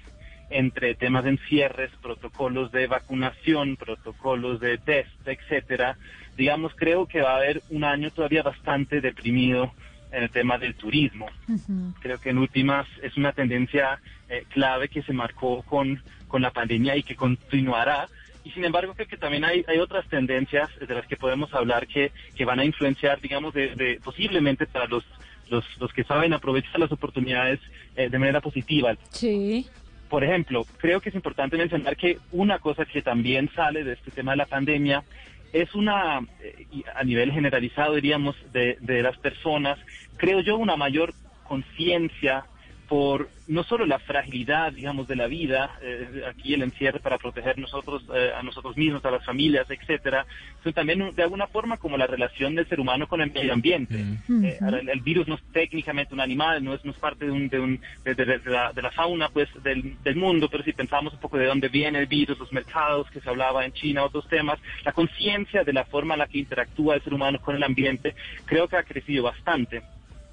entre 0.49 0.95
temas 0.95 1.23
de 1.23 1.31
encierres, 1.31 1.91
protocolos 2.01 2.71
de 2.71 2.87
vacunación, 2.87 3.75
protocolos 3.75 4.59
de 4.59 4.77
test, 4.79 5.27
etcétera, 5.27 5.97
digamos, 6.37 6.73
creo 6.75 7.05
que 7.05 7.21
va 7.21 7.33
a 7.33 7.37
haber 7.37 7.61
un 7.69 7.83
año 7.83 8.09
todavía 8.11 8.41
bastante 8.41 9.01
deprimido 9.01 9.71
en 10.11 10.23
el 10.23 10.29
tema 10.31 10.57
del 10.57 10.73
turismo. 10.75 11.27
Creo 12.01 12.19
que 12.19 12.31
en 12.31 12.39
últimas 12.39 12.87
es 13.03 13.15
una 13.17 13.31
tendencia 13.33 13.99
eh, 14.27 14.45
clave 14.49 14.89
que 14.89 15.03
se 15.03 15.13
marcó 15.13 15.61
con, 15.63 16.01
con 16.27 16.41
la 16.41 16.51
pandemia 16.51 16.95
y 16.95 17.03
que 17.03 17.15
continuará. 17.15 18.07
Y 18.49 18.51
sin 18.51 18.65
embargo, 18.65 18.95
creo 18.95 19.07
que 19.07 19.15
también 19.17 19.45
hay, 19.45 19.63
hay 19.67 19.77
otras 19.77 20.07
tendencias 20.07 20.69
de 20.79 20.91
las 20.95 21.05
que 21.05 21.15
podemos 21.15 21.53
hablar 21.53 21.85
que, 21.85 22.11
que 22.35 22.45
van 22.45 22.59
a 22.59 22.65
influenciar, 22.65 23.21
digamos, 23.21 23.53
de, 23.53 23.75
de- 23.75 23.99
posiblemente 24.03 24.65
para 24.65 24.87
los, 24.87 25.05
los, 25.51 25.63
los 25.79 25.93
que 25.93 26.03
saben 26.03 26.33
aprovechar 26.33 26.79
las 26.79 26.91
oportunidades 26.91 27.59
eh, 27.95 28.09
de 28.09 28.17
manera 28.17 28.41
positiva. 28.41 28.95
Sí. 29.11 29.67
Por 30.09 30.23
ejemplo, 30.23 30.65
creo 30.79 30.99
que 30.99 31.09
es 31.09 31.15
importante 31.15 31.57
mencionar 31.57 31.95
que 31.95 32.17
una 32.31 32.57
cosa 32.57 32.85
que 32.85 33.03
también 33.03 33.51
sale 33.55 33.83
de 33.83 33.93
este 33.93 34.09
tema 34.09 34.31
de 34.31 34.37
la 34.37 34.47
pandemia 34.47 35.03
es 35.53 35.75
una, 35.75 36.19
eh, 36.41 36.65
a 36.95 37.03
nivel 37.03 37.31
generalizado 37.31 37.93
diríamos, 37.93 38.35
de, 38.51 38.77
de 38.79 39.03
las 39.03 39.15
personas, 39.19 39.77
creo 40.17 40.39
yo, 40.39 40.57
una 40.57 40.75
mayor 40.75 41.13
conciencia 41.43 42.45
por 42.89 43.29
no 43.47 43.63
solo 43.63 43.85
la 43.85 43.99
fragilidad, 43.99 44.73
digamos, 44.73 45.07
de 45.07 45.15
la 45.15 45.27
vida, 45.27 45.77
eh, 45.81 46.23
aquí 46.27 46.53
el 46.55 46.63
encierre 46.63 46.99
para 46.99 47.17
proteger 47.19 47.57
nosotros, 47.59 48.03
eh, 48.13 48.31
a 48.35 48.41
nosotros 48.43 48.75
mismos, 48.77 49.05
a 49.05 49.11
las 49.11 49.23
familias, 49.23 49.67
etcétera, 49.69 50.25
sino 50.63 50.73
también 50.73 51.13
de 51.15 51.23
alguna 51.23 51.45
forma 51.47 51.77
como 51.77 51.97
la 51.97 52.07
relación 52.07 52.55
del 52.55 52.67
ser 52.67 52.79
humano 52.79 53.07
con 53.07 53.21
el 53.21 53.31
medio 53.31 53.53
ambiente. 53.53 53.95
Eh, 54.45 54.57
ahora, 54.61 54.79
el, 54.79 54.89
el 54.89 55.01
virus 55.01 55.27
no 55.27 55.35
es 55.35 55.41
técnicamente 55.53 56.13
un 56.13 56.19
animal, 56.21 56.63
no 56.63 56.73
es, 56.73 56.83
no 56.83 56.91
es 56.91 56.97
parte 56.97 57.25
de, 57.25 57.31
un, 57.31 57.47
de, 57.47 57.59
un- 57.59 57.79
de- 58.03 58.15
de- 58.15 58.25
de 58.39 58.49
la, 58.51 58.73
de 58.73 58.81
la 58.81 58.91
fauna 58.91 59.29
pues 59.29 59.47
del, 59.63 60.01
del 60.03 60.15
mundo, 60.15 60.49
pero 60.49 60.63
si 60.63 60.73
pensamos 60.73 61.13
un 61.13 61.19
poco 61.19 61.37
de 61.37 61.45
dónde 61.45 61.69
viene 61.69 61.99
el 61.99 62.07
virus, 62.07 62.39
los 62.39 62.51
mercados 62.51 63.09
que 63.11 63.21
se 63.21 63.29
hablaba 63.29 63.65
en 63.65 63.71
China, 63.73 64.03
otros 64.03 64.27
temas, 64.27 64.57
la 64.83 64.93
conciencia 64.93 65.63
de 65.63 65.73
la 65.73 65.85
forma 65.85 66.15
en 66.15 66.19
la 66.19 66.27
que 66.27 66.39
interactúa 66.39 66.95
el 66.95 67.03
ser 67.03 67.13
humano 67.13 67.39
con 67.39 67.55
el 67.55 67.63
ambiente, 67.63 68.15
creo 68.45 68.67
que 68.67 68.77
ha 68.77 68.83
crecido 68.83 69.23
bastante. 69.23 69.81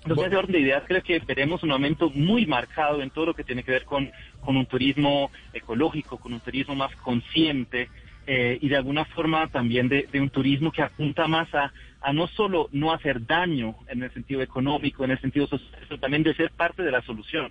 Entonces, 0.06 0.30
de 0.30 0.36
orden 0.36 0.52
de 0.52 0.60
ideas, 0.60 0.84
creo 0.86 1.02
que 1.02 1.18
veremos 1.18 1.62
un 1.62 1.72
aumento 1.72 2.10
muy 2.10 2.46
marcado 2.46 3.02
en 3.02 3.10
todo 3.10 3.26
lo 3.26 3.34
que 3.34 3.44
tiene 3.44 3.64
que 3.64 3.72
ver 3.72 3.84
con, 3.84 4.10
con 4.40 4.56
un 4.56 4.66
turismo 4.66 5.30
ecológico, 5.52 6.18
con 6.18 6.32
un 6.32 6.40
turismo 6.40 6.74
más 6.74 6.94
consciente 6.96 7.88
eh, 8.26 8.58
y 8.60 8.68
de 8.68 8.76
alguna 8.76 9.04
forma 9.04 9.48
también 9.48 9.88
de, 9.88 10.08
de 10.10 10.20
un 10.20 10.30
turismo 10.30 10.70
que 10.70 10.82
apunta 10.82 11.26
más 11.26 11.52
a, 11.54 11.72
a 12.00 12.12
no 12.12 12.28
solo 12.28 12.68
no 12.72 12.92
hacer 12.92 13.26
daño 13.26 13.74
en 13.88 14.02
el 14.02 14.12
sentido 14.12 14.42
económico, 14.42 15.04
en 15.04 15.10
el 15.10 15.20
sentido 15.20 15.46
social, 15.48 15.70
sino 15.88 15.98
también 15.98 16.22
de 16.22 16.34
ser 16.34 16.50
parte 16.52 16.82
de 16.82 16.92
la 16.92 17.02
solución. 17.02 17.50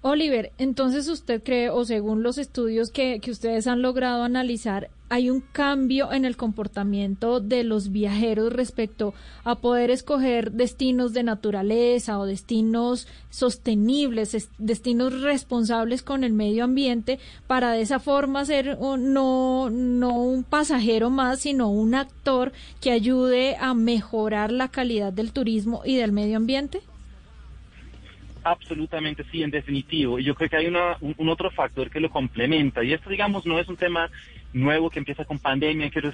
Oliver, 0.00 0.52
entonces 0.58 1.08
usted 1.08 1.42
cree, 1.42 1.70
o 1.70 1.84
según 1.84 2.22
los 2.22 2.38
estudios 2.38 2.90
que, 2.90 3.18
que 3.20 3.32
ustedes 3.32 3.66
han 3.66 3.82
logrado 3.82 4.22
analizar, 4.22 4.90
hay 5.08 5.28
un 5.28 5.40
cambio 5.40 6.12
en 6.12 6.24
el 6.24 6.36
comportamiento 6.36 7.40
de 7.40 7.64
los 7.64 7.90
viajeros 7.90 8.52
respecto 8.52 9.12
a 9.42 9.56
poder 9.56 9.90
escoger 9.90 10.52
destinos 10.52 11.14
de 11.14 11.24
naturaleza 11.24 12.18
o 12.20 12.26
destinos 12.26 13.08
sostenibles, 13.30 14.34
es- 14.34 14.50
destinos 14.58 15.20
responsables 15.20 16.02
con 16.04 16.22
el 16.22 16.32
medio 16.32 16.62
ambiente, 16.62 17.18
para 17.48 17.72
de 17.72 17.80
esa 17.80 17.98
forma 17.98 18.44
ser 18.44 18.78
no, 18.78 19.68
no 19.68 20.22
un 20.22 20.44
pasajero 20.44 21.10
más, 21.10 21.40
sino 21.40 21.70
un 21.70 21.96
actor 21.96 22.52
que 22.80 22.92
ayude 22.92 23.56
a 23.56 23.74
mejorar 23.74 24.52
la 24.52 24.68
calidad 24.68 25.12
del 25.12 25.32
turismo 25.32 25.82
y 25.84 25.96
del 25.96 26.12
medio 26.12 26.36
ambiente? 26.36 26.82
Absolutamente 28.44 29.24
sí, 29.30 29.42
en 29.42 29.50
definitivo. 29.50 30.18
Y 30.18 30.24
yo 30.24 30.34
creo 30.34 30.48
que 30.48 30.56
hay 30.56 30.66
una, 30.66 30.96
un, 31.00 31.14
un 31.16 31.28
otro 31.28 31.50
factor 31.50 31.90
que 31.90 32.00
lo 32.00 32.10
complementa. 32.10 32.82
Y 32.82 32.92
esto, 32.92 33.10
digamos, 33.10 33.46
no 33.46 33.58
es 33.58 33.68
un 33.68 33.76
tema 33.76 34.10
nuevo 34.52 34.90
que 34.90 34.98
empieza 34.98 35.24
con 35.24 35.38
pandemia, 35.38 35.90
que 35.90 36.00
se 36.00 36.12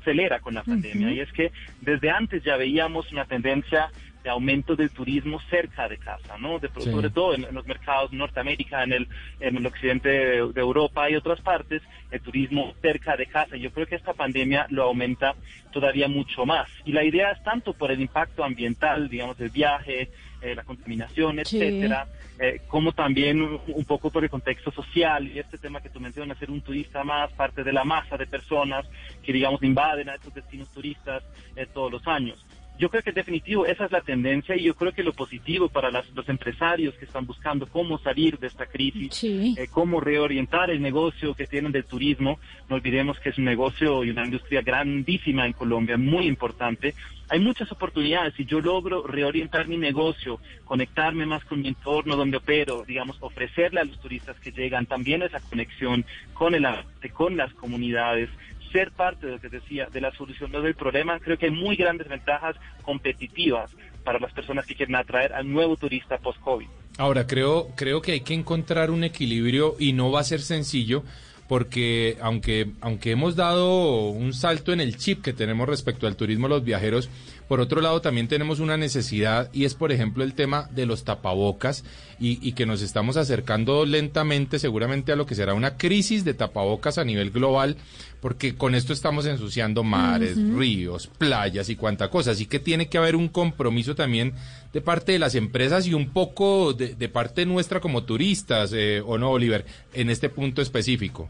acelera 0.00 0.40
con 0.40 0.54
la 0.54 0.62
pandemia. 0.62 1.12
Y 1.12 1.20
es 1.20 1.32
que 1.32 1.52
desde 1.80 2.10
antes 2.10 2.42
ya 2.42 2.56
veíamos 2.56 3.10
una 3.12 3.24
tendencia 3.24 3.90
de 4.22 4.28
aumento 4.28 4.76
del 4.76 4.90
turismo 4.90 5.40
cerca 5.48 5.88
de 5.88 5.96
casa, 5.96 6.36
¿no? 6.38 6.58
De, 6.58 6.68
Sí. 6.80 6.90
Sobre 6.90 7.10
todo 7.10 7.34
en, 7.34 7.44
en 7.44 7.54
los 7.54 7.66
mercados 7.66 8.10
de 8.10 8.16
Norteamérica, 8.16 8.82
en 8.84 8.92
el, 8.92 9.08
en 9.40 9.56
el 9.56 9.66
occidente 9.66 10.08
de, 10.08 10.52
de 10.52 10.60
Europa 10.60 11.10
y 11.10 11.16
otras 11.16 11.40
partes, 11.40 11.82
el 12.10 12.20
turismo 12.20 12.74
cerca 12.80 13.16
de 13.16 13.26
casa. 13.26 13.56
Y 13.56 13.60
yo 13.60 13.70
creo 13.72 13.86
que 13.86 13.96
esta 13.96 14.12
pandemia 14.14 14.66
lo 14.70 14.84
aumenta 14.84 15.34
todavía 15.72 16.08
mucho 16.08 16.46
más. 16.46 16.68
Y 16.84 16.92
la 16.92 17.04
idea 17.04 17.32
es 17.32 17.42
tanto 17.42 17.72
por 17.72 17.90
el 17.90 18.00
impacto 18.00 18.44
ambiental, 18.44 19.08
digamos, 19.08 19.36
del 19.38 19.50
viaje, 19.50 20.10
eh, 20.42 20.54
la 20.54 20.64
contaminación, 20.64 21.40
Sí. 21.44 21.60
etcétera, 21.60 22.06
eh, 22.38 22.60
como 22.68 22.92
también 22.92 23.42
un, 23.42 23.60
un 23.68 23.84
poco 23.84 24.10
por 24.10 24.24
el 24.24 24.30
contexto 24.30 24.70
social 24.72 25.28
y 25.28 25.38
este 25.38 25.58
tema 25.58 25.80
que 25.80 25.90
tú 25.90 26.00
mencionas, 26.00 26.38
ser 26.38 26.50
un 26.50 26.60
turista 26.62 27.04
más, 27.04 27.30
parte 27.32 27.62
de 27.62 27.72
la 27.72 27.84
masa 27.84 28.16
de 28.16 28.26
personas 28.26 28.86
que, 29.22 29.32
digamos, 29.32 29.62
invaden 29.62 30.08
a 30.08 30.14
estos 30.14 30.32
destinos 30.34 30.68
turistas 30.70 31.22
eh, 31.56 31.66
todos 31.66 31.92
los 31.92 32.06
años. 32.06 32.44
Yo 32.80 32.88
creo 32.88 33.02
que 33.02 33.10
en 33.10 33.14
definitivo 33.16 33.66
esa 33.66 33.84
es 33.84 33.92
la 33.92 34.00
tendencia 34.00 34.56
y 34.56 34.62
yo 34.62 34.74
creo 34.74 34.92
que 34.92 35.02
lo 35.02 35.12
positivo 35.12 35.68
para 35.68 35.90
las- 35.90 36.08
los 36.14 36.26
empresarios 36.30 36.94
que 36.94 37.04
están 37.04 37.26
buscando 37.26 37.66
cómo 37.66 37.98
salir 37.98 38.38
de 38.38 38.46
esta 38.46 38.64
crisis, 38.64 39.10
eh, 39.58 39.68
cómo 39.70 40.00
reorientar 40.00 40.70
el 40.70 40.80
negocio 40.80 41.34
que 41.34 41.46
tienen 41.46 41.72
del 41.72 41.84
turismo, 41.84 42.40
no 42.70 42.76
olvidemos 42.76 43.20
que 43.20 43.28
es 43.28 43.36
un 43.38 43.44
negocio 43.44 44.02
y 44.02 44.08
una 44.08 44.24
industria 44.24 44.62
grandísima 44.62 45.44
en 45.44 45.52
Colombia, 45.52 45.98
muy 45.98 46.26
importante. 46.26 46.94
Hay 47.28 47.38
muchas 47.38 47.70
oportunidades. 47.70 48.32
Si 48.34 48.46
yo 48.46 48.60
logro 48.60 49.06
reorientar 49.06 49.68
mi 49.68 49.76
negocio, 49.76 50.40
conectarme 50.64 51.26
más 51.26 51.44
con 51.44 51.60
mi 51.60 51.68
entorno 51.68 52.16
donde 52.16 52.38
opero, 52.38 52.82
digamos, 52.86 53.18
ofrecerle 53.20 53.80
a 53.80 53.84
los 53.84 54.00
turistas 54.00 54.40
que 54.40 54.52
llegan 54.52 54.86
también 54.86 55.20
esa 55.22 55.38
conexión 55.38 56.04
con 56.32 56.54
el 56.54 56.64
arte, 56.64 57.10
con 57.10 57.36
las 57.36 57.52
comunidades, 57.52 58.30
ser 58.72 58.92
parte 58.92 59.26
de 59.26 59.32
lo 59.32 59.40
que 59.40 59.48
decía, 59.48 59.88
de 59.92 60.00
la 60.00 60.12
solución, 60.12 60.50
del 60.52 60.74
problema, 60.74 61.18
creo 61.18 61.38
que 61.38 61.46
hay 61.46 61.52
muy 61.52 61.76
grandes 61.76 62.08
ventajas 62.08 62.56
competitivas 62.82 63.70
para 64.04 64.18
las 64.18 64.32
personas 64.32 64.66
que 64.66 64.74
quieren 64.74 64.96
atraer 64.96 65.32
al 65.32 65.50
nuevo 65.50 65.76
turista 65.76 66.18
post-COVID. 66.18 66.66
Ahora, 66.98 67.26
creo, 67.26 67.68
creo 67.76 68.02
que 68.02 68.12
hay 68.12 68.20
que 68.20 68.34
encontrar 68.34 68.90
un 68.90 69.04
equilibrio 69.04 69.76
y 69.78 69.92
no 69.92 70.10
va 70.10 70.20
a 70.20 70.24
ser 70.24 70.40
sencillo 70.40 71.04
porque 71.50 72.16
aunque, 72.20 72.70
aunque 72.80 73.10
hemos 73.10 73.34
dado 73.34 74.08
un 74.10 74.32
salto 74.32 74.72
en 74.72 74.80
el 74.80 74.96
chip 74.96 75.20
que 75.20 75.32
tenemos 75.32 75.68
respecto 75.68 76.06
al 76.06 76.14
turismo 76.14 76.46
los 76.46 76.62
viajeros, 76.62 77.10
por 77.50 77.60
otro 77.60 77.80
lado 77.80 78.00
también 78.00 78.28
tenemos 78.28 78.60
una 78.60 78.76
necesidad 78.76 79.50
y 79.52 79.64
es, 79.64 79.74
por 79.74 79.90
ejemplo, 79.90 80.22
el 80.22 80.34
tema 80.34 80.68
de 80.70 80.86
los 80.86 81.02
tapabocas 81.02 81.82
y, 82.20 82.38
y 82.48 82.52
que 82.52 82.64
nos 82.64 82.80
estamos 82.80 83.16
acercando 83.16 83.84
lentamente 83.84 84.60
seguramente 84.60 85.10
a 85.10 85.16
lo 85.16 85.26
que 85.26 85.34
será 85.34 85.54
una 85.54 85.76
crisis 85.76 86.24
de 86.24 86.32
tapabocas 86.32 86.96
a 86.96 87.04
nivel 87.04 87.32
global 87.32 87.76
porque 88.20 88.54
con 88.54 88.76
esto 88.76 88.92
estamos 88.92 89.26
ensuciando 89.26 89.82
mares, 89.82 90.36
ríos, 90.36 91.08
playas 91.18 91.68
y 91.70 91.74
cuanta 91.74 92.08
cosa. 92.08 92.30
Así 92.30 92.46
que 92.46 92.60
tiene 92.60 92.88
que 92.88 92.98
haber 92.98 93.16
un 93.16 93.26
compromiso 93.26 93.96
también 93.96 94.32
de 94.72 94.80
parte 94.80 95.10
de 95.10 95.18
las 95.18 95.34
empresas 95.34 95.88
y 95.88 95.94
un 95.94 96.10
poco 96.10 96.72
de, 96.72 96.94
de 96.94 97.08
parte 97.08 97.46
nuestra 97.46 97.80
como 97.80 98.04
turistas, 98.04 98.72
eh, 98.72 99.02
¿o 99.04 99.18
no, 99.18 99.30
Oliver? 99.30 99.66
En 99.92 100.08
este 100.08 100.28
punto 100.28 100.62
específico. 100.62 101.28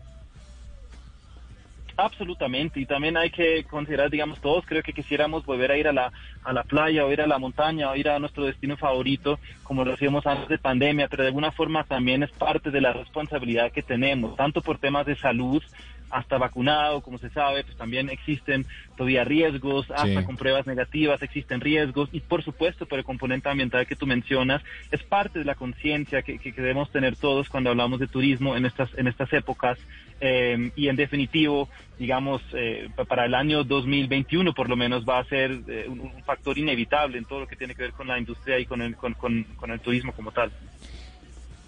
Absolutamente, 2.03 2.81
y 2.81 2.87
también 2.87 3.19
hay 3.19 3.29
que 3.29 3.63
considerar, 3.65 4.09
digamos, 4.09 4.41
todos 4.41 4.65
creo 4.65 4.83
que 4.83 4.95
quisiéramos 4.95 5.45
volver 5.45 5.71
a 5.71 5.77
ir 5.77 5.87
a 5.87 5.93
la, 5.93 6.11
a 6.43 6.53
la 6.55 6.63
playa 6.63 7.05
o 7.05 7.13
ir 7.13 7.21
a 7.21 7.27
la 7.27 7.39
montaña 7.39 7.91
o 7.91 7.95
ir 7.95 8.09
a 8.09 8.19
nuestro 8.19 8.47
destino 8.47 8.79
favorito, 8.79 9.39
como 9.65 9.85
lo 9.85 9.93
hacíamos 9.93 10.27
antes 10.27 10.49
de 10.49 10.57
pandemia, 10.57 11.09
pero 11.09 11.25
de 11.25 11.29
alguna 11.29 11.53
forma 11.53 11.85
también 11.85 12.23
es 12.23 12.31
parte 12.31 12.71
de 12.71 12.81
la 12.81 12.95
responsabilidad 12.95 13.71
que 13.71 13.83
tenemos, 13.83 14.35
tanto 14.35 14.63
por 14.63 14.79
temas 14.79 15.05
de 15.05 15.15
salud, 15.17 15.63
hasta 16.11 16.39
vacunado, 16.39 17.01
como 17.01 17.19
se 17.19 17.31
sabe, 17.31 17.65
pues 17.65 17.77
también 17.77 18.11
existen 18.11 18.67
todavía 18.97 19.25
riesgos, 19.25 19.91
hasta 19.91 20.21
Sí. 20.21 20.27
con 20.27 20.37
pruebas 20.37 20.67
negativas 20.67 21.23
existen 21.23 21.61
riesgos, 21.61 22.09
y 22.13 22.21
por 22.21 22.43
supuesto 22.43 22.87
por 22.87 22.99
el 22.99 23.05
componente 23.05 23.49
ambiental 23.49 23.87
que 23.87 23.97
tú 23.97 24.07
mencionas, 24.07 24.63
es 24.91 25.03
parte 25.05 25.39
de 25.39 25.45
la 25.45 25.55
conciencia 25.55 26.23
que, 26.23 26.39
que- 26.39 26.53
debemos 26.61 26.91
tener 26.91 27.17
todos 27.17 27.49
cuando 27.49 27.71
hablamos 27.71 27.99
de 28.01 28.07
turismo 28.09 28.57
en 28.57 28.67
estas, 28.67 28.91
en 28.99 29.07
estas 29.07 29.33
épocas, 29.33 29.79
eh, 30.21 30.71
y 30.77 30.89
en 30.89 30.97
definitivo, 30.97 31.69
digamos, 31.99 32.43
eh, 32.53 32.89
pa- 32.95 33.05
para 33.07 33.25
el 33.25 33.35
año 33.35 33.65
2021 33.65 34.53
por 34.53 34.69
lo 34.69 34.77
menos 34.77 35.05
va 35.05 35.19
a 35.21 35.25
ser 35.25 35.51
eh, 35.69 35.87
un, 35.89 36.01
un 36.01 36.23
factor 36.25 36.59
inevitable 36.59 37.17
en 37.19 37.25
todo 37.25 37.41
lo 37.41 37.47
que 37.47 37.57
tiene 37.57 37.75
que 37.75 37.83
ver 37.85 37.93
con 37.93 38.07
la 38.09 38.19
industria 38.19 38.59
y 38.59 38.67
con 38.67 38.83
el, 38.83 38.97
con, 38.97 39.15
con- 39.15 39.45
con 39.57 39.71
el 39.71 39.81
turismo 39.81 40.13
como 40.13 40.31
tal. 40.33 40.53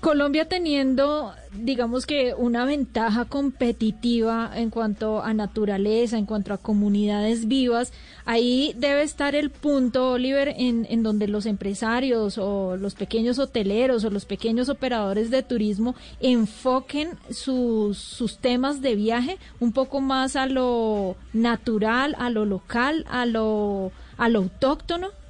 Colombia 0.03 0.49
teniendo, 0.49 1.33
digamos 1.53 2.07
que 2.07 2.35
una 2.37 2.65
ventaja 2.65 3.25
competitiva 3.25 4.51
en 4.53 4.69
cuanto 4.69 5.23
a 5.23 5.33
naturaleza, 5.33 6.19
en 6.19 6.27
cuanto 6.27 6.53
a 6.53 6.59
comunidades 6.59 7.47
vivas, 7.47 7.93
ahí 8.25 8.75
debe 8.77 9.03
estar 9.03 9.37
el 9.37 9.51
punto, 9.51 10.11
Oliver, 10.11 10.57
en, 10.59 10.89
en 10.91 11.05
donde 11.05 11.29
los 11.29 11.47
empresarios 11.47 12.37
o 12.37 12.77
los 12.77 12.97
pequeños 12.97 13.39
hoteleros 13.39 14.05
o 14.05 14.11
los 14.11 14.25
pequeños 14.25 14.69
operadores 14.69 15.31
de 15.31 15.45
turismo 15.45 15.95
enfoquen 16.19 17.11
sus, 17.31 17.97
sus 17.97 18.39
temas 18.39 18.81
de 18.83 18.97
viaje 18.97 19.39
un 19.61 19.71
poco 19.71 20.01
más 20.01 20.35
a 20.35 20.47
lo 20.47 21.15
natural, 21.33 22.17
a 22.19 22.29
lo 22.29 22.45
local, 22.45 23.07
a 23.09 23.25
lo, 23.25 23.93
a 24.19 24.29
lo 24.29 24.41
autóctono 24.41 25.22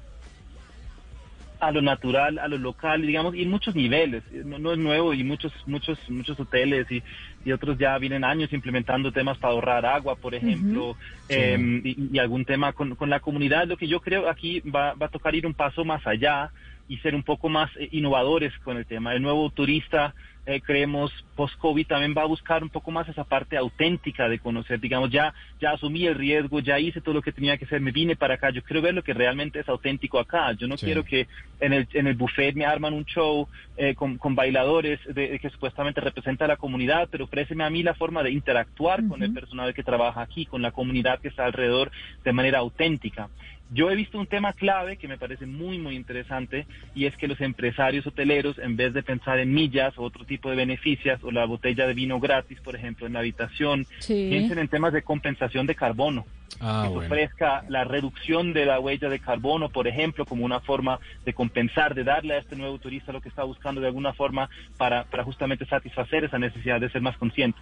a 1.63 1.71
lo 1.71 1.81
natural, 1.81 2.41
a 2.41 2.49
lo 2.49 2.59
local, 2.59 3.03
digamos, 3.03 3.37
y 3.37 3.43
en 3.43 3.51
muchos 3.51 3.77
niveles. 3.77 4.25
No, 4.33 4.59
no 4.59 4.73
es 4.73 4.79
nuevo 4.79 5.15
y 5.15 5.23
muchos, 5.23 5.53
muchos, 5.67 5.97
muchos 6.11 6.39
hoteles 6.41 6.91
y, 6.91 7.05
y, 7.45 7.53
otros 7.53 7.79
ya 7.79 7.97
vienen 7.99 8.25
años 8.25 8.53
implementando 8.53 9.13
temas 9.13 9.39
para 9.39 9.55
ahorrar 9.55 9.87
agua, 9.87 10.17
por 10.17 10.35
ejemplo, 10.35 10.97
eh, 11.29 11.57
y, 11.85 12.17
y, 12.17 12.19
algún 12.19 12.45
tema 12.45 12.73
con, 12.73 12.97
con, 12.97 13.09
la 13.09 13.21
comunidad. 13.21 13.69
Lo 13.69 13.77
que 13.77 13.87
yo 13.87 14.01
creo 14.01 14.29
aquí 14.29 14.59
va, 14.63 14.95
va, 14.95 15.07
a 15.07 15.11
tocar 15.11 15.37
ir 15.37 15.47
un 15.47 15.55
paso 15.55 15.85
más 15.85 16.05
allá 16.05 16.51
y 16.89 16.97
ser 16.99 17.15
un 17.15 17.23
poco 17.23 17.49
más 17.49 17.71
eh, 17.77 17.89
innovadores 17.93 18.53
con 18.65 18.77
el 18.77 18.85
tema. 18.85 19.15
El 19.15 19.23
nuevo 19.23 19.49
turista 19.51 20.17
eh, 20.45 20.61
creemos 20.61 21.13
post-COVID 21.37 21.87
también 21.87 22.15
va 22.17 22.23
a 22.23 22.27
buscar 22.27 22.63
un 22.63 22.69
poco 22.69 22.91
más 22.91 23.09
esa 23.09 23.25
parte 23.25 23.57
auténtica 23.57 24.29
de 24.29 24.39
conocer, 24.39 24.81
digamos, 24.81 25.11
ya, 25.11 25.33
ya 25.61 25.71
asumí 25.71 26.07
el 26.07 26.17
riesgo, 26.17 26.61
ya 26.61 26.81
hice 26.81 27.01
todo 27.01 27.15
lo 27.15 27.23
que 27.23 27.33
tenía 27.33 27.57
que 27.57 27.65
hacer, 27.65 27.81
me 27.81 27.93
vine 27.93 28.17
para 28.17 28.35
acá, 28.35 28.51
yo 28.51 28.63
quiero 28.63 28.83
ver 28.83 28.95
lo 28.95 29.05
que 29.05 29.15
realmente 29.15 29.61
es 29.61 29.69
auténtico 29.69 30.19
acá, 30.19 30.53
yo 30.53 30.67
no 30.67 30.77
sí. 30.77 30.87
quiero 30.87 31.05
que 31.05 31.29
en 31.61 31.73
el, 31.73 31.89
en 31.93 32.07
el 32.09 32.15
buffet 32.15 32.55
me 32.55 32.67
arman 32.67 32.93
un 32.93 33.05
show 33.05 33.49
eh, 33.77 33.95
con, 33.95 34.19
con, 34.19 34.35
bailadores 34.35 35.01
de, 35.07 35.39
que 35.39 35.51
supuestamente 35.51 36.01
representa 36.01 36.45
a 36.45 36.49
la 36.49 36.57
comunidad, 36.57 37.09
pero 37.11 37.25
ofréceme 37.25 37.65
a 37.65 37.71
mí 37.71 37.83
la 37.83 37.95
forma 37.95 38.23
de 38.23 38.33
interactuar 38.33 39.01
uh 39.01 39.05
-huh. 39.05 39.09
con 39.09 39.23
el 39.23 39.33
personal 39.33 39.73
que 39.73 39.85
trabaja 39.85 40.23
aquí, 40.23 40.45
con 40.47 40.61
la 40.61 40.73
comunidad 40.73 41.21
que 41.21 41.29
está 41.29 41.45
alrededor 41.45 41.91
de 42.25 42.33
manera 42.33 42.59
auténtica. 42.59 43.29
Yo 43.73 43.91
he 43.91 43.97
visto 43.97 44.19
un 44.19 44.27
tema 44.27 44.53
clave 44.53 44.99
que 44.99 45.09
me 45.09 45.17
parece 45.17 45.47
muy, 45.47 45.79
muy 45.79 45.97
interesante 45.97 46.67
y 46.95 47.07
es 47.07 47.17
que 47.17 47.27
los 47.27 47.41
empresarios 47.41 48.07
hoteleros, 48.07 48.59
en 48.59 48.77
vez 48.77 48.93
de 48.93 49.03
pensar 49.03 49.39
en 49.39 49.53
millas 49.55 49.97
o 49.97 50.03
otro 50.03 50.27
tipo 50.27 50.51
de 50.51 50.57
beneficios 50.57 51.23
o 51.25 51.31
la 51.31 51.47
botella 51.47 51.87
de 51.87 51.95
vino 51.95 52.21
gratis, 52.21 52.61
por 52.61 52.77
ejemplo, 52.77 53.07
en 53.07 53.15
la 53.15 53.21
habitación, 53.21 53.87
sí. 54.01 54.29
piensen 54.29 54.59
en 54.59 54.69
temas 54.69 54.93
de 54.93 55.03
compensación 55.03 55.67
de 55.67 55.75
carbono. 55.75 56.27
Ah, 56.61 56.83
que 56.85 56.91
bueno. 56.91 57.07
ofrezca 57.07 57.65
la 57.69 57.85
reducción 57.85 58.53
de 58.53 58.67
la 58.67 58.79
huella 58.79 59.09
de 59.09 59.19
carbono, 59.21 59.71
por 59.71 59.89
ejemplo, 59.89 60.27
como 60.27 60.45
una 60.45 60.61
forma 60.61 61.01
de 61.25 61.33
compensar, 61.33 61.95
de 61.95 62.05
darle 62.05 62.35
a 62.35 62.39
este 62.39 62.57
nuevo 62.57 62.79
turista 62.79 63.11
lo 63.11 63.23
que 63.23 63.31
está 63.31 63.43
buscando 63.43 63.81
de 63.81 63.87
alguna 63.87 64.13
forma 64.13 64.51
para, 64.77 65.05
para 65.05 65.25
justamente 65.25 65.65
satisfacer 65.65 66.25
esa 66.25 66.39
necesidad 66.39 66.79
de 66.79 66.91
ser 66.91 67.01
más 67.01 67.17
consciente. 67.17 67.59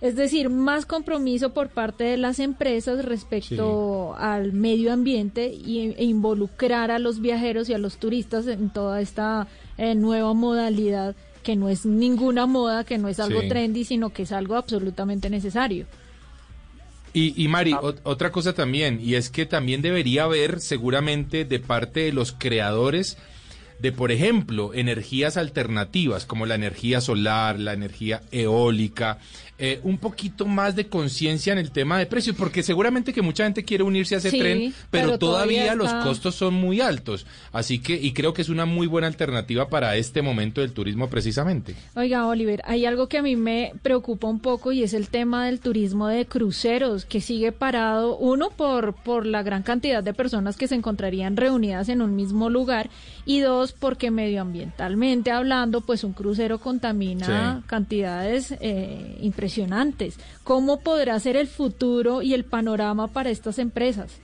Es 0.00 0.14
decir, 0.14 0.48
más 0.48 0.86
compromiso 0.86 1.52
por 1.52 1.70
parte 1.70 2.04
de 2.04 2.16
las 2.16 2.38
empresas 2.38 3.04
respecto 3.04 4.14
sí. 4.16 4.22
al 4.22 4.52
medio 4.52 4.92
ambiente 4.92 5.52
y, 5.52 5.92
e 5.96 6.04
involucrar 6.04 6.92
a 6.92 7.00
los 7.00 7.20
viajeros 7.20 7.68
y 7.68 7.74
a 7.74 7.78
los 7.78 7.98
turistas 7.98 8.46
en 8.46 8.70
toda 8.70 9.00
esta 9.00 9.48
eh, 9.76 9.96
nueva 9.96 10.34
modalidad 10.34 11.16
que 11.42 11.56
no 11.56 11.68
es 11.68 11.84
ninguna 11.84 12.46
moda, 12.46 12.84
que 12.84 12.98
no 12.98 13.08
es 13.08 13.18
algo 13.18 13.40
sí. 13.40 13.48
trendy, 13.48 13.84
sino 13.84 14.10
que 14.10 14.22
es 14.22 14.32
algo 14.32 14.54
absolutamente 14.54 15.30
necesario. 15.30 15.86
Y, 17.12 17.42
y 17.42 17.48
Mari, 17.48 17.72
ah. 17.72 17.80
otra 18.02 18.30
cosa 18.30 18.52
también, 18.52 19.00
y 19.02 19.14
es 19.14 19.30
que 19.30 19.46
también 19.46 19.82
debería 19.82 20.24
haber 20.24 20.60
seguramente 20.60 21.44
de 21.44 21.58
parte 21.58 22.00
de 22.00 22.12
los 22.12 22.32
creadores 22.32 23.16
de, 23.78 23.92
por 23.92 24.10
ejemplo, 24.12 24.74
energías 24.74 25.36
alternativas 25.36 26.26
como 26.26 26.46
la 26.46 26.56
energía 26.56 27.00
solar, 27.00 27.58
la 27.58 27.72
energía 27.72 28.22
eólica, 28.30 29.18
eh, 29.60 29.80
un 29.82 29.98
poquito 29.98 30.46
más 30.46 30.76
de 30.76 30.86
conciencia 30.86 31.52
en 31.52 31.58
el 31.58 31.72
tema 31.72 31.98
de 31.98 32.06
precios, 32.06 32.36
porque 32.36 32.62
seguramente 32.62 33.12
que 33.12 33.22
mucha 33.22 33.42
gente 33.42 33.64
quiere 33.64 33.82
unirse 33.82 34.14
a 34.14 34.18
ese 34.18 34.30
sí, 34.30 34.38
tren, 34.38 34.72
pero, 34.88 35.08
pero 35.08 35.18
todavía, 35.18 35.72
todavía 35.72 35.74
los 35.74 36.04
costos 36.04 36.36
son 36.36 36.54
muy 36.54 36.80
altos. 36.80 37.26
Así 37.50 37.80
que, 37.80 37.94
y 37.94 38.12
creo 38.12 38.32
que 38.32 38.42
es 38.42 38.50
una 38.50 38.66
muy 38.66 38.86
buena 38.86 39.08
alternativa 39.08 39.68
para 39.68 39.96
este 39.96 40.22
momento 40.22 40.60
del 40.60 40.70
turismo 40.70 41.10
precisamente. 41.10 41.74
Oiga, 41.96 42.28
Oliver, 42.28 42.62
hay 42.66 42.86
algo 42.86 43.08
que 43.08 43.18
a 43.18 43.22
mí 43.22 43.34
me 43.34 43.72
preocupa 43.82 44.28
un 44.28 44.38
poco 44.38 44.70
y 44.70 44.84
es 44.84 44.94
el 44.94 45.08
tema 45.08 45.46
del 45.46 45.58
turismo 45.58 46.06
de 46.06 46.24
cruceros, 46.26 47.04
que 47.04 47.20
sigue 47.20 47.50
parado, 47.50 48.16
uno, 48.16 48.50
por, 48.50 48.94
por 48.94 49.26
la 49.26 49.42
gran 49.42 49.64
cantidad 49.64 50.04
de 50.04 50.14
personas 50.14 50.56
que 50.56 50.68
se 50.68 50.76
encontrarían 50.76 51.36
reunidas 51.36 51.88
en 51.88 52.00
un 52.00 52.14
mismo 52.14 52.48
lugar, 52.48 52.90
y 53.26 53.40
dos, 53.40 53.72
porque 53.72 54.12
medioambientalmente 54.12 55.32
hablando, 55.32 55.80
pues 55.80 56.04
un 56.04 56.12
crucero 56.12 56.60
contamina 56.60 57.58
sí. 57.58 57.64
cantidades 57.66 58.54
eh, 58.60 59.18
impresionantes 59.20 59.47
impresionantes. 59.48 60.18
¿Cómo 60.44 60.80
podrá 60.80 61.18
ser 61.20 61.36
el 61.36 61.46
futuro 61.46 62.22
y 62.22 62.34
el 62.34 62.44
panorama 62.44 63.08
para 63.08 63.30
estas 63.30 63.58
empresas? 63.58 64.20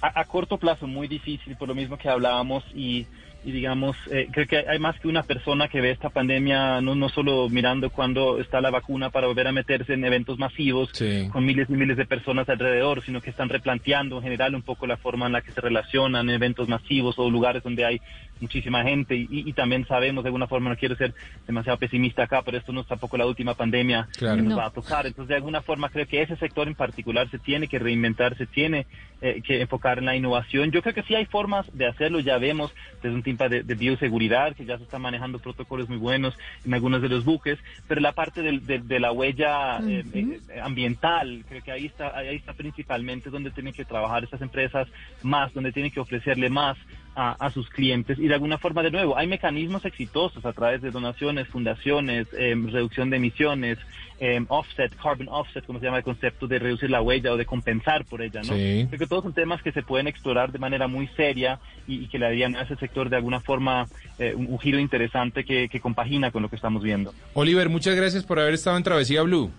A, 0.00 0.20
a 0.20 0.24
corto 0.24 0.58
plazo 0.58 0.86
muy 0.86 1.06
difícil, 1.08 1.56
por 1.56 1.68
lo 1.68 1.74
mismo 1.74 1.96
que 1.96 2.08
hablábamos 2.08 2.64
y 2.74 3.06
y 3.44 3.52
digamos, 3.52 3.94
eh, 4.10 4.28
creo 4.32 4.46
que 4.46 4.64
hay 4.66 4.78
más 4.78 4.98
que 4.98 5.06
una 5.06 5.22
persona 5.22 5.68
que 5.68 5.80
ve 5.82 5.90
esta 5.90 6.08
pandemia, 6.08 6.80
no, 6.80 6.94
no 6.94 7.10
solo 7.10 7.48
mirando 7.50 7.90
cuando 7.90 8.40
está 8.40 8.60
la 8.62 8.70
vacuna 8.70 9.10
para 9.10 9.26
volver 9.26 9.46
a 9.46 9.52
meterse 9.52 9.92
en 9.92 10.04
eventos 10.04 10.38
masivos 10.38 10.88
sí. 10.92 11.28
con 11.30 11.44
miles 11.44 11.68
y 11.68 11.74
miles 11.74 11.98
de 11.98 12.06
personas 12.06 12.48
alrededor, 12.48 13.04
sino 13.04 13.20
que 13.20 13.30
están 13.30 13.50
replanteando 13.50 14.16
en 14.16 14.22
general 14.22 14.54
un 14.54 14.62
poco 14.62 14.86
la 14.86 14.96
forma 14.96 15.26
en 15.26 15.32
la 15.32 15.42
que 15.42 15.52
se 15.52 15.60
relacionan 15.60 16.30
eventos 16.30 16.68
masivos 16.68 17.18
o 17.18 17.30
lugares 17.30 17.62
donde 17.62 17.84
hay 17.84 18.00
muchísima 18.40 18.82
gente 18.82 19.14
y, 19.16 19.28
y 19.30 19.52
también 19.52 19.86
sabemos 19.86 20.24
de 20.24 20.28
alguna 20.28 20.46
forma, 20.46 20.70
no 20.70 20.76
quiero 20.76 20.96
ser 20.96 21.14
demasiado 21.46 21.78
pesimista 21.78 22.24
acá, 22.24 22.42
pero 22.42 22.58
esto 22.58 22.72
no 22.72 22.80
es 22.82 22.86
tampoco 22.86 23.16
la 23.16 23.26
última 23.26 23.54
pandemia 23.54 24.08
claro. 24.16 24.36
que 24.36 24.42
nos 24.42 24.50
no. 24.50 24.56
va 24.58 24.66
a 24.66 24.70
tocar. 24.70 25.06
Entonces, 25.06 25.28
de 25.28 25.36
alguna 25.36 25.62
forma 25.62 25.88
creo 25.88 26.06
que 26.06 26.22
ese 26.22 26.36
sector 26.36 26.68
en 26.68 26.74
particular 26.74 27.28
se 27.30 27.38
tiene 27.38 27.68
que 27.68 27.78
reinventar, 27.78 28.36
se 28.36 28.46
tiene 28.46 28.86
eh, 29.20 29.40
que 29.42 29.60
enfocar 29.60 29.98
en 29.98 30.06
la 30.06 30.16
innovación. 30.16 30.70
Yo 30.70 30.82
creo 30.82 30.94
que 30.94 31.02
sí 31.02 31.14
hay 31.14 31.26
formas 31.26 31.66
de 31.72 31.86
hacerlo, 31.86 32.20
ya 32.20 32.38
vemos 32.38 32.72
desde 33.02 33.14
un 33.14 33.22
tipo 33.22 33.48
de, 33.48 33.62
de 33.62 33.74
bioseguridad, 33.74 34.54
que 34.54 34.64
ya 34.64 34.76
se 34.78 34.84
están 34.84 35.02
manejando 35.02 35.38
protocolos 35.38 35.88
muy 35.88 35.98
buenos 35.98 36.36
en 36.64 36.74
algunos 36.74 37.00
de 37.02 37.08
los 37.08 37.24
buques, 37.24 37.58
pero 37.88 38.00
la 38.00 38.12
parte 38.12 38.42
de, 38.42 38.58
de, 38.58 38.78
de 38.80 39.00
la 39.00 39.12
huella 39.12 39.78
uh 39.80 39.82
-huh. 39.82 40.14
eh, 40.14 40.40
eh, 40.48 40.60
ambiental, 40.60 41.44
creo 41.48 41.62
que 41.62 41.72
ahí 41.72 41.86
está, 41.86 42.16
ahí 42.16 42.36
está 42.36 42.52
principalmente 42.52 43.30
donde 43.30 43.50
tienen 43.50 43.72
que 43.72 43.84
trabajar 43.84 44.24
estas 44.24 44.42
empresas 44.42 44.88
más, 45.22 45.52
donde 45.54 45.72
tienen 45.72 45.90
que 45.90 46.00
ofrecerle 46.00 46.50
más 46.50 46.76
a, 47.14 47.32
a, 47.32 47.50
sus 47.50 47.68
clientes 47.68 48.18
y 48.18 48.26
de 48.26 48.34
alguna 48.34 48.58
forma 48.58 48.82
de 48.82 48.90
nuevo 48.90 49.16
hay 49.16 49.26
mecanismos 49.26 49.84
exitosos 49.84 50.44
a 50.44 50.52
través 50.52 50.82
de 50.82 50.90
donaciones, 50.90 51.48
fundaciones, 51.48 52.26
eh, 52.32 52.54
reducción 52.56 53.10
de 53.10 53.16
emisiones, 53.16 53.78
eh, 54.20 54.44
offset, 54.48 54.94
carbon 54.96 55.28
offset, 55.28 55.64
como 55.64 55.78
se 55.78 55.86
llama 55.86 55.98
el 55.98 56.04
concepto 56.04 56.46
de 56.46 56.58
reducir 56.58 56.90
la 56.90 57.02
huella 57.02 57.32
o 57.32 57.36
de 57.36 57.46
compensar 57.46 58.04
por 58.04 58.22
ella, 58.22 58.40
¿no? 58.42 58.54
Sí. 58.54 58.86
Creo 58.88 58.98
que 58.98 59.06
todos 59.06 59.22
son 59.22 59.32
temas 59.32 59.62
que 59.62 59.72
se 59.72 59.82
pueden 59.82 60.06
explorar 60.06 60.52
de 60.52 60.58
manera 60.58 60.88
muy 60.88 61.08
seria 61.08 61.58
y, 61.86 62.04
y 62.04 62.08
que 62.08 62.18
le 62.18 62.26
darían 62.26 62.56
a 62.56 62.62
ese 62.62 62.76
sector 62.76 63.08
de 63.08 63.16
alguna 63.16 63.40
forma 63.40 63.86
eh, 64.18 64.34
un, 64.34 64.46
un, 64.46 64.58
giro 64.58 64.78
interesante 64.78 65.44
que, 65.44 65.68
que 65.68 65.80
compagina 65.80 66.30
con 66.30 66.42
lo 66.42 66.48
que 66.48 66.56
estamos 66.56 66.82
viendo. 66.82 67.14
Oliver, 67.34 67.68
muchas 67.68 67.94
gracias 67.94 68.24
por 68.24 68.38
haber 68.38 68.54
estado 68.54 68.76
en 68.76 68.82
Travesía 68.82 69.22
Blue. 69.22 69.50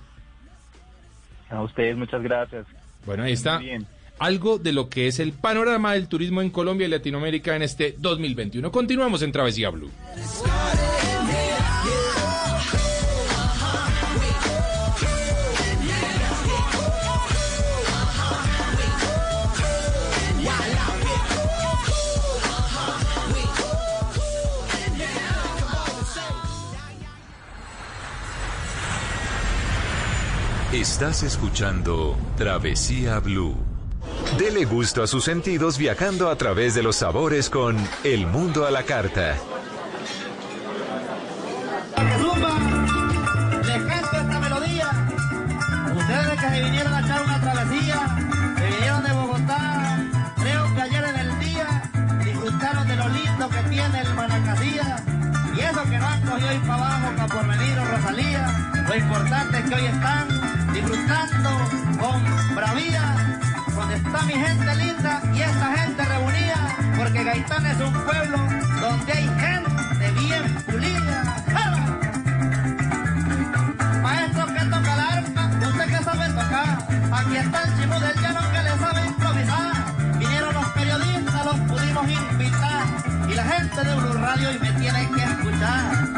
A 1.49 1.61
ustedes, 1.61 1.95
muchas 1.95 2.21
gracias. 2.21 2.65
Bueno, 3.05 3.23
ahí 3.23 3.33
está. 3.33 3.59
Muy 3.59 3.65
bien 3.65 3.94
algo 4.19 4.57
de 4.57 4.73
lo 4.73 4.89
que 4.89 5.07
es 5.07 5.19
el 5.19 5.33
panorama 5.33 5.93
del 5.93 6.07
turismo 6.07 6.41
en 6.41 6.49
Colombia 6.49 6.87
y 6.87 6.89
Latinoamérica 6.91 7.55
en 7.55 7.61
este 7.61 7.95
2021. 7.97 8.71
Continuamos 8.71 9.21
en 9.21 9.31
Travesía 9.31 9.69
Blue. 9.69 9.91
Estás 30.73 31.23
escuchando 31.23 32.17
Travesía 32.35 33.19
Blue. 33.19 33.74
Dele 34.37 34.65
gusto 34.65 35.01
a 35.01 35.07
sus 35.07 35.23
sentidos 35.23 35.77
viajando 35.77 36.29
a 36.29 36.35
través 36.35 36.75
de 36.75 36.83
los 36.83 36.97
sabores 36.97 37.49
con 37.49 37.77
El 38.03 38.27
Mundo 38.27 38.65
a 38.65 38.71
la 38.71 38.83
Carta. 38.83 39.37
Les 43.63 43.81
canto 43.83 44.17
esta 44.17 44.39
melodía. 44.41 44.89
Ustedes 45.95 46.41
que 46.41 46.49
se 46.49 46.63
vinieron 46.63 46.93
a 46.93 46.99
echar 46.99 47.21
una 47.21 47.41
travesía, 47.41 48.17
se 48.57 48.65
vinieron 48.65 49.03
de 49.03 49.13
Bogotá, 49.13 50.05
creo 50.35 50.75
que 50.75 50.81
ayer 50.81 51.05
en 51.05 51.15
el 51.15 51.39
día 51.39 51.91
disfrutaron 52.25 52.87
de 52.89 52.95
lo 52.97 53.07
lindo 53.07 53.49
que 53.49 53.69
tiene 53.69 54.01
el 54.01 54.13
Manacasía. 54.15 55.03
Y 55.55 55.59
eso 55.61 55.83
que 55.83 55.97
no 55.97 56.07
han 56.07 56.21
cogido 56.23 56.61
para 56.67 56.73
abajo, 56.73 57.15
para 57.15 57.27
por 57.27 57.47
venir 57.47 57.79
o 57.79 57.85
Rosalía. 57.85 58.73
Lo 58.85 58.95
importante 58.95 59.59
es 59.59 59.69
que 59.69 59.75
hoy 59.75 59.85
están 59.85 60.73
disfrutando 60.73 61.49
con 61.97 62.55
bravía 62.55 63.34
donde 63.85 63.97
está 63.97 64.21
mi 64.23 64.33
gente 64.33 64.75
linda 64.77 65.21
y 65.31 65.41
esta 65.41 65.77
gente 65.77 66.05
reunida, 66.05 66.75
porque 66.97 67.23
Gaitán 67.23 67.65
es 67.67 67.79
un 67.79 67.93
pueblo 67.93 68.37
donde 68.81 69.13
hay 69.13 69.27
gente 69.27 70.11
bien 70.19 70.55
pulida. 70.65 71.23
¡Ja! 71.53 71.71
Maestro 74.01 74.45
que 74.47 74.65
toca 74.65 74.93
el 74.93 74.99
arpa, 74.99 75.51
usted 75.67 75.85
que 75.85 76.03
sabe 76.03 76.27
tocar. 76.29 76.87
Aquí 77.11 77.37
está 77.37 77.63
el 77.63 77.75
chivo 77.77 77.99
del 77.99 78.21
llano 78.21 78.41
que 78.51 78.63
le 78.63 78.77
sabe 78.79 79.05
improvisar. 79.05 79.73
Vinieron 80.17 80.53
los 80.55 80.65
periodistas, 80.69 81.45
los 81.45 81.59
pudimos 81.59 82.09
invitar. 82.09 82.83
Y 83.29 83.33
la 83.35 83.43
gente 83.43 83.83
de 83.83 83.95
Blue 83.95 84.13
Radio 84.13 84.51
y 84.51 84.59
me 84.59 84.71
tiene 84.71 85.09
que 85.11 85.23
escuchar. 85.23 86.14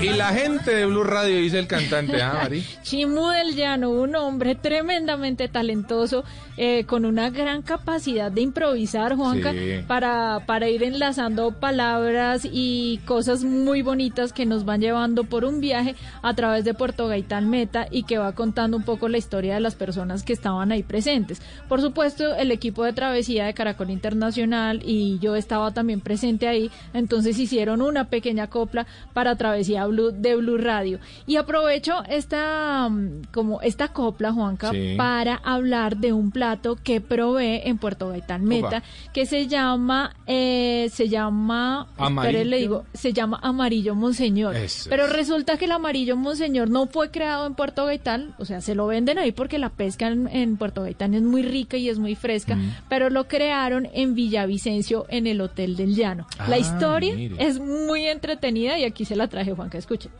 Y 0.00 0.08
la 0.10 0.28
gente 0.28 0.74
de 0.74 0.86
Blue 0.86 1.04
Radio 1.04 1.36
dice 1.36 1.58
el 1.58 1.66
cantante, 1.66 2.22
¿ah, 2.22 2.32
Mari? 2.42 2.64
Chimú 2.82 3.28
del 3.28 3.54
Llano, 3.54 3.90
un 3.90 4.16
hombre 4.16 4.54
tremendamente 4.54 5.48
talentoso, 5.48 6.24
eh, 6.56 6.84
con 6.86 7.04
una 7.04 7.28
gran 7.30 7.60
capacidad 7.62 8.32
de 8.32 8.40
improvisar, 8.40 9.14
Juanca, 9.16 9.52
Sí. 9.52 9.84
para, 9.86 10.44
para 10.46 10.68
ir 10.70 10.82
enlazando 10.82 11.52
palabras 11.52 12.48
y 12.50 12.98
cosas 13.04 13.44
muy 13.44 13.82
bonitas 13.82 14.32
que 14.32 14.46
nos 14.46 14.64
van 14.64 14.80
llevando 14.80 15.24
por 15.24 15.44
un 15.44 15.60
viaje 15.60 15.94
a 16.22 16.34
través 16.34 16.64
de 16.64 16.72
Puerto 16.74 17.06
Gaitán 17.08 17.50
Meta 17.50 17.86
y 17.90 18.04
que 18.04 18.16
va 18.18 18.32
contando 18.34 18.76
un 18.78 18.84
poco 18.84 19.08
la 19.08 19.18
historia 19.18 19.54
de 19.54 19.60
las 19.60 19.74
personas 19.74 20.22
que 20.22 20.32
estaban 20.32 20.72
ahí 20.72 20.82
presentes. 20.82 21.42
Por 21.68 21.80
supuesto, 21.82 22.34
el 22.36 22.50
equipo 22.52 22.84
de 22.84 22.92
travesía 22.94 23.44
de 23.46 23.54
Caracol 23.54 23.90
Internacional 23.90 24.80
y 24.84 25.18
yo 25.18 25.36
estaba 25.36 25.72
también 25.72 26.00
presente 26.00 26.48
ahí, 26.48 26.70
entonces 26.94 27.38
hicieron 27.38 27.82
una 27.82 28.08
pequeña 28.08 28.46
copla 28.48 28.86
para 29.12 29.36
Travesía 29.50 29.86
Blue 29.86 30.12
de 30.12 30.36
Blue 30.36 30.58
Radio. 30.58 31.00
Y 31.26 31.36
aprovecho 31.36 32.02
esta 32.08 32.88
mm, 32.88 33.22
como 33.32 33.60
esta 33.62 33.88
copla, 33.88 34.32
Juanca, 34.32 34.70
Sí. 34.70 34.94
para 34.96 35.34
hablar 35.36 35.96
de 35.96 36.12
un 36.12 36.30
plato 36.30 36.76
que 36.76 37.00
probé 37.00 37.68
en 37.68 37.78
Puerto 37.78 38.08
Gaitán 38.10 38.44
Meta, 38.44 38.66
Opa. 38.78 38.82
que 39.12 39.26
se 39.26 39.48
llama, 39.48 40.14
eh, 40.26 40.88
se 40.92 41.08
llama, 41.08 41.86
espere, 41.90 42.06
Amarillo. 42.06 42.44
le 42.44 42.56
digo, 42.58 42.84
se 42.94 43.12
llama 43.12 43.40
Amarillo 43.42 43.94
Monseñor. 43.94 44.54
Eso 44.56 44.88
Pero 44.88 45.06
es. 45.06 45.12
resulta 45.12 45.56
que 45.58 45.64
el 45.64 45.72
Amarillo 45.72 46.16
Monseñor 46.16 46.70
no 46.70 46.86
fue 46.86 47.10
creado 47.10 47.46
en 47.46 47.54
Puerto 47.54 47.86
Gaitán, 47.86 48.34
o 48.38 48.44
sea, 48.44 48.60
se 48.60 48.74
lo 48.74 48.86
venden 48.86 49.18
ahí 49.18 49.32
porque 49.32 49.58
la 49.58 49.70
pesca 49.70 50.06
en, 50.08 50.28
en 50.28 50.56
Puerto 50.56 50.82
Gaitán 50.82 51.14
es 51.14 51.22
muy 51.22 51.42
rica 51.42 51.76
y 51.76 51.88
es 51.88 51.98
muy 51.98 52.14
fresca, 52.14 52.54
Mm. 52.56 52.70
pero 52.88 53.10
lo 53.10 53.26
crearon 53.26 53.88
en 53.92 54.14
Villavicencio, 54.14 55.06
en 55.08 55.26
el 55.26 55.40
Hotel 55.40 55.74
del 55.76 55.94
Llano. 55.96 56.26
la 56.48 56.54
Ah, 56.54 56.58
historia 56.58 57.14
mire. 57.14 57.36
es 57.38 57.58
muy 57.58 58.06
entretenida 58.06 58.78
y 58.78 58.84
aquí 58.84 59.04
se 59.04 59.16
la 59.16 59.28
traje, 59.40 59.54
Juan, 59.54 59.70
que 59.70 59.78
escuche. 59.78 60.10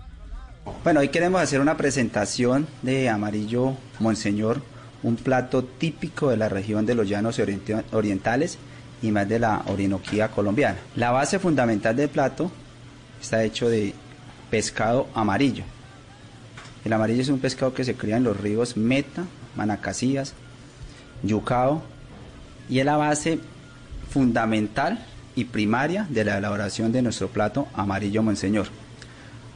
Bueno, 0.84 1.00
hoy 1.00 1.08
queremos 1.08 1.40
hacer 1.40 1.60
una 1.60 1.76
presentación 1.76 2.66
de 2.82 3.08
Amarillo 3.08 3.74
Monseñor, 3.98 4.62
un 5.02 5.16
plato 5.16 5.64
típico 5.64 6.30
de 6.30 6.36
la 6.36 6.48
región 6.48 6.86
de 6.86 6.94
los 6.94 7.08
llanos 7.08 7.40
orientales 7.92 8.58
y 9.02 9.10
más 9.10 9.28
de 9.28 9.38
la 9.38 9.62
Orinoquía 9.66 10.28
colombiana. 10.28 10.78
La 10.96 11.10
base 11.10 11.38
fundamental 11.38 11.96
del 11.96 12.08
plato 12.08 12.50
está 13.20 13.42
hecho 13.42 13.68
de 13.68 13.94
pescado 14.50 15.06
amarillo. 15.14 15.64
El 16.84 16.92
amarillo 16.92 17.22
es 17.22 17.28
un 17.28 17.40
pescado 17.40 17.74
que 17.74 17.84
se 17.84 17.94
cría 17.94 18.16
en 18.16 18.24
los 18.24 18.38
ríos 18.38 18.76
Meta, 18.76 19.24
Manacasías, 19.56 20.34
Yucao 21.22 21.82
y 22.68 22.78
es 22.78 22.86
la 22.86 22.96
base 22.96 23.38
fundamental 24.10 25.04
y 25.34 25.44
primaria 25.44 26.06
de 26.08 26.24
la 26.24 26.38
elaboración 26.38 26.92
de 26.92 27.02
nuestro 27.02 27.28
plato 27.28 27.68
amarillo 27.74 28.22
Monseñor. 28.22 28.68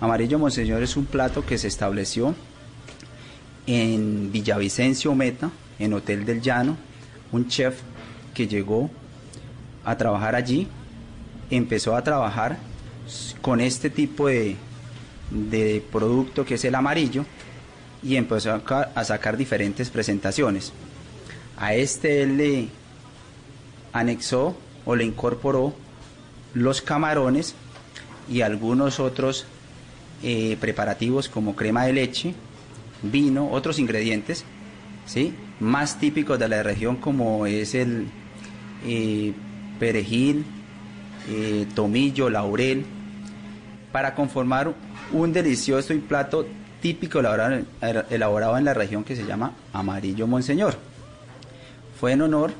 Amarillo 0.00 0.38
Monseñor 0.38 0.82
es 0.82 0.96
un 0.96 1.06
plato 1.06 1.46
que 1.46 1.56
se 1.56 1.68
estableció 1.68 2.34
en 3.66 4.32
Villavicencio 4.32 5.14
Meta, 5.14 5.50
en 5.78 5.92
Hotel 5.94 6.24
del 6.24 6.42
Llano, 6.42 6.76
un 7.32 7.48
chef 7.48 7.80
que 8.34 8.46
llegó 8.46 8.90
a 9.84 9.96
trabajar 9.96 10.34
allí, 10.34 10.66
empezó 11.50 11.96
a 11.96 12.02
trabajar 12.02 12.58
con 13.40 13.60
este 13.60 13.90
tipo 13.90 14.28
de, 14.28 14.56
de 15.30 15.82
producto 15.92 16.44
que 16.44 16.54
es 16.54 16.64
el 16.64 16.74
amarillo 16.74 17.24
y 18.02 18.16
empezó 18.16 18.52
a, 18.52 18.90
a 18.94 19.04
sacar 19.04 19.36
diferentes 19.36 19.90
presentaciones. 19.90 20.72
A 21.56 21.74
este 21.74 22.22
él 22.22 22.36
le 22.36 22.68
anexó 23.92 24.56
o 24.84 24.96
le 24.96 25.04
incorporó 25.04 25.74
los 26.52 26.82
camarones 26.82 27.54
y 28.28 28.40
algunos 28.40 29.00
otros 29.00 29.46
eh, 30.26 30.56
preparativos 30.58 31.28
como 31.28 31.54
crema 31.54 31.84
de 31.84 31.92
leche, 31.92 32.34
vino, 33.02 33.50
otros 33.50 33.78
ingredientes, 33.78 34.42
¿sí? 35.04 35.34
más 35.60 35.98
típicos 35.98 36.38
de 36.38 36.48
la 36.48 36.62
región 36.62 36.96
como 36.96 37.44
es 37.44 37.74
el 37.74 38.06
eh, 38.86 39.34
perejil, 39.78 40.46
eh, 41.28 41.66
tomillo, 41.74 42.30
laurel, 42.30 42.86
para 43.92 44.14
conformar 44.14 44.74
un 45.12 45.32
delicioso 45.34 45.92
y 45.92 45.98
plato 45.98 46.46
típico 46.80 47.20
elaborado, 47.20 47.62
elaborado 48.08 48.56
en 48.56 48.64
la 48.64 48.72
región 48.72 49.04
que 49.04 49.16
se 49.16 49.26
llama 49.26 49.52
Amarillo 49.74 50.26
Monseñor. 50.26 50.78
Fue 52.00 52.12
en 52.12 52.22
honor 52.22 52.52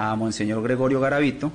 a 0.00 0.16
Monseñor 0.16 0.64
Gregorio 0.64 0.98
Garavito, 0.98 1.52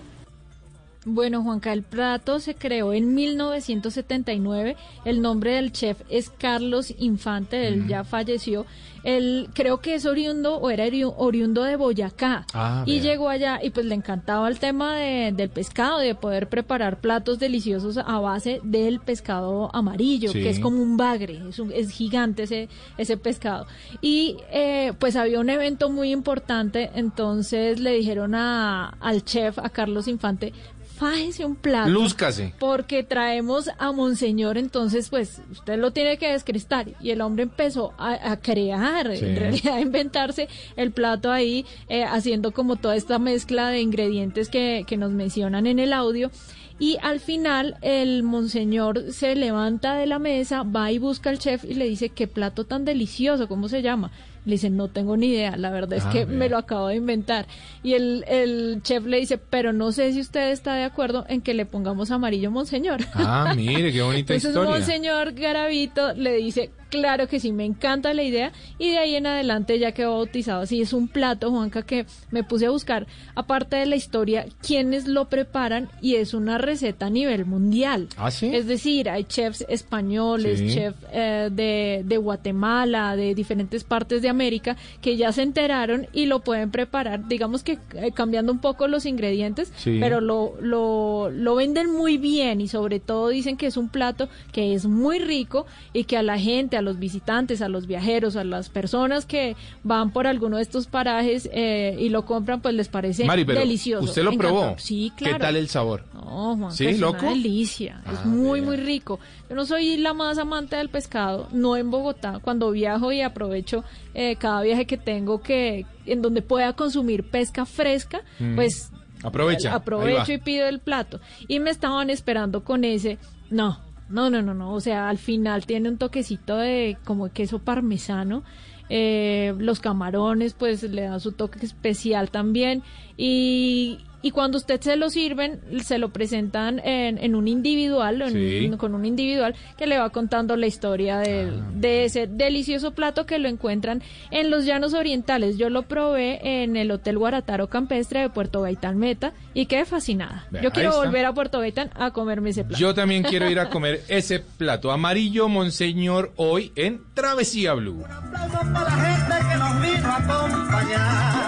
Bueno, 1.05 1.41
Juanca, 1.41 1.71
el 1.71 1.83
plato 1.83 2.39
se 2.41 2.55
creó 2.55 2.91
en 2.91 3.13
1979. 3.15 4.75
El 5.05 5.21
nombre 5.21 5.53
del 5.53 5.71
chef 5.71 6.01
es 6.09 6.29
Carlos 6.29 6.93
Infante, 6.97 7.67
él 7.67 7.87
ya 7.87 8.03
falleció. 8.03 8.65
Él 9.03 9.47
creo 9.53 9.79
que 9.79 9.95
es 9.95 10.05
oriundo 10.05 10.57
o 10.57 10.69
era 10.69 10.85
ori- 10.85 11.13
oriundo 11.15 11.63
de 11.63 11.77
Boyacá. 11.77 12.45
Ah, 12.53 12.83
y 12.85 12.99
llegó 12.99 13.29
allá 13.29 13.59
y 13.63 13.69
pues 13.69 13.85
le 13.85 13.95
encantaba 13.95 14.49
el 14.49 14.59
tema 14.59 14.97
de- 14.97 15.31
del 15.31 15.47
pescado, 15.49 15.99
de 15.99 16.13
poder 16.13 16.49
preparar 16.49 16.99
platos 16.99 17.39
deliciosos 17.39 17.97
a 17.97 18.19
base 18.19 18.59
del 18.63 18.99
pescado 18.99 19.73
amarillo, 19.73 20.31
Sí. 20.33 20.41
que 20.41 20.49
es 20.49 20.59
como 20.59 20.81
un 20.81 20.97
bagre, 20.97 21.41
es, 21.47 21.59
un- 21.59 21.71
es 21.71 21.89
gigante 21.91 22.43
ese, 22.43 22.67
ese 22.97 23.15
pescado. 23.15 23.65
Y 24.01 24.37
eh, 24.51 24.91
pues 24.99 25.15
había 25.15 25.39
un 25.39 25.49
evento 25.49 25.89
muy 25.89 26.11
importante, 26.11 26.89
entonces 26.95 27.79
le 27.79 27.91
dijeron 27.91 28.35
a, 28.35 28.89
al 28.99 29.23
chef, 29.23 29.57
a 29.59 29.69
Carlos 29.69 30.09
Infante, 30.09 30.51
fájese 30.97 31.45
un 31.45 31.55
plato. 31.55 31.89
Lúzcase. 31.89 32.53
Porque 32.59 33.03
traemos 33.03 33.69
a 33.77 33.91
Monseñor, 33.91 34.57
entonces 34.57 35.09
pues 35.09 35.41
usted 35.51 35.77
lo 35.77 35.91
tiene 35.91 36.17
que 36.17 36.31
descristar. 36.31 36.87
Y 37.01 37.11
el 37.11 37.21
hombre 37.21 37.43
empezó 37.43 37.93
a, 37.97 38.31
a 38.31 38.37
crear, 38.37 39.15
Sí. 39.15 39.25
en 39.25 39.35
realidad 39.35 39.75
a 39.75 39.81
inventarse 39.81 40.47
el 40.75 40.91
plato 40.91 41.31
ahí, 41.31 41.65
eh, 41.89 42.03
haciendo 42.03 42.51
como 42.51 42.75
toda 42.75 42.95
esta 42.95 43.19
mezcla 43.19 43.69
de 43.69 43.81
ingredientes 43.81 44.49
que, 44.49 44.83
que 44.87 44.97
nos 44.97 45.11
mencionan 45.11 45.67
en 45.67 45.79
el 45.79 45.93
audio. 45.93 46.31
Y 46.79 46.97
al 47.01 47.19
final 47.19 47.75
el 47.81 48.21
monseñor 48.21 49.11
se 49.11 49.35
levanta 49.35 49.95
de 49.95 50.05
la 50.05 50.19
mesa, 50.19 50.61
va 50.61 50.91
y 50.91 50.99
busca 50.99 51.31
al 51.31 51.39
chef 51.39 51.63
y 51.63 51.73
le 51.73 51.85
dice, 51.89 52.09
qué 52.09 52.27
plato 52.27 52.65
tan 52.65 52.85
delicioso, 52.85 53.47
¿cómo 53.47 53.67
se 53.67 53.81
llama? 53.81 54.11
Le 54.47 54.53
dice, 54.53 54.69
no 54.69 54.87
tengo 54.87 55.17
ni 55.17 55.27
idea, 55.27 55.57
la 55.57 55.69
verdad 55.71 55.97
es 55.99 56.05
Ah, 56.05 56.09
que 56.09 56.23
vea. 56.25 56.37
me 56.37 56.47
lo 56.49 56.57
acabo 56.57 56.87
de 56.87 56.95
inventar. 56.95 57.45
Y 57.83 57.93
el, 57.95 58.23
el 58.29 58.79
chef 58.81 59.05
le 59.05 59.17
dice, 59.19 59.37
pero 59.37 59.73
no 59.73 59.91
sé 59.91 60.13
si 60.13 60.21
usted 60.21 60.51
está 60.51 60.73
de 60.75 60.83
acuerdo 60.83 61.25
en 61.27 61.41
que 61.41 61.53
le 61.53 61.65
pongamos 61.65 62.11
amarillo 62.11 62.49
monseñor. 62.49 63.01
Ah, 63.13 63.53
mire, 63.55 63.91
qué 63.91 64.01
bonita 64.01 64.33
Entonces 64.33 64.49
historia. 64.51 64.71
Monseñor 64.71 65.33
Garavito 65.33 66.13
le 66.13 66.35
dice, 66.37 66.71
claro 66.89 67.27
que 67.27 67.39
sí, 67.39 67.51
me 67.51 67.65
encanta 67.65 68.13
la 68.13 68.23
idea 68.23 68.51
y 68.79 68.91
de 68.91 68.97
ahí 68.97 69.15
en 69.15 69.27
adelante 69.27 69.77
ya 69.79 69.91
quedó 69.91 70.15
bautizado 70.17 70.61
así. 70.61 70.81
Es 70.81 70.93
un 70.93 71.07
plato, 71.07 71.51
Juanca, 71.51 71.81
que 71.83 72.05
me 72.31 72.43
puse 72.43 72.65
a 72.65 72.69
buscar, 72.69 73.07
aparte 73.35 73.75
de 73.77 73.85
la 73.85 73.95
historia, 73.95 74.45
quiénes 74.65 75.07
lo 75.07 75.25
preparan 75.29 75.89
y 76.01 76.15
es 76.15 76.33
una 76.33 76.57
receta 76.57 77.07
a 77.07 77.09
nivel 77.09 77.45
mundial. 77.45 78.07
¿Ah, 78.17 78.31
sí? 78.31 78.49
Es 78.53 78.67
decir, 78.67 79.09
hay 79.09 79.23
chefs 79.23 79.65
españoles, 79.69 80.59
Sí. 80.59 80.73
chefs 80.73 80.97
eh, 81.11 81.49
de, 81.51 82.01
de 82.05 82.17
Guatemala, 82.17 83.15
de 83.15 83.35
diferentes 83.35 83.83
partes 83.83 84.21
de 84.21 84.29
América, 84.29 84.77
que 85.01 85.17
ya 85.17 85.31
se 85.31 85.41
enteraron 85.41 86.07
y 86.13 86.25
lo 86.25 86.39
pueden 86.39 86.71
preparar, 86.71 87.27
digamos 87.27 87.63
que 87.63 87.79
eh, 87.95 88.11
cambiando 88.13 88.51
un 88.51 88.59
poco 88.59 88.87
los 88.87 89.05
ingredientes, 89.05 89.71
Sí. 89.77 89.97
pero 89.99 90.21
lo, 90.21 90.53
lo, 90.61 91.29
lo 91.31 91.55
venden 91.55 91.91
muy 91.91 92.17
bien 92.17 92.61
y 92.61 92.67
sobre 92.67 92.99
todo 92.99 93.29
dicen 93.29 93.57
que 93.57 93.67
es 93.67 93.77
un 93.77 93.89
plato 93.89 94.29
que 94.51 94.73
es 94.73 94.85
muy 94.85 95.19
rico 95.19 95.65
y 95.93 96.05
que 96.05 96.17
a 96.17 96.23
la 96.23 96.37
gente, 96.39 96.76
a 96.77 96.81
los 96.81 96.99
visitantes, 96.99 97.61
a 97.61 97.67
los 97.69 97.87
viajeros, 97.87 98.35
a 98.37 98.43
las 98.43 98.69
personas 98.69 99.25
que 99.25 99.55
van 99.83 100.11
por 100.11 100.27
alguno 100.27 100.57
de 100.57 100.61
estos 100.63 100.87
parajes 100.87 101.49
eh, 101.51 101.97
y 101.99 102.09
lo 102.09 102.25
compran, 102.25 102.61
pues 102.61 102.73
les 102.75 102.87
parece 102.87 103.25
Mari, 103.25 103.43
pero 103.43 103.59
delicioso. 103.59 104.05
¿usted 104.05 104.23
lo 104.23 104.31
probó? 104.33 104.75
Sí, 104.77 105.11
claro. 105.17 105.35
¿Qué 105.37 105.41
tal 105.41 105.55
el 105.57 105.67
sabor? 105.67 106.05
No, 106.13 106.71
¿Sí, 106.71 106.85
es 106.85 106.99
loco? 106.99 107.19
una 107.21 107.29
delicia. 107.31 108.01
es 108.11 108.19
Ah, 108.19 108.25
muy, 108.25 108.61
muy 108.61 108.77
rico. 108.77 109.19
Yo 109.49 109.55
no 109.55 109.65
soy 109.65 109.97
la 109.97 110.13
más 110.13 110.37
amante 110.37 110.75
del 110.77 110.89
pescado, 110.89 111.47
no 111.51 111.75
en 111.75 111.91
Bogotá. 111.91 112.39
Cuando 112.41 112.71
viajo 112.71 113.11
y 113.11 113.21
aprovecho 113.21 113.83
eh, 114.13 114.35
cada 114.37 114.61
viaje 114.61 114.85
que 114.85 114.97
tengo 114.97 115.41
que 115.41 115.85
en 116.05 116.21
donde 116.21 116.41
pueda 116.41 116.73
consumir 116.73 117.23
pesca 117.23 117.65
fresca, 117.65 118.21
Mm. 118.39 118.55
pues 118.55 118.91
Aprovecha, 119.23 119.73
aprovecho 119.73 120.31
y 120.31 120.37
pido 120.37 120.67
el 120.67 120.79
plato. 120.79 121.19
Y 121.47 121.59
me 121.59 121.71
estaban 121.71 122.11
esperando 122.11 122.63
con 122.63 122.83
ese. 122.83 123.17
No, 123.49 123.79
no, 124.09 124.29
no, 124.29 124.41
no, 124.41 124.53
no. 124.53 124.73
O 124.73 124.79
sea, 124.79 125.09
al 125.09 125.17
final 125.17 125.65
tiene 125.65 125.89
un 125.89 125.97
toquecito 125.97 126.57
de 126.57 126.97
como 127.03 127.29
queso 127.29 127.59
parmesano. 127.59 128.43
Eh, 128.89 129.53
los 129.57 129.81
camarones, 129.81 130.53
pues 130.53 130.83
le 130.83 131.01
dan 131.01 131.19
su 131.19 131.33
toque 131.33 131.65
especial 131.65 132.31
también. 132.31 132.83
Y, 133.17 133.99
y 134.21 134.31
cuando 134.31 134.57
usted 134.57 134.81
se 134.81 134.95
lo 134.95 135.09
sirven, 135.09 135.61
se 135.83 135.97
lo 135.99 136.09
presentan 136.09 136.79
en, 136.79 137.17
en 137.17 137.35
un 137.35 137.47
individual, 137.47 138.21
en- 138.21 138.31
Sí. 138.33 138.71
con 138.77 138.95
un 138.95 139.05
individual 139.05 139.55
que 139.77 139.85
le 139.87 139.97
va 139.99 140.09
contando 140.09 140.55
la 140.57 140.67
historia 140.67 141.19
Ah, 141.19 141.23
de 141.23 142.05
ese 142.05 142.27
delicioso 142.27 142.91
plato 142.91 143.25
que 143.25 143.37
lo 143.39 143.47
encuentran 143.47 144.01
en 144.31 144.49
los 144.49 144.65
llanos 144.65 144.93
orientales. 144.93 145.57
Yo 145.57 145.69
lo 145.69 145.83
probé 145.83 146.63
en 146.63 146.75
el 146.77 146.89
Hotel 146.91 147.17
Guarataro 147.17 147.67
Campestre 147.67 148.21
de 148.21 148.29
Puerto 148.29 148.61
Gaitán 148.61 148.97
Meta 148.97 149.33
y 149.53 149.65
quedé 149.67 149.85
fascinada. 149.85 150.45
Vea, 150.51 150.61
Yo 150.63 150.71
quiero 150.71 150.89
está. 150.89 151.03
volver 151.03 151.25
a 151.25 151.33
Puerto 151.33 151.59
Gaitán 151.59 151.89
a 151.95 152.11
comerme 152.11 152.49
ese 152.49 152.63
plato. 152.63 152.79
Yo 152.79 152.93
también 152.93 153.23
quiero 153.23 153.49
ir 153.49 153.59
a 153.59 153.69
comer 153.69 154.01
ese 154.07 154.39
plato 154.39 154.91
amarillo, 154.91 155.47
Monseñor, 155.47 156.33
hoy 156.37 156.71
en 156.75 157.01
Travesía 157.13 157.73
Blue. 157.73 158.03
Aplausos 158.05 158.67
para 158.73 158.83
la 158.83 159.15
gente 159.15 159.35
que 159.51 159.57
nos 159.57 159.81
vino 159.81 160.07
a 160.07 160.17
acompañar. 160.17 161.47